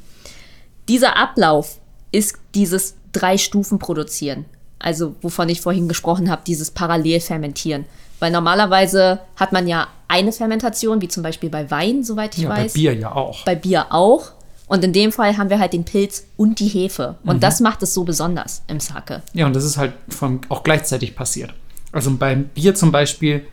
[0.88, 1.78] dieser Ablauf
[2.12, 4.44] ist dieses drei Stufen produzieren.
[4.80, 7.84] Also wovon ich vorhin gesprochen habe, dieses Parallelfermentieren.
[8.18, 12.50] Weil normalerweise hat man ja eine Fermentation, wie zum Beispiel bei Wein, soweit ich Ja,
[12.50, 12.72] weiß.
[12.72, 13.44] bei Bier ja auch.
[13.44, 14.32] Bei Bier auch.
[14.66, 17.16] Und in dem Fall haben wir halt den Pilz und die Hefe.
[17.24, 19.22] Und das macht es so besonders im Sake.
[19.32, 21.52] Ja, und das ist halt von, auch gleichzeitig passiert.
[21.92, 23.44] Also beim Bier zum Beispiel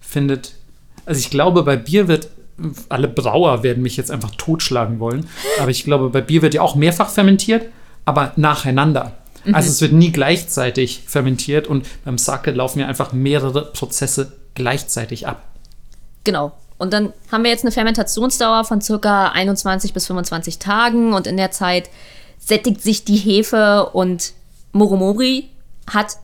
[0.00, 0.52] findet,
[1.04, 2.28] also ich glaube, bei Bier wird,
[2.88, 5.28] alle Brauer werden mich jetzt einfach totschlagen wollen,
[5.60, 7.66] aber ich glaube, bei Bier wird ja auch mehrfach fermentiert,
[8.06, 9.12] aber nacheinander.
[9.50, 15.26] Also es wird nie gleichzeitig fermentiert und beim Sake laufen ja einfach mehrere Prozesse gleichzeitig
[15.26, 15.42] ab.
[16.24, 16.52] Genau.
[16.78, 21.36] Und dann haben wir jetzt eine Fermentationsdauer von circa 21 bis 25 Tagen und in
[21.36, 21.90] der Zeit
[22.38, 24.32] sättigt sich die Hefe und
[24.72, 25.48] Moromori
[25.88, 26.16] hat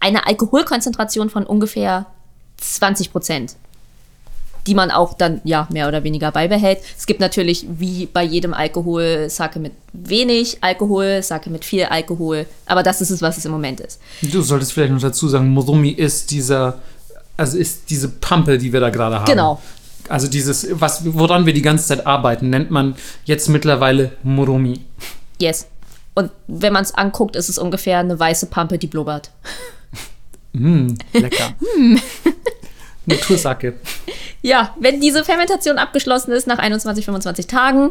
[0.00, 2.06] eine Alkoholkonzentration von ungefähr
[2.58, 3.56] 20 Prozent,
[4.66, 6.78] die man auch dann ja mehr oder weniger beibehält.
[6.96, 12.46] Es gibt natürlich wie bei jedem Alkohol Sake mit wenig Alkohol, Sake mit viel Alkohol,
[12.66, 14.00] aber das ist es, was es im Moment ist.
[14.22, 16.78] Du solltest vielleicht noch dazu sagen, Morumi ist dieser,
[17.36, 19.26] also ist diese Pampe, die wir da gerade haben.
[19.26, 19.60] Genau.
[20.08, 22.94] Also dieses, was, woran wir die ganze Zeit arbeiten, nennt man
[23.24, 24.80] jetzt mittlerweile Morumi.
[25.40, 25.66] Yes.
[26.14, 29.30] Und wenn man es anguckt, ist es ungefähr eine weiße Pampe, die blubbert.
[30.52, 31.54] Mm, lecker.
[33.06, 33.74] Natursake.
[34.42, 37.90] Ja, wenn diese Fermentation abgeschlossen ist nach 21, 25 Tagen,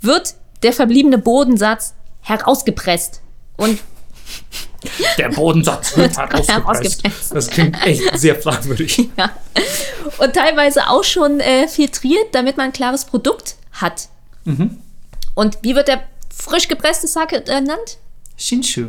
[0.00, 3.22] wird der verbliebene Bodensatz herausgepresst.
[3.56, 3.80] Und
[5.18, 6.16] Der Bodensatz wird
[6.48, 7.34] herausgepresst.
[7.34, 9.08] Das klingt echt sehr fragwürdig.
[9.16, 9.30] ja.
[10.18, 14.08] Und teilweise auch schon äh, filtriert, damit man ein klares Produkt hat.
[15.34, 17.62] Und wie wird der frisch gepresste Sake äh,
[18.36, 18.88] Shinshu.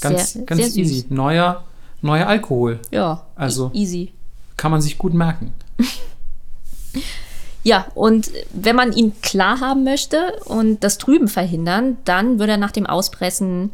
[0.00, 0.76] Ganz, Sehr- ganz sehr süß.
[0.78, 1.06] easy.
[1.08, 1.64] Neuer,
[2.02, 2.78] neuer Alkohol.
[2.92, 4.12] Ja, Also- e- easy.
[4.62, 5.52] Kann man sich gut merken.
[7.64, 12.56] Ja, und wenn man ihn klar haben möchte und das Trüben verhindern, dann wird er
[12.56, 13.72] nach dem Auspressen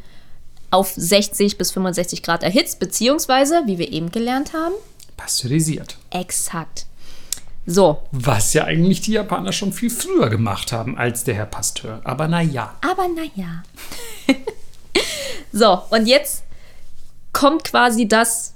[0.71, 4.75] auf 60 bis 65 Grad erhitzt, beziehungsweise, wie wir eben gelernt haben,
[5.17, 5.97] Pasteurisiert.
[6.11, 6.85] exakt.
[7.65, 12.03] So, Was ja eigentlich die Japaner schon viel früher gemacht haben als der Herr Pasteur.
[12.05, 12.75] Aber naja.
[12.83, 13.63] aber naja.
[15.53, 16.45] so, und jetzt
[17.33, 18.53] kommt quasi das,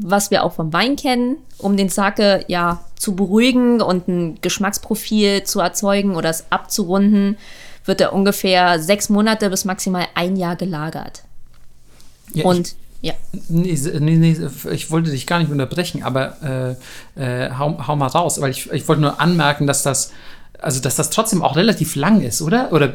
[0.00, 5.42] was wir auch vom Wein kennen, um den Sake ja zu beruhigen und ein Geschmacksprofil
[5.44, 7.36] zu erzeugen oder es abzurunden,
[7.84, 11.22] wird er ungefähr sechs Monate bis maximal ein Jahr gelagert.
[12.32, 13.14] Ja, Und ja,
[13.48, 14.36] Nee, nee, nee,
[14.72, 16.76] ich wollte dich gar nicht unterbrechen, aber
[17.16, 18.40] äh, äh, hau, hau mal raus.
[18.40, 20.10] Weil ich, ich wollte nur anmerken, dass das,
[20.60, 22.72] also dass das trotzdem auch relativ lang ist, oder?
[22.72, 22.94] Oder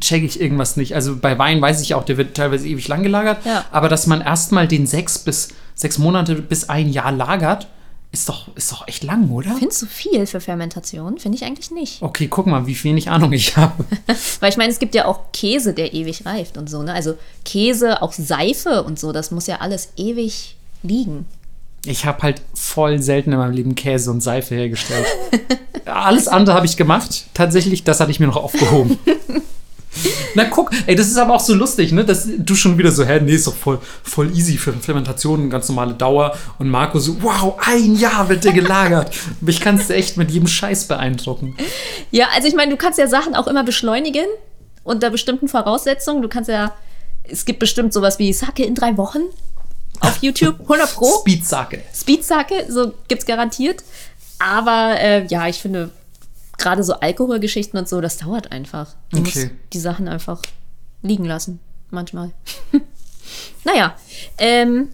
[0.00, 0.94] check ich irgendwas nicht?
[0.94, 3.64] Also bei Wein weiß ich auch, der wird teilweise ewig lang gelagert, Ja.
[3.72, 7.68] aber dass man erstmal den sechs bis sechs Monate bis ein Jahr lagert,
[8.12, 9.56] ist doch, ist doch echt lang, oder?
[9.56, 11.18] findest du viel für Fermentation?
[11.18, 12.02] Finde ich eigentlich nicht.
[12.02, 13.84] Okay, guck mal, wie wenig Ahnung ich habe.
[14.40, 16.92] Weil ich meine, es gibt ja auch Käse, der ewig reift und so, ne?
[16.92, 17.14] Also
[17.46, 21.26] Käse, auch Seife und so, das muss ja alles ewig liegen.
[21.86, 25.06] Ich habe halt voll selten in meinem Leben Käse und Seife hergestellt.
[25.84, 27.24] Alles andere habe ich gemacht.
[27.34, 28.98] Tatsächlich, das hatte ich mir noch aufgehoben.
[30.34, 32.04] Na guck, ey, das ist aber auch so lustig, ne?
[32.04, 35.68] Dass du schon wieder so, hä, nee, ist doch voll, voll easy für Fermentation, ganz
[35.68, 36.36] normale Dauer.
[36.58, 39.14] Und Marco so, wow, ein Jahr wird der gelagert.
[39.40, 41.56] Mich kannst du echt mit jedem Scheiß beeindrucken.
[42.10, 44.26] Ja, also ich meine, du kannst ja Sachen auch immer beschleunigen
[44.84, 46.22] unter bestimmten Voraussetzungen.
[46.22, 46.72] Du kannst ja,
[47.24, 49.20] es gibt bestimmt sowas wie Sake in drei Wochen
[50.00, 51.20] auf YouTube, 100 Pro.
[51.20, 51.82] Speedsake.
[51.94, 53.84] Speed Sake, so gibt's garantiert.
[54.38, 55.90] Aber äh, ja, ich finde,
[56.62, 58.94] gerade so Alkoholgeschichten und so, das dauert einfach.
[59.10, 59.50] Du Okay.
[59.72, 60.40] die Sachen einfach
[61.02, 61.60] liegen lassen,
[61.90, 62.30] manchmal.
[63.64, 63.94] naja,
[64.38, 64.88] ähm,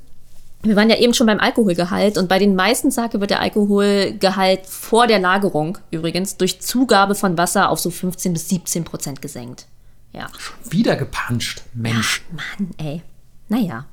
[0.63, 4.67] wir waren ja eben schon beim Alkoholgehalt und bei den meisten Sake wird der Alkoholgehalt
[4.67, 9.67] vor der Lagerung übrigens durch Zugabe von Wasser auf so 15 bis 17 Prozent gesenkt.
[10.13, 10.27] Ja.
[10.37, 12.23] Schon wieder gepanscht, Mensch.
[12.33, 13.03] Mann, ey.
[13.49, 13.85] Naja.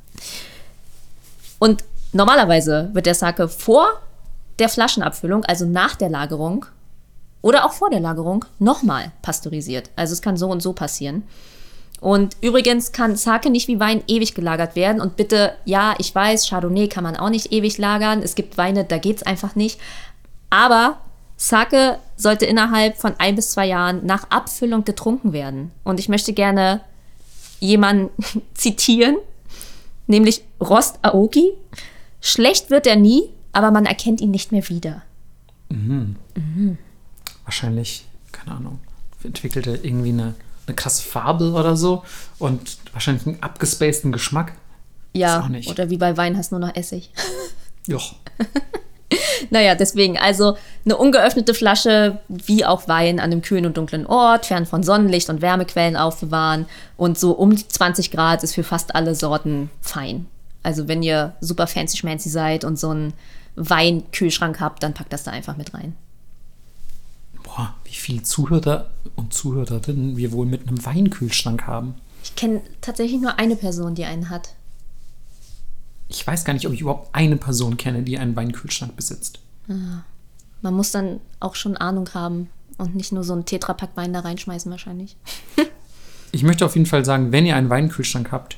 [1.60, 1.84] Und
[2.14, 4.02] normalerweise wird der Sake vor
[4.60, 6.66] der Flaschenabfüllung, also nach der Lagerung
[7.46, 9.92] oder auch vor der Lagerung, nochmal pasteurisiert.
[9.96, 11.22] Also es kann so und so passieren.
[12.02, 15.00] Und übrigens kann Sake nicht wie Wein ewig gelagert werden.
[15.00, 18.24] Und bitte, ja, ich weiß, Chardonnay kann man auch nicht ewig lagern.
[18.24, 19.80] Es gibt Weine, da geht es einfach nicht.
[20.50, 20.98] Aber
[21.38, 25.70] Sake sollte innerhalb von ein bis zwei Jahren nach Abfüllung getrunken werden.
[25.84, 26.82] Und ich möchte gerne
[27.60, 28.10] jemanden
[28.56, 29.18] zitieren,
[30.08, 31.52] nämlich Rost Aoki.
[32.22, 35.04] Schlecht wird er nie, aber man erkennt ihn nicht mehr wieder.
[35.70, 36.16] Mhm.
[36.34, 36.80] Mhm.
[37.46, 38.80] Wahrscheinlich, keine Ahnung,
[39.24, 40.36] entwickelt er irgendwie eine
[40.68, 42.04] eine krasse Farbe oder so
[42.40, 44.54] und wahrscheinlich einen abgespaceden Geschmack.
[45.14, 47.12] Ja, oder wie bei Wein hast du nur noch Essig.
[47.88, 48.16] Joch.
[49.50, 54.48] naja, deswegen, also eine ungeöffnete Flasche, wie auch Wein, an einem kühlen und dunklen Ort,
[54.48, 56.66] fern von Sonnenlicht und Wärmequellen aufbewahren.
[56.98, 60.26] Und so um die 20 Grad ist für fast alle Sorten fein.
[60.64, 63.14] Also wenn ihr super fancy schmancy seid und so einen
[63.56, 65.96] Weinkühlschrank habt, dann packt das da einfach mit rein
[67.96, 71.96] wie viele Zuhörer und Zuhörerinnen wir wohl mit einem Weinkühlschrank haben.
[72.24, 74.56] Ich kenne tatsächlich nur eine Person, die einen hat.
[76.10, 79.40] Ich weiß gar nicht, ob ich überhaupt eine Person kenne, die einen Weinkühlschrank besitzt.
[79.70, 80.04] Ah,
[80.62, 84.20] man muss dann auch schon Ahnung haben und nicht nur so einen Tetrapack Wein da
[84.20, 85.16] reinschmeißen wahrscheinlich.
[86.32, 88.58] ich möchte auf jeden Fall sagen, wenn ihr einen Weinkühlschrank habt,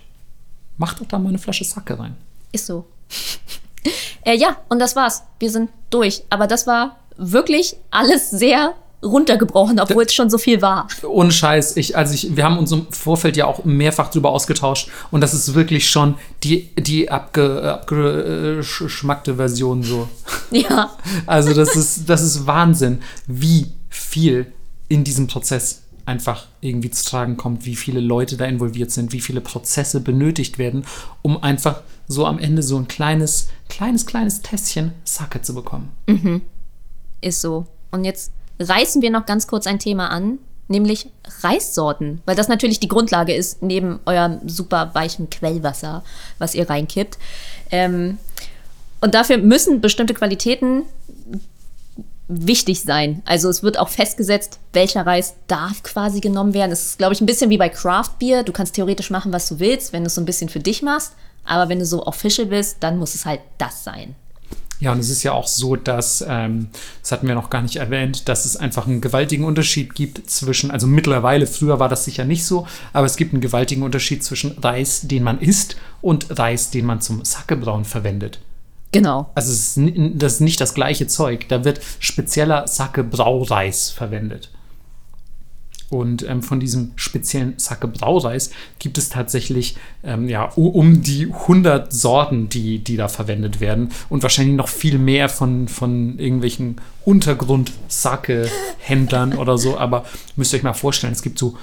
[0.77, 2.17] macht doch da mal eine Flasche Sacke rein.
[2.51, 2.87] Ist so.
[4.25, 5.23] äh, ja, und das war's.
[5.39, 6.23] Wir sind durch.
[6.29, 10.87] Aber das war wirklich alles sehr runtergebrochen, obwohl es schon so viel war.
[11.07, 14.89] Ohne Scheiß, ich, also ich, wir haben uns im Vorfeld ja auch mehrfach drüber ausgetauscht
[15.11, 20.07] und das ist wirklich schon die, die abge, abgeschmackte Version so.
[20.51, 20.91] Ja.
[21.25, 24.51] Also das ist, das ist Wahnsinn, wie viel
[24.87, 29.19] in diesem Prozess einfach irgendwie zu tragen kommt, wie viele Leute da involviert sind, wie
[29.19, 30.85] viele Prozesse benötigt werden,
[31.21, 35.89] um einfach so am Ende so ein kleines, kleines, kleines Tässchen Sake zu bekommen.
[36.07, 36.41] Mhm.
[37.21, 37.65] Ist so.
[37.91, 41.09] Und jetzt reißen wir noch ganz kurz ein Thema an, nämlich
[41.41, 46.03] Reissorten, weil das natürlich die Grundlage ist, neben eurem super weichen Quellwasser,
[46.39, 47.17] was ihr reinkippt.
[47.71, 48.17] Ähm,
[49.01, 50.83] und dafür müssen bestimmte Qualitäten
[52.27, 53.21] wichtig sein.
[53.25, 56.71] Also es wird auch festgesetzt, welcher Reis darf quasi genommen werden.
[56.71, 58.43] Es ist, glaube ich, ein bisschen wie bei Craft Beer.
[58.43, 60.81] Du kannst theoretisch machen, was du willst, wenn du es so ein bisschen für dich
[60.81, 61.13] machst.
[61.45, 64.15] Aber wenn du so official bist, dann muss es halt das sein.
[64.79, 66.67] Ja, und es ist ja auch so, dass, ähm,
[67.01, 70.69] das hatten wir noch gar nicht erwähnt, dass es einfach einen gewaltigen Unterschied gibt zwischen,
[70.69, 74.57] also mittlerweile, früher war das sicher nicht so, aber es gibt einen gewaltigen Unterschied zwischen
[74.59, 78.39] Reis, den man isst, und Reis, den man zum Sackebrauen verwendet.
[78.91, 79.31] Genau.
[79.35, 81.47] Also es ist, das ist nicht das gleiche Zeug.
[81.49, 84.49] Da wird spezieller Sake-Braureis verwendet.
[85.89, 91.93] Und ähm, von diesem speziellen Sake Braureis gibt es tatsächlich ähm, ja, um die 100
[91.93, 93.91] Sorten, die, die da verwendet werden.
[94.09, 99.77] Und wahrscheinlich noch viel mehr von, von irgendwelchen Untergrund-Sake-Händlern oder so.
[99.77, 100.03] Aber
[100.35, 101.55] müsst ihr euch mal vorstellen, es gibt so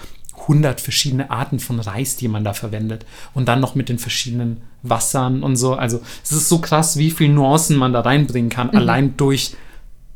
[0.42, 3.04] 100 verschiedene Arten von Reis, die man da verwendet.
[3.34, 5.74] Und dann noch mit den verschiedenen Wassern und so.
[5.74, 8.76] Also es ist so krass, wie viele Nuancen man da reinbringen kann, mhm.
[8.76, 9.54] allein durch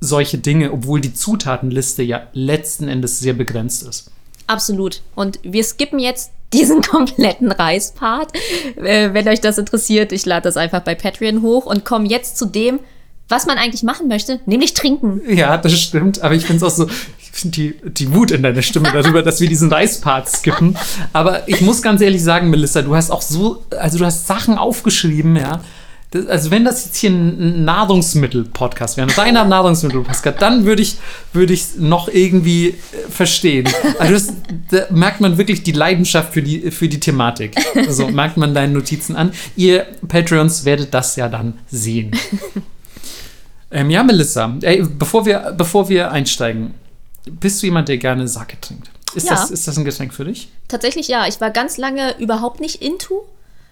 [0.00, 4.10] solche Dinge, obwohl die Zutatenliste ja letzten Endes sehr begrenzt ist.
[4.46, 5.02] Absolut.
[5.14, 8.32] Und wir skippen jetzt diesen kompletten Reispart.
[8.76, 12.38] Äh, wenn euch das interessiert, ich lade das einfach bei Patreon hoch und komme jetzt
[12.38, 12.80] zu dem,
[13.28, 15.20] was man eigentlich machen möchte, nämlich trinken.
[15.28, 16.22] Ja, das stimmt.
[16.22, 16.88] Aber ich finde es auch so,
[17.20, 20.78] ich finde die, die Wut in deiner Stimme darüber, dass wir diesen Reispart skippen.
[21.12, 24.56] Aber ich muss ganz ehrlich sagen, Melissa, du hast auch so, also du hast Sachen
[24.56, 25.60] aufgeschrieben, ja,
[26.10, 30.96] das, also wenn das jetzt hier ein Nahrungsmittel-Podcast wäre, ein reiner Nahrungsmittel-Podcast, dann würde ich
[31.32, 32.74] würde ich noch irgendwie äh,
[33.10, 33.68] verstehen.
[33.98, 34.32] Also das,
[34.70, 37.56] da merkt man wirklich die Leidenschaft für die für die Thematik.
[37.74, 39.32] Also merkt man deinen Notizen an.
[39.56, 42.12] Ihr Patreons werdet das ja dann sehen.
[43.70, 46.72] Ähm, ja, Melissa, ey, bevor wir bevor wir einsteigen,
[47.30, 48.90] bist du jemand, der gerne Sake trinkt?
[49.14, 49.34] Ist, ja.
[49.34, 50.48] das, ist das ein Getränk für dich?
[50.68, 51.26] Tatsächlich ja.
[51.26, 53.26] Ich war ganz lange überhaupt nicht into.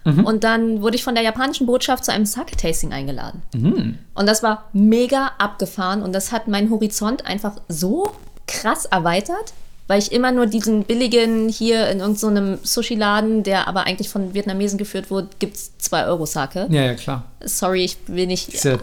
[0.06, 0.24] Mhm.
[0.24, 3.42] Und dann wurde ich von der japanischen Botschaft zu einem Sake-Tasting eingeladen.
[3.54, 3.98] Mhm.
[4.14, 8.12] Und das war mega abgefahren und das hat meinen Horizont einfach so
[8.46, 9.52] krass erweitert,
[9.88, 14.32] weil ich immer nur diesen billigen hier in irgendeinem so Sushi-Laden, der aber eigentlich von
[14.32, 16.66] Vietnamesen geführt wurde, gibt es 2 Euro Sake.
[16.70, 17.24] Ja, ja, klar.
[17.44, 18.52] Sorry, ich will nicht.
[18.52, 18.78] Dieser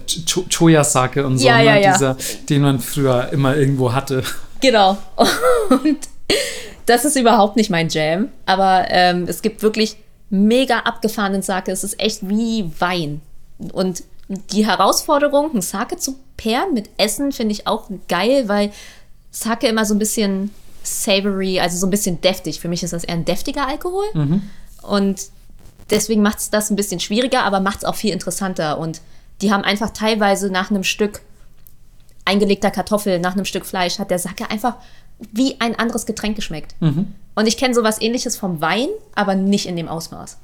[0.49, 1.83] Choya-Sake und so, ja, ja, ne?
[1.83, 1.93] ja.
[1.93, 2.17] Dieser,
[2.49, 4.23] den man früher immer irgendwo hatte.
[4.61, 4.97] Genau.
[5.69, 5.97] Und
[6.85, 8.29] das ist überhaupt nicht mein Jam.
[8.45, 9.97] Aber ähm, es gibt wirklich
[10.34, 11.72] mega abgefahrenen Sake.
[11.72, 13.22] Es ist echt wie Wein.
[13.72, 18.72] und die Herausforderung, ein Sake zu pairen mit Essen, finde ich auch geil, weil
[19.31, 20.51] Sake immer so ein bisschen
[20.81, 22.60] savory, also so ein bisschen deftig.
[22.60, 24.05] Für mich ist das eher ein deftiger Alkohol.
[24.81, 25.22] Und
[25.89, 28.80] deswegen macht es das ein bisschen schwieriger, aber macht es auch viel interessanter.
[28.80, 29.01] Und
[29.41, 31.22] die haben einfach teilweise nach einem Stück
[32.26, 34.77] eingelegter Kartoffel, nach einem Stück Fleisch, hat der Sake einfach
[35.31, 36.75] wie ein anderes Getränk geschmeckt.
[37.35, 40.37] Und ich kenne sowas ähnliches vom Wein, aber nicht in dem Ausmaß.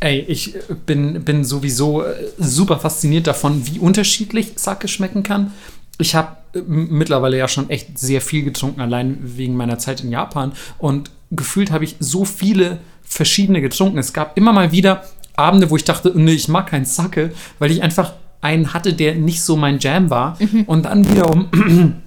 [0.00, 5.52] Ey, ich äh, bin, bin sowieso äh, super fasziniert davon, wie unterschiedlich Sake schmecken kann.
[5.98, 6.36] Ich habe
[6.66, 10.52] mittlerweile ja schon echt sehr viel getrunken, allein wegen meiner Zeit in Japan.
[10.78, 13.98] Und gefühlt habe ich so viele verschiedene getrunken.
[13.98, 15.04] Es gab immer mal wieder
[15.36, 19.14] Abende, wo ich dachte, nee, ich mag keinen Sake, weil ich einfach einen hatte, der
[19.14, 20.38] nicht so mein Jam war.
[20.66, 22.00] Und dann wiederum,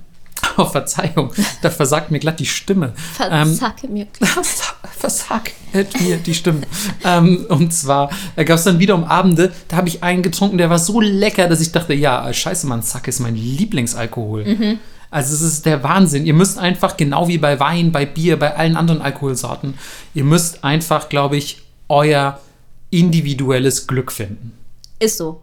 [0.57, 2.93] oh, Verzeihung, da versagt mir glatt die Stimme.
[3.19, 4.07] Ähm, Versacke mir.
[4.19, 5.53] Versa- versagt
[6.01, 6.61] mir die Stimme.
[7.03, 10.57] ähm, und zwar äh, gab es dann wieder um Abende, da habe ich einen getrunken,
[10.57, 14.77] der war so lecker, dass ich dachte, ja, scheiße, Mann, Sake ist mein Lieblingsalkohol.
[15.11, 16.25] Also es ist der Wahnsinn.
[16.25, 19.75] Ihr müsst einfach, genau wie bei Wein, bei Bier, bei allen anderen Alkoholsorten,
[20.15, 22.39] ihr müsst einfach, glaube ich, euer
[22.89, 24.53] individuelles Glück finden.
[24.99, 25.41] Ist so.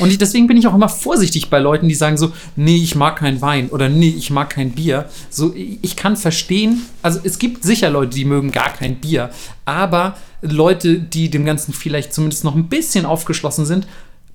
[0.00, 2.94] Und ich, deswegen bin ich auch immer vorsichtig bei Leuten, die sagen so, nee, ich
[2.94, 5.08] mag kein Wein oder nee, ich mag kein Bier.
[5.30, 9.30] So, ich ich kann verstehen, also es gibt sicher Leute, die mögen gar kein Bier,
[9.64, 13.86] aber Leute, die dem Ganzen vielleicht zumindest noch ein bisschen aufgeschlossen sind,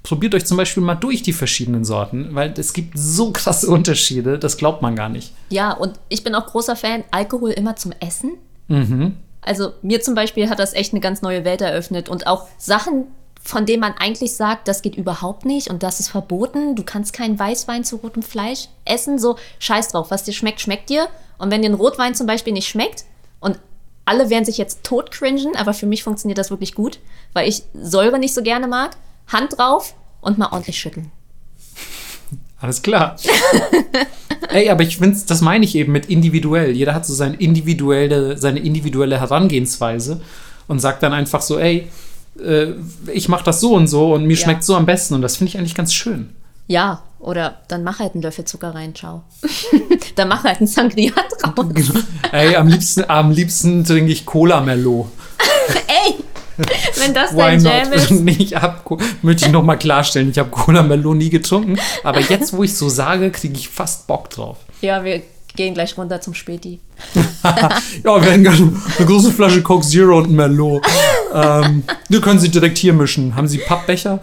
[0.03, 4.39] probiert euch zum Beispiel mal durch die verschiedenen Sorten, weil es gibt so krasse Unterschiede,
[4.39, 5.33] das glaubt man gar nicht.
[5.49, 8.33] Ja, und ich bin auch großer Fan, Alkohol immer zum Essen.
[8.67, 9.17] Mhm.
[9.41, 13.05] Also mir zum Beispiel hat das echt eine ganz neue Welt eröffnet und auch Sachen,
[13.43, 16.76] von denen man eigentlich sagt, das geht überhaupt nicht und das ist verboten.
[16.76, 19.19] Du kannst keinen Weißwein zu rotem Fleisch essen.
[19.19, 21.07] So, scheiß drauf, was dir schmeckt, schmeckt dir.
[21.38, 23.05] Und wenn dir ein Rotwein zum Beispiel nicht schmeckt
[23.39, 23.59] und
[24.05, 26.99] alle werden sich jetzt tot cringen, aber für mich funktioniert das wirklich gut,
[27.34, 28.95] weil ich Säure nicht so gerne mag.
[29.27, 31.11] Hand drauf und mal ordentlich schütteln.
[32.59, 33.15] Alles klar.
[34.49, 36.72] Ey, aber ich finde, das meine ich eben mit individuell.
[36.72, 40.22] Jeder hat so seine individuelle, seine individuelle Herangehensweise
[40.68, 41.88] und sagt dann einfach so, ey,
[42.39, 42.73] äh,
[43.11, 44.43] ich mache das so und so und mir Ja.
[44.43, 45.15] schmeckt so am besten.
[45.15, 46.29] Und das finde ich eigentlich ganz schön.
[46.67, 49.23] Ja, oder dann mach halt einen Löffel Zucker rein, ciao.
[50.15, 51.91] dann mach halt einen Sangria draus.
[52.31, 55.07] Ey, am liebsten, am liebsten trinke ich Cola Merlot.
[55.87, 56.15] Ey,
[56.97, 58.11] wenn das dein Jam ist.
[58.11, 58.89] Nee, ich hab,
[59.21, 61.77] möchte ich noch mal klarstellen, ich habe Cola Merlot nie getrunken.
[62.03, 64.57] Aber jetzt, wo ich so sage, kriege ich fast Bock drauf.
[64.81, 65.21] Ja, wir
[65.55, 66.79] gehen gleich runter zum Späti.
[67.43, 70.85] Ja, wir hätten gerne eine große Flasche Coke Zero und ein Merlot.
[71.33, 73.35] ähm, wir können sie direkt hier mischen.
[73.35, 74.19] Haben Sie Pappbecher?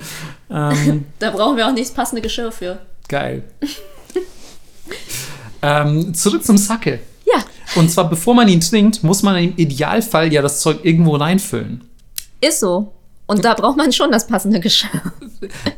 [0.50, 2.78] Ähm, Da brauchen wir auch nicht das passende Geschirr für.
[3.08, 3.42] geil.
[5.62, 7.00] ähm, zurück zum Sake.
[7.26, 7.42] Ja,
[7.76, 11.82] Und zwar, bevor man ihn trinkt, muss man im Idealfall ja das Zeug irgendwo reinfüllen.
[12.40, 12.92] ist so.
[13.26, 14.88] Und da braucht man schon das passende Geschirr.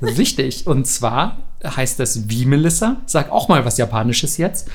[0.01, 0.67] Richtig.
[0.69, 2.99] Und zwar heißt das wie, Melissa?
[3.07, 4.69] Sag auch mal was Japanisches jetzt.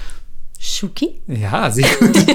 [0.60, 1.22] Shuki?
[1.28, 2.18] Ja, sehr gut.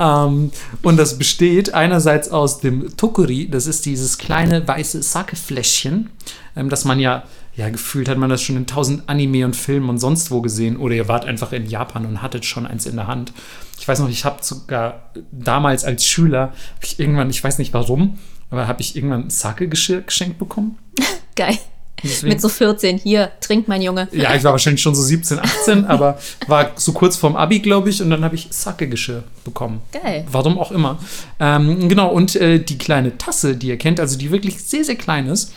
[0.00, 0.50] ähm,
[0.82, 6.10] und das besteht einerseits aus dem Tokuri, das ist dieses kleine weiße Sake-Fläschchen,
[6.56, 7.24] ähm, das man ja,
[7.54, 10.78] ja, gefühlt hat man das schon in tausend Anime und Filmen und sonst wo gesehen.
[10.78, 13.32] Oder ihr wart einfach in Japan und hattet schon eins in der Hand.
[13.78, 18.18] Ich weiß noch, ich habe sogar damals als Schüler, ich irgendwann, ich weiß nicht warum,
[18.48, 20.78] aber habe ich irgendwann Sake-Geschirr geschenkt bekommen.
[21.36, 21.58] Geil.
[22.02, 22.98] Deswegen- Mit so 14.
[22.98, 24.08] Hier, trink, mein Junge.
[24.12, 26.18] Ja, ich war wahrscheinlich schon so 17, 18, aber
[26.48, 29.80] war so kurz vorm Abi, glaube ich, und dann habe ich Sake-Geschirr bekommen.
[29.92, 30.26] Geil.
[30.30, 30.98] Warum auch immer.
[31.40, 34.96] Ähm, genau, und äh, die kleine Tasse, die ihr kennt, also die wirklich sehr, sehr
[34.96, 35.52] klein ist,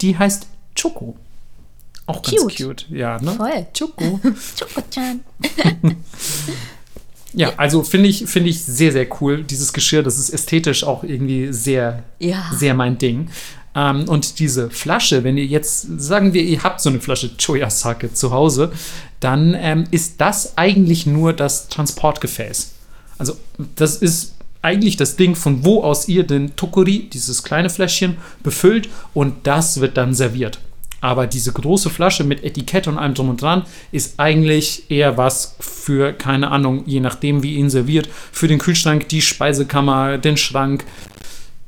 [0.00, 0.46] die heißt
[0.80, 1.16] Choco.
[2.06, 2.56] Auch ganz Cute.
[2.56, 2.86] cute.
[2.90, 3.32] Ja, ne?
[3.32, 3.66] Voll.
[3.78, 4.20] Choco.
[4.58, 5.20] Choko-chan.
[7.36, 9.42] Ja, also finde ich, finde ich sehr, sehr cool.
[9.42, 12.48] Dieses Geschirr, das ist ästhetisch auch irgendwie sehr, Ja.
[12.56, 13.28] sehr mein Ding.
[13.74, 18.12] Ähm, und diese Flasche, wenn ihr jetzt, sagen wir, ihr habt so eine Flasche Choya-Sake
[18.12, 18.72] zu Hause,
[19.20, 22.72] dann ähm, ist das eigentlich nur das Transportgefäß.
[23.18, 23.36] Also
[23.76, 28.88] das ist eigentlich das Ding, von wo aus ihr den Tokuri, dieses kleine Fläschchen, befüllt
[29.12, 30.58] und das wird dann serviert.
[31.00, 35.54] Aber diese große Flasche mit Etikett und allem drum und dran ist eigentlich eher was
[35.60, 40.86] für, keine Ahnung, je nachdem, wie ihn serviert, für den Kühlschrank, die Speisekammer, den Schrank,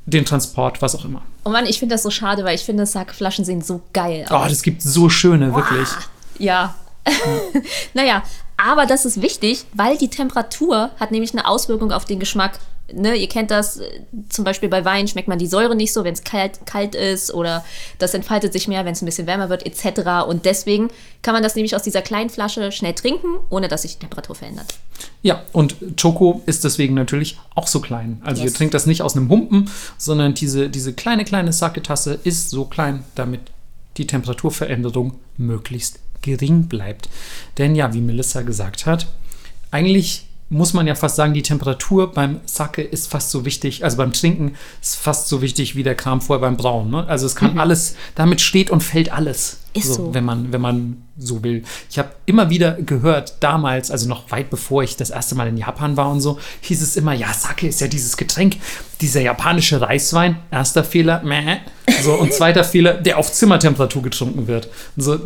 [0.07, 1.21] den Transport, was auch immer.
[1.47, 4.35] Oh Mann, ich finde das so schade, weil ich finde, Sakeflaschen sehen so geil Oh,
[4.35, 4.49] aus.
[4.51, 5.89] das gibt so schöne, wirklich.
[6.39, 6.75] Ja.
[7.95, 8.25] naja,
[8.57, 12.59] Aber das ist wichtig, weil die Temperatur hat nämlich eine Auswirkung auf den Geschmack.
[12.93, 16.05] Ne, ihr kennt das, äh, zum Beispiel bei Wein schmeckt man die Säure nicht so,
[16.05, 17.65] wenn es kalt, kalt ist oder
[17.99, 20.29] das entfaltet sich mehr, wenn es ein bisschen wärmer wird, etc.
[20.29, 20.89] Und deswegen
[21.23, 24.37] kann man das nämlich aus dieser kleinen Flasche schnell trinken, ohne dass sich die Temperatur
[24.37, 24.67] verändert.
[25.23, 28.21] Ja, und Choco ist deswegen natürlich auch so klein.
[28.25, 28.53] Also Yes.
[28.53, 29.69] ihr trinkt das nicht aus einem Humpen,
[29.99, 33.41] sondern diese, diese kleine, kleine Sake-Tasse ist so klein, damit
[33.97, 37.09] die Temperaturveränderung möglichst gering bleibt.
[37.59, 39.07] Denn ja, wie Melissa gesagt hat,
[39.73, 43.97] eigentlich muss man ja fast sagen, die Temperatur beim Sake ist fast so wichtig, also
[43.97, 46.91] beim Trinken ist fast so wichtig wie der Kram vorher beim Brauen.
[46.91, 47.07] Ne?
[47.09, 49.59] Also es kann alles, damit steht und fällt alles.
[49.75, 50.15] Ist so.
[50.15, 51.65] Wenn man, wenn man so will.
[51.91, 55.57] Ich habe immer wieder gehört, damals, also noch weit bevor ich das erste Mal in
[55.57, 58.57] Japan war und so, hieß es immer, ja, Sake ist ja dieses Getränk,
[59.01, 60.39] dieser japanische Reiswein.
[60.51, 61.59] Erster Fehler, meh.
[62.03, 64.69] So, und zweiter Fehler, der auf Zimmertemperatur getrunken wird.
[64.97, 65.19] So,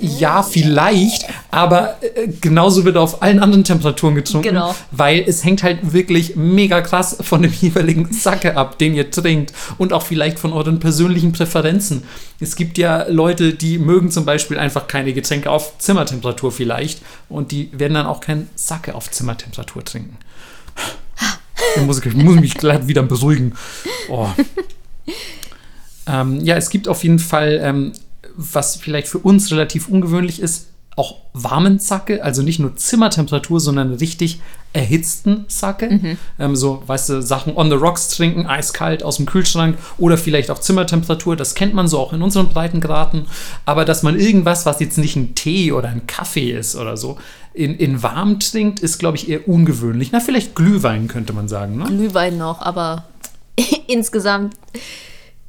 [0.00, 4.74] ja, vielleicht, aber äh, genauso wird er auf allen anderen Temperaturen getrunken, Genau.
[4.92, 9.52] weil es hängt halt wirklich mega krass von dem jeweiligen Sake ab, den ihr trinkt
[9.76, 12.04] und auch vielleicht von euren persönlichen Präferenzen.
[12.38, 17.50] Es gibt ja Leute, die mögen zum Beispiel einfach keine Getränke auf Zimmertemperatur vielleicht und
[17.50, 20.16] die werden dann auch kein Sake auf Zimmertemperatur trinken.
[21.76, 23.54] Ich muss, ich muss mich gleich wieder beruhigen.
[24.08, 24.28] Oh.
[26.06, 27.92] Ähm, ja, es gibt auf jeden Fall, ähm,
[28.36, 33.94] was vielleicht für uns relativ ungewöhnlich ist, auch warmen Sake, also nicht nur Zimmertemperatur, sondern
[33.94, 34.40] richtig
[34.72, 36.16] erhitzten Sake.
[36.38, 40.50] Ähm, so, weißt du, Sachen on the rocks trinken, eiskalt aus dem Kühlschrank oder vielleicht
[40.50, 43.26] auch Zimmertemperatur, das kennt man so auch in unseren Breitengraden.
[43.64, 47.18] Aber dass man irgendwas, was jetzt nicht ein Tee oder ein Kaffee ist oder so,
[47.54, 50.10] in, in warm trinkt, ist, glaube ich, eher ungewöhnlich.
[50.12, 51.84] Na, vielleicht Glühwein könnte man sagen, ne?
[51.84, 53.04] Glühwein noch, aber
[53.86, 54.54] insgesamt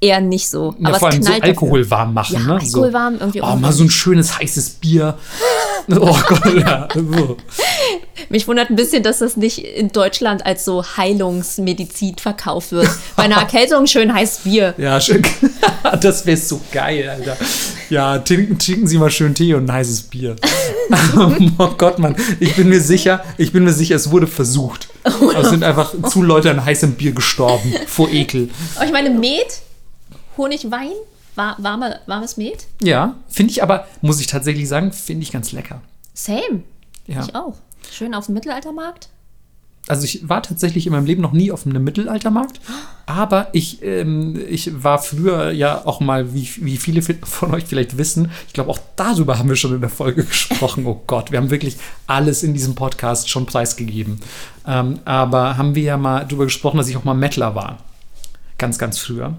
[0.05, 0.75] eher nicht so.
[0.79, 1.53] Ja, aber vor allem so knallt dafür.
[1.53, 2.53] Alkohol warm machen, Ja, ne?
[2.53, 2.93] Alkohol so.
[2.93, 5.17] warm, irgendwie Oh, mal so ein schönes heißes Bier.
[5.87, 6.87] Oh Gott, ja.
[6.95, 7.37] So.
[8.29, 12.89] Mich wundert ein bisschen, dass das nicht in Deutschland als so Heilungsmedizin verkauft wird.
[13.15, 14.73] Bei einer Erkältung schön heißes Bier.
[14.79, 15.21] Ja, schön.
[16.01, 17.37] Das wäre so geil, Alter.
[17.91, 20.35] Ja, trinken, trinken Sie mal schön Tee und ein heißes Bier.
[21.59, 22.15] oh Gott, Mann.
[22.39, 24.87] Ich bin mir sicher, ich bin mir sicher, es wurde versucht.
[25.03, 27.71] Aber es sind einfach zu Leute an heißem Bier gestorben.
[27.85, 28.49] Vor Ekel.
[28.75, 29.61] Aber ich meine, Met,
[30.37, 30.91] Honigwein,
[31.35, 35.51] war, warme, warmes Met, Ja, finde ich aber, muss ich tatsächlich sagen, finde ich ganz
[35.51, 35.81] lecker.
[36.13, 36.63] same.
[37.07, 37.23] Ja.
[37.23, 37.55] Ich auch.
[37.91, 39.09] Schön auf dem Mittelaltermarkt.
[39.87, 42.59] Also ich war tatsächlich in meinem Leben noch nie auf einem Mittelaltermarkt,
[43.05, 47.95] aber ich, ähm, ich war früher ja auch mal, wie, wie viele von euch vielleicht
[47.99, 50.87] wissen, ich glaube auch darüber haben wir schon in der Folge gesprochen.
[50.87, 54.19] Oh Gott, wir haben wirklich alles in diesem Podcast schon preisgegeben.
[54.65, 57.77] Ähm, aber haben wir ja mal darüber gesprochen, dass ich auch mal Mettler war.
[58.57, 59.35] Ganz, ganz früher.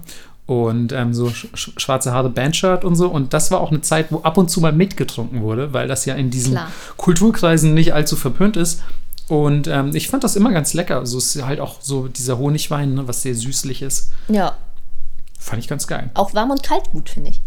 [0.47, 3.09] Und ähm, so sch sch- schwarze Haare Bandshirt und so.
[3.09, 6.05] Und das war auch eine Zeit, wo ab und zu mal mitgetrunken wurde, weil das
[6.05, 6.71] ja in diesen Klar.
[6.95, 8.81] Kulturkreisen nicht allzu verpönt ist.
[9.27, 11.05] Und ähm, ich fand das immer ganz lecker.
[11.05, 14.11] So ist halt auch so dieser Honigwein, ne, was sehr süßlich ist.
[14.29, 14.55] Ja,
[15.39, 16.09] Fand ich ganz geil.
[16.13, 17.41] auch warm und kalt gut, finde ich.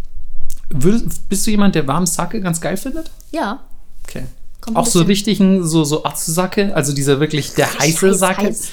[0.71, 3.11] Würdest, bist du jemand, der warmen Sake ganz geil findet?
[3.33, 3.61] Ja.
[4.07, 4.25] Okay.
[4.61, 8.43] Kommt auch so richtigen, so, so Atsu-Sake, also dieser wirklich der heiße Heiß, Sake.
[8.43, 8.69] heiß.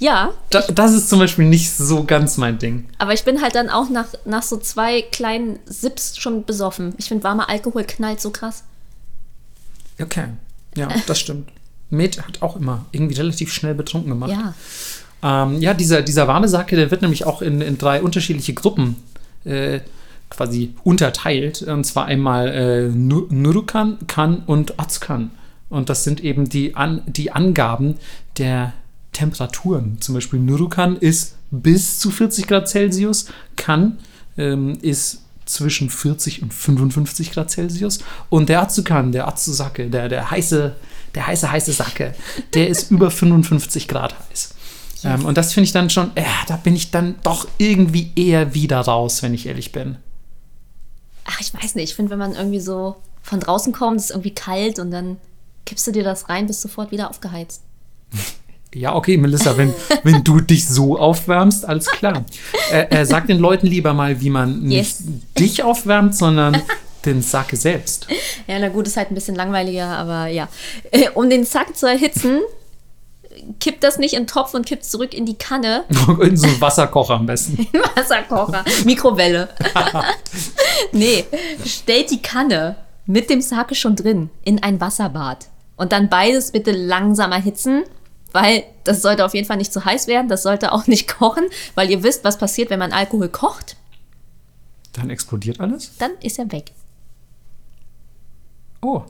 [0.00, 2.88] Ja, Da, das ist zum Beispiel nicht so ganz mein Ding.
[2.98, 6.94] aber ich bin halt dann auch nach, nach so zwei kleinen Sips schon besoffen.
[6.98, 8.62] Ich finde, warmer Alkohol knallt so krass.
[10.00, 10.26] Okay.
[10.76, 11.50] Ja, das stimmt.
[11.90, 14.30] Met hat auch immer irgendwie relativ schnell betrunken gemacht.
[14.30, 14.54] Ja.
[15.22, 18.96] Ähm, ja, dieser, dieser warme Sake, der wird nämlich auch in, in drei unterschiedliche Gruppen
[19.44, 19.80] äh,
[20.30, 21.62] quasi unterteilt.
[21.62, 25.30] Und zwar einmal äh, Nu- Nurukan, Kan und Atsukan.
[25.70, 27.96] Und das sind eben die, An die Angaben
[28.36, 28.72] der
[29.18, 30.00] Temperaturen.
[30.00, 33.26] Zum Beispiel Nurukan ist bis zu 40 Grad Celsius,
[33.56, 33.98] Kan
[34.36, 37.98] ähm, ist zwischen 40 und 55 Grad Celsius.
[38.28, 40.76] Und der Atsukan, der Atsusake, der, der heiße,
[41.16, 42.14] der heiße, heiße Sake,
[42.54, 44.54] der ist über 55 Grad heiß.
[45.02, 48.54] Ähm, und das finde ich dann schon, äh, da bin ich dann doch irgendwie eher
[48.54, 49.96] wieder raus, wenn ich ehrlich bin.
[51.24, 51.90] Ach, ich weiß nicht.
[51.90, 55.16] Ich finde, wenn man irgendwie so von draußen kommt, ist irgendwie kalt und dann
[55.66, 57.62] kippst du dir das rein, bist sofort wieder aufgeheizt.
[58.74, 59.72] Ja, okay, Melissa, wenn,
[60.02, 62.24] wenn du dich so aufwärmst, alles klar.
[62.72, 65.02] Äh, äh, sag den Leuten lieber mal, wie man nicht Yes.
[65.38, 66.60] dich aufwärmt, sondern
[67.04, 68.06] den Sake selbst.
[68.46, 70.48] Ja, na gut, ist halt ein bisschen langweiliger, aber ja.
[70.90, 72.40] Äh, Um den Sack zu erhitzen,
[73.60, 75.84] kippt das nicht in den Topf und kippt zurück in die Kanne.
[76.20, 77.66] In so einen Wasserkocher am besten.
[77.96, 79.48] Wasserkocher, Mikrowelle.
[80.92, 81.24] nee,
[81.64, 82.76] stellt die Kanne
[83.06, 85.46] mit dem Sake schon drin in ein Wasserbad.
[85.76, 87.84] Und dann beides bitte langsam erhitzen,
[88.32, 90.28] weil das sollte auf jeden Fall nicht zu heiß werden.
[90.28, 91.44] Das sollte auch nicht kochen,
[91.74, 93.76] weil ihr wisst, was passiert, wenn man Alkohol kocht.
[94.92, 95.92] Dann explodiert alles?
[95.98, 96.72] Dann ist er weg.
[98.80, 99.02] Oh.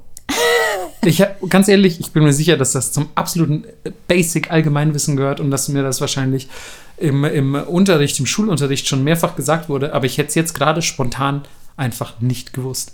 [1.02, 3.64] Ich, hab- ganz ehrlich, ich bin mir sicher, dass das zum absoluten
[4.06, 6.48] Basic Allgemeinwissen gehört und dass mir das wahrscheinlich
[6.98, 10.82] im, im Unterricht, im Schulunterricht schon mehrfach gesagt wurde, aber ich hätte es jetzt gerade
[10.82, 11.42] spontan
[11.76, 12.92] einfach nicht gewusst.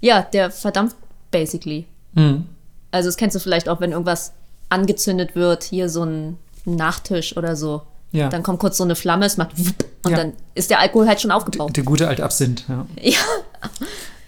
[0.00, 0.96] Ja, der verdampft
[1.30, 1.86] basically.
[2.14, 2.46] Mhm.
[2.90, 4.32] Also das kennst du vielleicht auch, wenn irgendwas
[4.74, 7.82] angezündet wird, hier so ein Nachtisch oder so.
[8.12, 8.28] Ja.
[8.28, 10.18] Dann kommt kurz so eine Flamme, es macht wupp und Ja.
[10.18, 11.76] dann ist der Alkohol halt schon aufgebraucht.
[11.76, 12.86] Der gute alte Absinth, ja.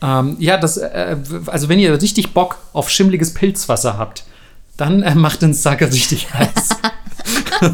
[0.03, 0.21] Ja.
[0.21, 1.17] Ähm, ja, das, äh,
[1.47, 4.25] also wenn ihr richtig Bock auf schimmliges Pilzwasser habt,
[4.77, 6.69] dann äh, macht den Sacker richtig heiß.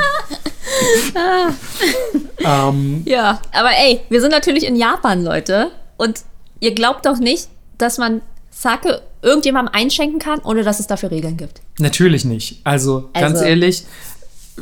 [2.44, 5.70] ähm, ja, aber ey, wir sind natürlich in Japan, Leute.
[5.96, 6.20] Und
[6.60, 8.22] ihr glaubt doch nicht, dass man
[8.54, 11.60] Sake irgendjemandem einschenken kann, ohne dass es dafür Regeln gibt.
[11.78, 12.60] natürlich nicht.
[12.64, 13.84] Also, ganz Also- ehrlich,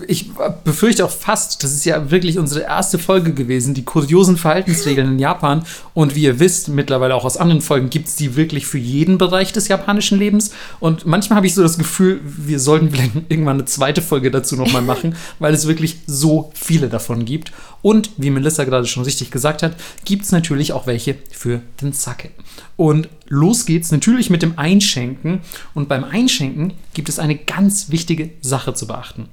[0.06, 0.30] ich
[0.64, 5.18] befürchte auch fast, das ist ja wirklich unsere erste Folge gewesen, die kuriosen Verhaltensregeln in
[5.18, 5.64] Japan.
[5.94, 9.18] Und wie ihr wisst, mittlerweile auch aus anderen Folgen, gibt es die wirklich für jeden
[9.18, 10.52] Bereich des japanischen Lebens.
[10.78, 14.54] Und manchmal habe ich so das Gefühl, wir sollten vielleicht irgendwann eine zweite Folge dazu
[14.54, 17.52] nochmal machen, weil es wirklich so viele davon gibt.
[17.82, 21.92] Und wie Melissa gerade schon richtig gesagt hat, gibt es natürlich auch welche für den
[21.92, 22.30] Sake.
[22.76, 25.40] Und los geht's natürlich mit dem Einschenken.
[25.74, 29.28] Und beim Einschenken gibt es eine ganz wichtige Sache zu beachten.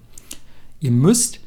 [0.79, 1.39] Ihr müsst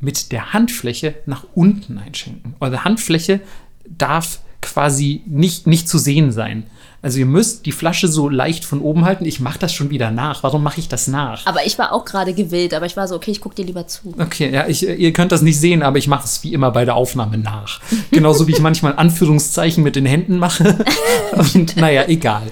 [0.00, 2.54] mit der Handfläche nach unten einschenken.
[2.60, 3.40] Eure Handfläche
[3.88, 6.64] darf quasi nicht, nicht zu sehen sein.
[7.06, 9.26] Also ihr müsst die Flasche so leicht von oben halten.
[9.26, 10.42] Ich mache das schon wieder nach.
[10.42, 11.46] Warum mache ich das nach?
[11.46, 13.86] Aber ich war auch gerade gewillt, aber ich war so, okay, ich guck dir lieber
[13.86, 14.12] zu.
[14.18, 16.84] Okay, ja, ich, ihr könnt das nicht sehen, aber ich mache es wie immer bei
[16.84, 17.80] der Aufnahme nach.
[18.10, 20.84] Genauso wie ich manchmal Anführungszeichen mit den Händen mache.
[21.54, 22.42] Und naja, egal.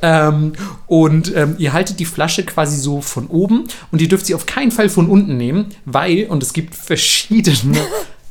[0.00, 0.52] Ähm,
[0.86, 4.44] und ähm, ihr haltet die Flasche quasi so von oben und ihr dürft sie auf
[4.44, 7.80] keinen Fall von unten nehmen, weil, und es gibt verschiedene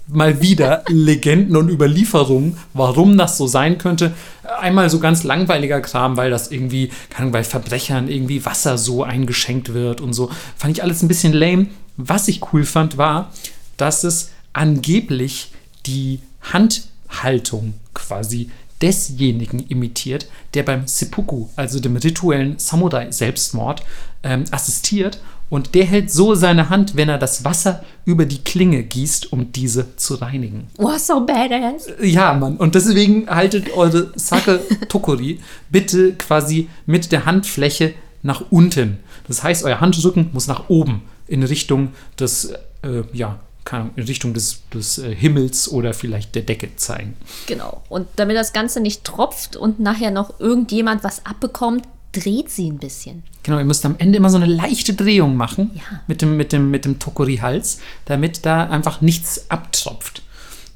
[0.07, 4.13] mal wieder Legenden und Überlieferungen, warum das so sein könnte.
[4.59, 9.73] Einmal so ganz langweiliger Kram, weil das irgendwie, Ahnung, bei Verbrechern irgendwie Wasser so eingeschenkt
[9.73, 10.29] wird und so.
[10.57, 11.67] Fand ich alles ein bisschen lame.
[11.95, 13.31] Was ich cool fand, war,
[13.77, 15.51] dass es angeblich
[15.85, 18.49] die Handhaltung quasi
[18.81, 23.83] desjenigen imitiert, der beim Seppuku, also dem rituellen Samurai-Selbstmord,
[24.23, 25.21] ähm, assistiert.
[25.53, 29.51] Und der hält so seine Hand, wenn er das Wasser über die Klinge gießt, um
[29.51, 30.65] diese zu reinigen.
[30.79, 31.89] Oh, so badass.
[32.01, 32.57] Ja, Mann.
[32.57, 37.93] Und deswegen haltet eure Sake Tokori bitte quasi mit der Handfläche
[38.23, 38.97] nach unten.
[39.27, 41.89] Das heißt, euer Handrücken muss nach oben in Richtung
[42.19, 42.45] des,
[42.81, 47.15] äh, ja, keine Ahnung, in Richtung des, des äh, Himmels oder vielleicht der Decke zeigen.
[47.45, 47.83] Genau.
[47.89, 52.77] Und damit das Ganze nicht tropft und nachher noch irgendjemand was abbekommt, dreht sie ein
[52.77, 53.23] bisschen.
[53.43, 55.99] Genau, ihr müsst am Ende immer so eine leichte Drehung machen Ja.
[56.07, 60.21] mit dem, mit dem, mit dem Tokori-Hals, damit da einfach nichts abtropft.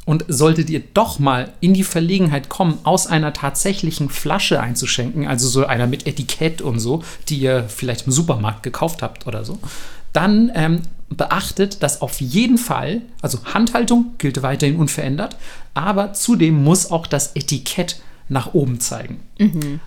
[0.06, 5.48] Und solltet ihr doch mal in die Verlegenheit kommen, aus einer tatsächlichen Flasche einzuschenken, also
[5.50, 9.58] so einer mit Etikett und so, die ihr vielleicht im Supermarkt gekauft habt oder so,
[10.14, 15.36] dann ähm, beachtet, dass auf jeden Fall, also Handhaltung gilt weiterhin unverändert,
[15.74, 19.22] aber zudem muss auch das Etikett nach oben zeigen.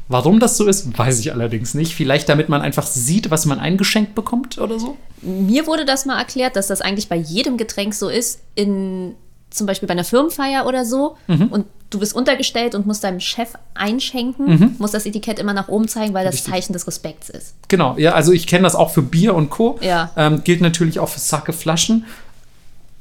[0.08, 1.94] Warum das so ist, weiß ich allerdings nicht.
[1.94, 4.96] Vielleicht damit man einfach sieht, was man eingeschenkt bekommt oder so.
[5.22, 9.14] Mir wurde das mal erklärt, dass das eigentlich bei jedem Getränk so ist, in
[9.50, 13.50] zum Beispiel bei einer Firmenfeier oder so, und du bist untergestellt und musst deinem Chef
[13.74, 16.52] einschenken, muss das Etikett immer nach oben zeigen, weil das Richtig.
[16.52, 17.54] Zeichen des Respekts ist.
[17.66, 19.76] Genau, ja, also ich kenne das auch für Bier und Co.
[19.82, 20.12] Ja.
[20.16, 22.06] Ähm, gilt natürlich auch für Sake-Flaschen.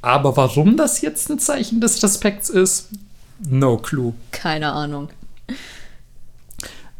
[0.02, 2.88] Aber warum das jetzt ein Zeichen des Respekts ist,
[3.48, 4.12] no clue.
[4.32, 5.08] Keine Ahnung.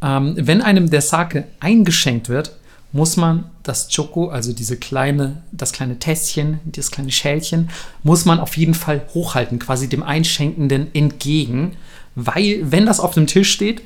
[0.02, 2.56] Ähm, wenn einem der Sake eingeschenkt wird,
[2.92, 7.70] muss man das Choco, also diese kleine, das kleine Tässchen, das kleine Schälchen,
[8.02, 11.76] muss man auf jeden Fall hochhalten, quasi dem Einschenkenden entgegen,
[12.14, 13.82] weil, wenn das auf dem Tisch steht,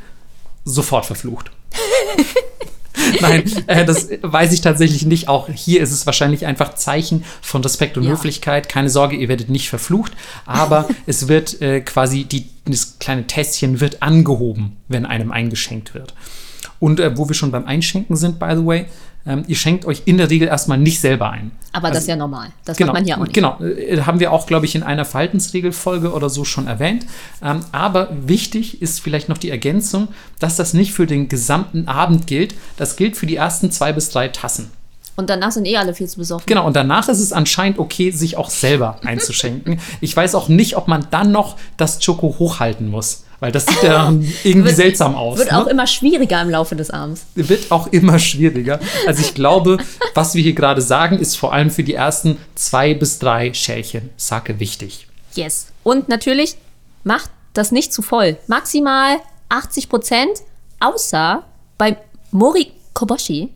[0.65, 1.51] sofort verflucht.
[3.21, 5.29] Nein, äh, das weiß ich tatsächlich nicht.
[5.29, 8.13] Auch hier ist es wahrscheinlich einfach Zeichen von Respekt und Ja.
[8.13, 8.69] Höflichkeit.
[8.69, 10.13] Keine Sorge, ihr werdet nicht verflucht,
[10.47, 16.15] aber es wird äh, quasi, die, das kleine Tässchen wird angehoben, wenn einem eingeschenkt wird.
[16.79, 18.87] Und äh, wo wir schon beim Einschenken sind, by the way,
[19.27, 21.51] ähm, ihr schenkt euch in der Regel erstmal nicht selber ein.
[21.73, 22.49] Aber das Also- ist ja normal.
[22.65, 23.33] Das Genau, macht man hier auch nicht.
[23.35, 23.59] genau.
[23.61, 27.07] Äh, Haben wir auch, glaube ich, in einer Verhaltensregelfolge oder so schon erwähnt.
[27.43, 32.27] Ähm, aber wichtig ist vielleicht noch die Ergänzung, dass das nicht für den gesamten Abend
[32.27, 32.55] gilt.
[32.77, 34.71] Das gilt für die ersten zwei bis drei Tassen.
[35.17, 36.45] Und danach sind eh alle viel zu besoffen.
[36.47, 39.79] Genau, und danach ist es anscheinend okay, sich auch selber einzuschenken.
[40.01, 43.24] Ich weiß auch nicht, ob man dann noch das Schoko hochhalten muss.
[43.41, 44.11] Weil das sieht ja
[44.45, 45.39] irgendwie Wird- seltsam aus.
[45.39, 45.59] Wird ne?
[45.59, 47.27] auch immer schwieriger im Laufe des Abends.
[47.35, 48.81] wird auch immer schwieriger.
[49.07, 49.79] Also ich glaube,
[50.15, 54.11] was wir hier gerade sagen, ist vor allem für die ersten zwei bis drei Schälchen
[54.17, 55.07] Sake wichtig.
[55.35, 55.67] Yes.
[55.83, 56.57] Und natürlich
[57.03, 58.37] macht das nicht zu voll.
[58.47, 59.17] Maximal
[59.49, 60.31] 80 Prozent,
[60.81, 61.43] außer
[61.79, 61.97] bei
[62.31, 63.51] Mori Koboshi.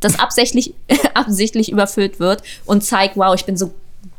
[0.00, 0.74] das absichtlich,
[1.14, 3.72] absichtlich überfüllt wird und zeigt, wow, ich bin so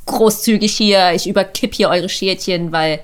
[0.06, 3.02] großzügig hier, ich überkipp hier eure Schälchen, weil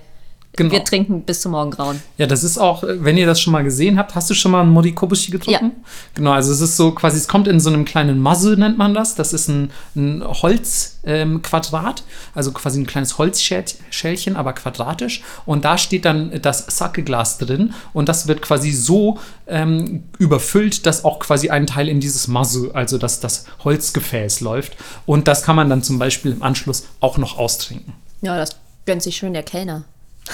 [0.55, 0.71] Genau.
[0.71, 1.99] wir trinken bis zum Morgengrauen.
[2.17, 4.61] Ja, das ist auch, wenn ihr das schon mal gesehen habt, hast du schon mal
[4.61, 5.71] einen Morikobushi getrunken?
[5.75, 5.83] Ja.
[6.13, 8.93] Genau, also es ist so quasi, es kommt in so einem kleinen Muzzle, nennt man
[8.93, 9.15] das.
[9.15, 12.05] Das ist ein, ein Holzquadrat, ähm,
[12.35, 15.23] also quasi ein kleines Holzschälchen, aber quadratisch.
[15.47, 19.17] Und da steht dann das Sake-Glas drin und das wird quasi so
[19.47, 24.77] ähm, überfüllt, dass auch quasi ein Teil in dieses Muzzle, also dass das Holzgefäß läuft.
[25.07, 27.93] Und das kann man dann zum Beispiel im Anschluss auch noch austrinken.
[28.21, 28.55] Ja, das
[28.85, 29.85] gönnt sich schön der Kellner.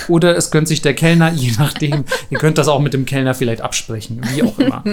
[0.08, 2.06] Oder es gönnt sich der Kellner, je nachdem.
[2.30, 4.84] Ihr könnt das auch mit dem Kellner vielleicht absprechen, wie auch immer.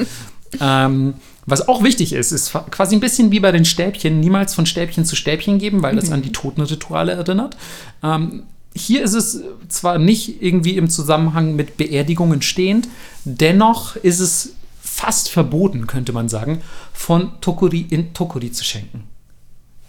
[0.61, 1.15] ähm,
[1.47, 5.05] was auch wichtig ist, ist quasi ein bisschen wie bei den Stäbchen, niemals von Stäbchen
[5.05, 7.57] zu Stäbchen geben, weil das an die Totenrituale erinnert.
[8.03, 8.43] Ähm,
[8.75, 12.89] hier ist es zwar nicht irgendwie im Zusammenhang mit Beerdigungen stehend,
[13.25, 16.63] dennoch ist es fast verboten, könnte man sagen,
[16.93, 19.05] von Tokuri in Tokuri zu schenken.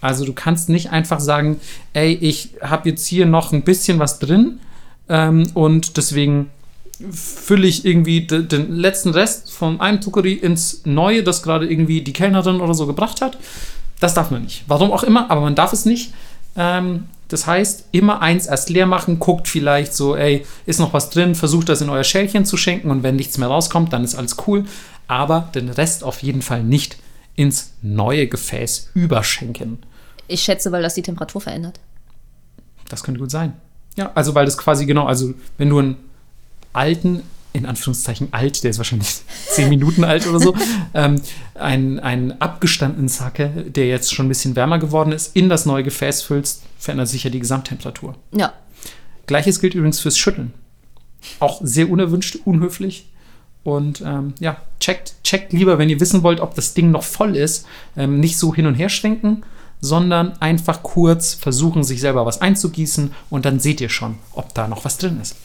[0.00, 1.60] Also du kannst nicht einfach sagen,
[1.92, 4.60] ey, ich habe jetzt hier noch ein bisschen was drin
[5.08, 6.50] ähm, und deswegen
[7.10, 12.02] fülle ich irgendwie de, den letzten Rest von einem Tukuri ins Neue, das gerade irgendwie
[12.02, 13.38] die Kellnerin oder so gebracht hat.
[14.00, 14.64] Das darf man nicht.
[14.66, 16.12] Warum auch immer, aber man darf es nicht.
[16.56, 21.10] Ähm, das heißt, immer eins erst leer machen, guckt vielleicht so, ey, ist noch was
[21.10, 24.14] drin, versucht das in euer Schälchen zu schenken und wenn nichts mehr rauskommt, dann ist
[24.14, 24.64] alles cool.
[25.08, 26.96] Aber den Rest auf jeden Fall nicht
[27.34, 29.78] ins neue Gefäß überschenken.
[30.26, 31.80] Ich schätze, weil das die Temperatur verändert.
[32.88, 33.54] Das könnte gut sein.
[33.98, 35.96] Ja, also weil das quasi genau, also wenn du einen
[36.72, 39.08] alten, in Anführungszeichen alt, der ist wahrscheinlich
[39.50, 40.54] zehn Minuten alt oder so,
[40.94, 41.20] ähm,
[41.56, 45.82] einen, einen abgestandenen Sake, der jetzt schon ein bisschen wärmer geworden ist, in das neue
[45.82, 48.14] Gefäß füllst, verändert sich ja die Gesamttemperatur.
[48.30, 48.52] Ja.
[49.26, 50.54] Gleiches gilt übrigens fürs Schütteln.
[51.40, 53.08] Auch sehr unerwünscht, unhöflich.
[53.64, 57.36] Und ähm, ja, checkt, checkt lieber, wenn ihr wissen wollt, ob das Ding noch voll
[57.36, 57.66] ist,
[57.96, 59.42] ähm, nicht so hin und her schwenken,
[59.80, 64.66] sondern einfach kurz versuchen, sich selber was einzugießen und dann seht ihr schon, ob da
[64.68, 65.36] noch was drin ist.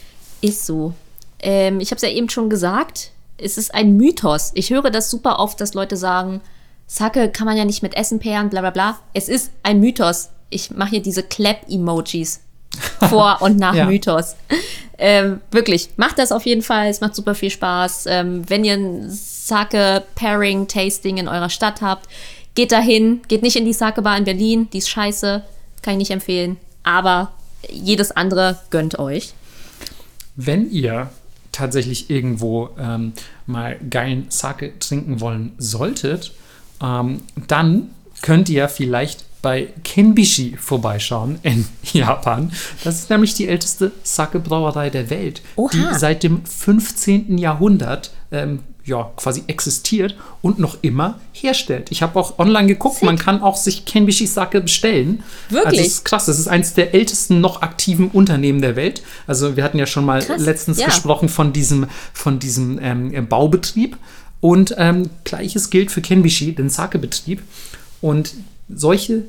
[0.41, 0.93] Ist so.
[1.39, 4.51] Ähm, ich habe es ja eben schon gesagt, es ist ein Mythos.
[4.55, 6.41] Ich höre das super oft, dass Leute sagen,
[6.87, 8.99] Sake kann man ja nicht mit Essen pairen, bla bla bla.
[9.13, 10.29] Es ist ein Mythos.
[10.49, 12.41] Ich mache hier diese Clap-Emojis
[13.09, 13.85] vor und nach Ja.
[13.85, 14.35] Mythos.
[14.97, 16.87] Ähm, wirklich, macht das auf jeden Fall.
[16.87, 18.05] Es macht super viel Spaß.
[18.07, 22.07] Ähm, wenn ihr ein Sake-Pairing-Tasting in eurer Stadt habt,
[22.55, 23.21] geht dahin.
[23.27, 24.69] Geht nicht in die Sake-Bar in Berlin.
[24.71, 25.43] Die ist scheiße.
[25.81, 26.57] Kann ich nicht empfehlen.
[26.83, 27.31] Aber
[27.69, 29.33] jedes andere gönnt euch.
[30.35, 31.09] Wenn ihr
[31.51, 33.13] tatsächlich irgendwo ähm,
[33.45, 36.33] mal geilen Sake trinken wollen solltet,
[36.81, 42.51] ähm, dann könnt ihr vielleicht bei Kenbishi vorbeischauen in Japan.
[42.83, 45.69] Das ist nämlich die älteste Sake-Brauerei der Welt, Oha.
[45.71, 47.37] die seit dem 15.
[47.37, 51.89] Jahrhundert ähm, ja, quasi existiert und noch immer herstellt.
[51.91, 55.23] Ich habe auch online geguckt, man kann auch sich Kenbishi Sake bestellen.
[55.49, 55.65] Wirklich?
[55.67, 59.01] Also es ist krass, das ist eines der ältesten noch aktiven Unternehmen der Welt.
[59.25, 60.87] Also wir hatten ja schon mal Krass, letztens ja.
[60.87, 63.97] gesprochen von diesem, von diesem ähm, Baubetrieb.
[64.41, 67.41] Und ähm, gleiches gilt für Kenbishi, den Sake-Betrieb.
[68.01, 68.33] Und
[68.67, 69.23] solche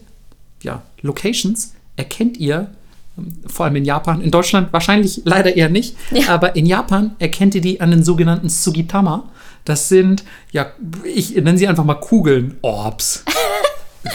[0.62, 2.70] ja, Locations erkennt ihr
[3.16, 6.31] ähm, vor allem in Japan, in Deutschland wahrscheinlich leider eher nicht, Ja.
[6.31, 9.28] aber in Japan erkennt ihr die an den sogenannten Sugitama.
[9.64, 10.72] Das sind, ja,
[11.04, 13.24] ich nenne sie einfach mal Kugeln, Orbs.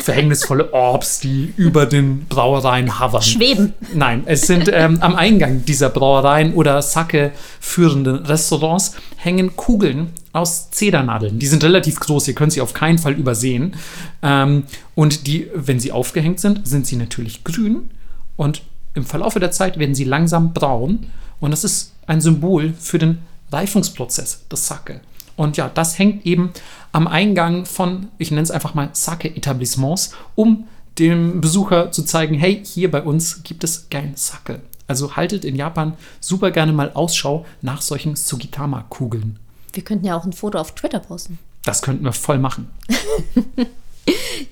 [0.02, 3.24] Verhängnisvolle Orbs, die über den Brauereien hovern.
[3.24, 3.74] Schweben.
[3.96, 10.70] Nein, es sind ähm, am Eingang dieser Brauereien oder Sake führenden Restaurants hängen Kugeln aus
[10.70, 11.40] Zedernadeln.
[11.40, 13.76] Die sind relativ groß, ihr könnt sie auf keinen Fall übersehen.
[14.22, 14.64] Ähm,
[14.94, 17.90] und die, wenn sie aufgehängt sind, sind sie natürlich grün
[18.36, 18.62] und
[18.94, 21.08] im Verlaufe der Zeit werden sie langsam braun.
[21.40, 23.20] Und das ist ein Symbol für den
[23.52, 25.02] Reifungsprozess des Sake.
[25.40, 26.52] Und ja, das hängt eben
[26.92, 30.68] am Eingang von, ich nenne es einfach mal Sake-Etablissements, um
[30.98, 34.60] dem Besucher zu zeigen, hey, hier bei uns gibt es geilen Sake.
[34.86, 39.40] Also haltet in Japan super gerne mal Ausschau nach solchen Sugitama-Kugeln.
[39.72, 41.40] Wir könnten ja auch ein Foto auf Twitter posten.
[41.64, 42.70] Das könnten wir voll machen.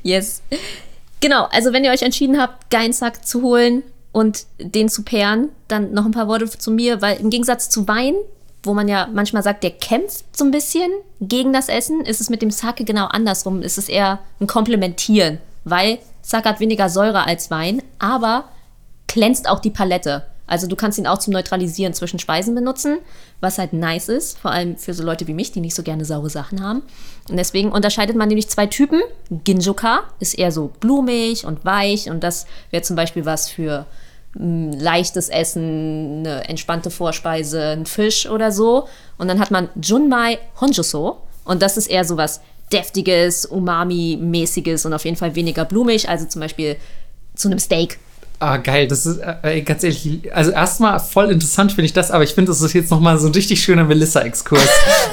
[0.03, 0.43] Yes.
[1.19, 3.81] Genau, also wenn ihr euch entschieden habt, Geinsack zu holen
[4.11, 7.87] und den zu pairen, dann noch ein paar Worte zu mir, weil im Gegensatz zu
[7.87, 8.13] Wein,
[8.67, 12.29] wo man ja manchmal sagt, der kämpft so ein bisschen gegen das Essen, ist es
[12.29, 13.61] mit dem Sake genau andersrum.
[13.61, 18.45] Es ist eher ein Komplementieren, weil Sake hat weniger Säure als Wein, aber
[19.07, 20.25] glänzt auch die Palette.
[20.47, 22.99] Also du kannst ihn auch zum Neutralisieren zwischen Speisen benutzen,
[23.41, 26.05] was halt nice ist, vor allem für so Leute wie mich, die nicht so gerne
[26.05, 26.83] saure Sachen haben.
[27.29, 29.01] Und deswegen unterscheidet man nämlich zwei Typen.
[29.29, 33.85] Ginjoka ist eher so blumig und weich und das wäre zum Beispiel was für
[34.39, 38.87] leichtes Essen, eine entspannte Vorspeise, ein Fisch oder so.
[39.17, 42.41] Und dann hat man Junmai Honjuso und das ist eher so was
[42.71, 46.75] deftiges, umami-mäßiges und auf jeden Fall weniger blumig, also zum Beispiel
[47.35, 47.97] zu einem Steak.
[48.39, 48.87] Ah, geil.
[48.87, 52.51] Das ist äh, ganz ehrlich, also erstmal voll interessant finde ich das, aber ich finde,
[52.51, 54.67] das ist jetzt nochmal so ein richtig schöner Melissa-Exkurs.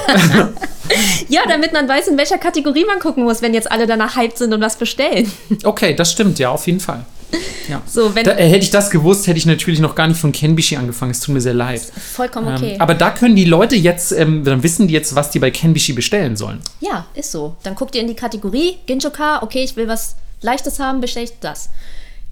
[1.29, 4.37] ja, damit man weiß, in welcher Kategorie man gucken muss, wenn jetzt alle danach hyped
[4.37, 5.31] sind und was bestellen.
[5.63, 7.07] Okay, das stimmt, ja, auf jeden Fall.
[7.69, 7.81] Ja.
[7.87, 10.33] So, wenn da, äh, hätte ich das gewusst, hätte ich natürlich noch gar nicht von
[10.33, 11.13] Kenbishi angefangen.
[11.13, 11.81] Es tut mir sehr leid.
[11.81, 12.75] Vollkommen okay.
[12.75, 15.51] Ähm, aber da können die Leute jetzt, ähm, dann wissen die jetzt, was die bei
[15.51, 16.61] Kenbishi bestellen sollen.
[16.81, 17.57] Ja, ist so.
[17.63, 21.33] Dann guckt ihr in die Kategorie Ginjoka, okay, ich will was Leichtes haben, bestelle ich
[21.41, 21.71] das.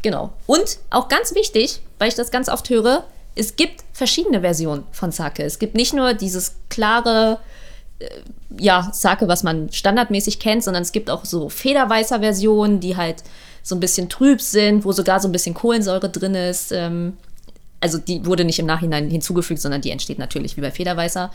[0.02, 0.32] Genau.
[0.46, 3.04] Und auch ganz wichtig, weil ich das ganz oft höre,
[3.34, 5.42] es gibt verschiedene Versionen von Sake.
[5.42, 7.38] Es gibt nicht nur dieses klare,
[7.98, 8.08] äh,
[8.58, 13.22] ja, Sake, was man standardmäßig kennt, sondern es gibt auch so federweißer Versionen, die halt
[13.62, 16.72] so ein bisschen trüb sind, wo sogar so ein bisschen Kohlensäure drin ist.
[16.72, 17.16] Ähm,
[17.80, 21.30] also die wurde nicht im Nachhinein hinzugefügt, sondern die entsteht natürlich wie bei Federweißer.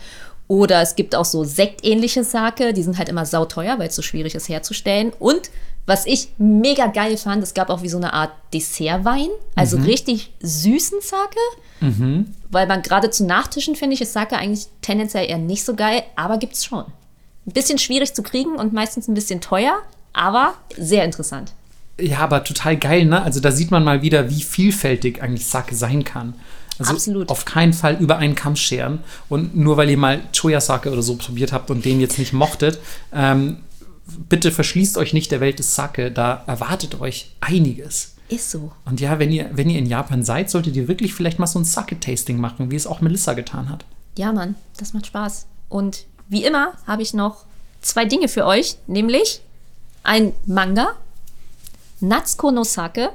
[0.47, 4.01] Oder es gibt auch so sektähnliche Sake, die sind halt immer sauteuer, weil es so
[4.01, 5.11] schwierig ist herzustellen.
[5.19, 5.49] Und
[5.85, 9.85] was ich mega geil fand, es gab auch wie so eine Art Dessertwein, also mhm.
[9.85, 11.37] richtig süßen Sake.
[11.81, 12.33] Mhm.
[12.49, 16.03] Weil man gerade zu Nachtischen, finde ich, ist Sake eigentlich tendenziell eher nicht so geil,
[16.15, 16.85] aber gibt es schon.
[17.45, 19.81] Ein bisschen schwierig zu kriegen und meistens ein bisschen teuer,
[20.13, 21.53] aber sehr interessant.
[21.99, 23.21] Ja, aber total geil, ne?
[23.21, 26.35] Also da sieht man mal wieder, wie vielfältig eigentlich Sake sein kann.
[26.79, 27.29] Also Absolut.
[27.29, 28.99] auf keinen Fall über einen Kamm scheren.
[29.29, 32.33] Und nur weil ihr mal Choya Sake oder so probiert habt und den jetzt nicht
[32.33, 32.79] mochtet,
[33.11, 33.57] ähm,
[34.29, 38.15] bitte verschließt euch nicht der Welt des Sake, da erwartet euch einiges.
[38.29, 38.71] Ist so.
[38.85, 41.59] Und ja, wenn ihr, wenn ihr in Japan seid, solltet ihr wirklich vielleicht mal so
[41.59, 43.85] ein Sake-Tasting machen, wie es auch Melissa getan hat.
[44.17, 45.47] Ja, Mann, das macht Spaß.
[45.69, 47.45] Und wie immer habe ich noch
[47.81, 49.41] zwei Dinge für euch, nämlich
[50.03, 50.93] ein Manga,
[51.99, 53.09] Natsuko no Sake,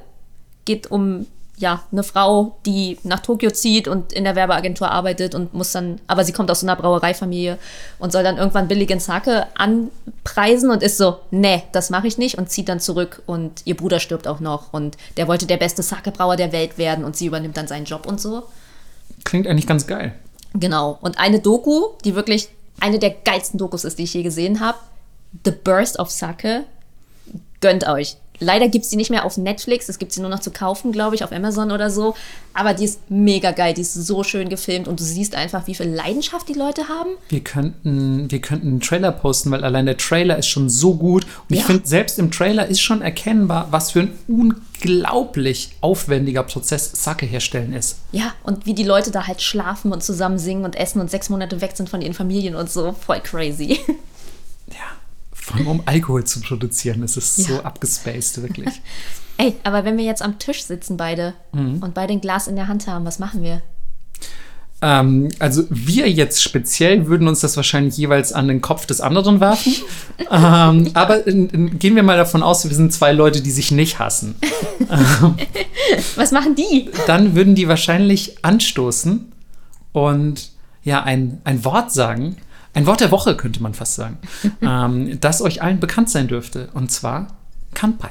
[0.64, 1.26] geht um
[1.62, 6.00] ja, eine Frau, die nach Tokio zieht und in der Werbeagentur arbeitet und muss dann,
[6.08, 7.58] aber sie kommt aus so einer Brauereifamilie
[7.98, 12.36] und soll dann irgendwann billigen Sake anpreisen und ist so, nee, das mache ich nicht
[12.36, 15.82] und zieht dann zurück und ihr Bruder stirbt auch noch und der wollte der beste
[15.82, 18.42] Sake-Brauer der Welt werden und sie übernimmt dann seinen Job und so.
[19.24, 20.14] Klingt eigentlich ganz geil.
[20.54, 20.98] Genau.
[21.00, 22.48] Und eine Doku, die wirklich
[22.80, 24.78] eine der geilsten Dokus ist, die ich je gesehen habe,
[25.44, 26.64] The Burst of Sake,
[27.60, 28.16] gönnt euch.
[28.40, 30.90] Leider gibt es die nicht mehr auf Netflix, es gibt sie nur noch zu kaufen,
[30.92, 32.14] glaube ich, auf Amazon oder so.
[32.54, 35.74] Aber die ist mega geil, die ist so schön gefilmt und du siehst einfach, wie
[35.74, 37.10] viel Leidenschaft die Leute haben.
[37.28, 41.24] Wir könnten, wir könnten einen Trailer posten, weil allein der Trailer ist schon so gut.
[41.48, 41.60] Und ja.
[41.60, 47.26] ich finde, selbst im Trailer ist schon erkennbar, was für ein unglaublich aufwendiger Prozess Sake
[47.26, 47.98] herstellen ist.
[48.10, 51.30] Ja, und wie die Leute da halt schlafen und zusammen singen und essen und sechs
[51.30, 52.92] Monate weg sind von ihren Familien und so.
[52.92, 53.80] Voll crazy.
[54.68, 55.01] Ja.
[55.42, 57.44] Vor allem um Alkohol zu produzieren, es ist ja.
[57.44, 58.68] so abgespaced, wirklich.
[59.38, 61.82] Ey, aber wenn wir jetzt am Tisch sitzen beide mhm.
[61.82, 63.60] und beide ein Glas in der Hand haben, was machen wir?
[64.82, 69.40] Ähm, also wir jetzt speziell würden uns das wahrscheinlich jeweils an den Kopf des anderen
[69.40, 69.74] werfen.
[70.30, 73.72] ähm, aber in, in, gehen wir mal davon aus, wir sind zwei Leute, die sich
[73.72, 74.36] nicht hassen.
[76.16, 76.88] was machen die?
[77.08, 79.32] Dann würden die wahrscheinlich anstoßen
[79.90, 80.50] und
[80.84, 82.36] ja, ein, ein Wort sagen,
[82.74, 84.18] ein Wort der Woche könnte man fast sagen,
[84.62, 86.68] ähm, das euch allen bekannt sein dürfte.
[86.74, 87.28] Und zwar
[87.74, 88.10] Kanpai.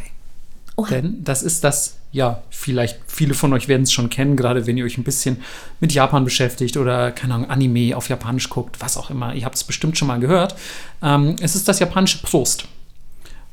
[0.76, 0.90] Oha.
[0.90, 4.78] Denn das ist das, ja, vielleicht viele von euch werden es schon kennen, gerade wenn
[4.78, 5.42] ihr euch ein bisschen
[5.80, 9.34] mit Japan beschäftigt oder, keine Ahnung, Anime auf Japanisch guckt, was auch immer.
[9.34, 10.56] Ihr habt es bestimmt schon mal gehört.
[11.02, 12.66] Ähm, es ist das japanische Prost.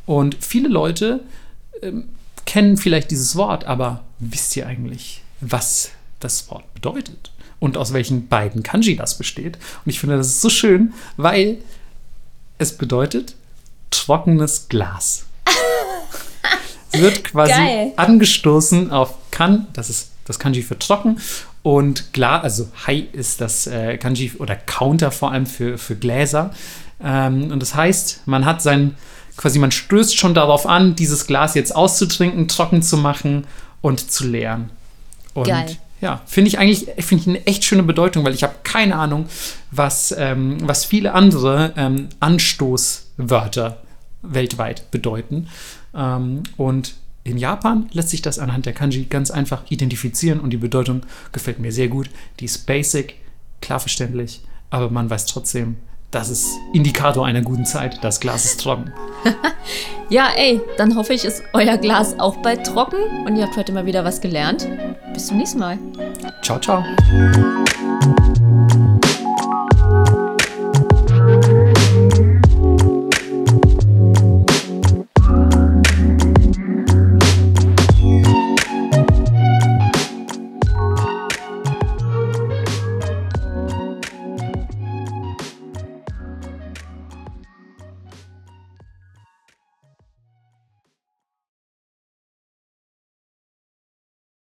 [0.06, 1.20] Und viele Leute
[1.82, 2.08] ähm,
[2.46, 5.90] kennen vielleicht dieses Wort, aber wisst ihr eigentlich, was
[6.20, 7.30] das Wort bedeutet?
[7.60, 9.58] Und aus welchen beiden Kanji das besteht.
[9.84, 11.58] Und ich finde, das ist so schön, weil
[12.58, 13.34] es bedeutet
[13.90, 15.26] trockenes Glas.
[16.92, 17.92] es wird quasi Geil.
[17.96, 21.18] angestoßen auf Kan, das ist das Kanji für trocken,
[21.62, 26.50] und Glas, also Hai ist das äh, Kanji oder Counter vor allem für, für Gläser.
[27.02, 28.94] Ähm, und das heißt, man hat sein,
[29.36, 33.46] quasi, man stößt schon darauf an, dieses Glas jetzt auszutrinken, trocken zu machen
[33.80, 34.70] und zu leeren.
[35.34, 35.76] Und Geil.
[36.00, 39.26] Ja, finde ich eigentlich find ich eine echt schöne Bedeutung, weil ich habe keine Ahnung,
[39.70, 43.82] was, ähm, was viele andere ähm, Anstoßwörter
[44.22, 45.48] weltweit bedeuten.
[45.94, 46.94] Ähm, und
[47.24, 51.02] in Japan lässt sich das anhand der Kanji ganz einfach identifizieren und die Bedeutung
[51.32, 52.08] gefällt mir sehr gut.
[52.40, 53.16] Die ist basic,
[53.60, 55.76] klar verständlich, aber man weiß trotzdem,
[56.10, 58.02] das ist Indikator einer guten Zeit.
[58.02, 58.92] Das Glas ist trocken.
[60.08, 63.72] ja, ey, dann hoffe ich, ist euer Glas auch bald trocken und ihr habt heute
[63.72, 64.68] mal wieder was gelernt.
[65.12, 65.78] Bis zum nächsten Mal.
[66.42, 66.84] Ciao, ciao.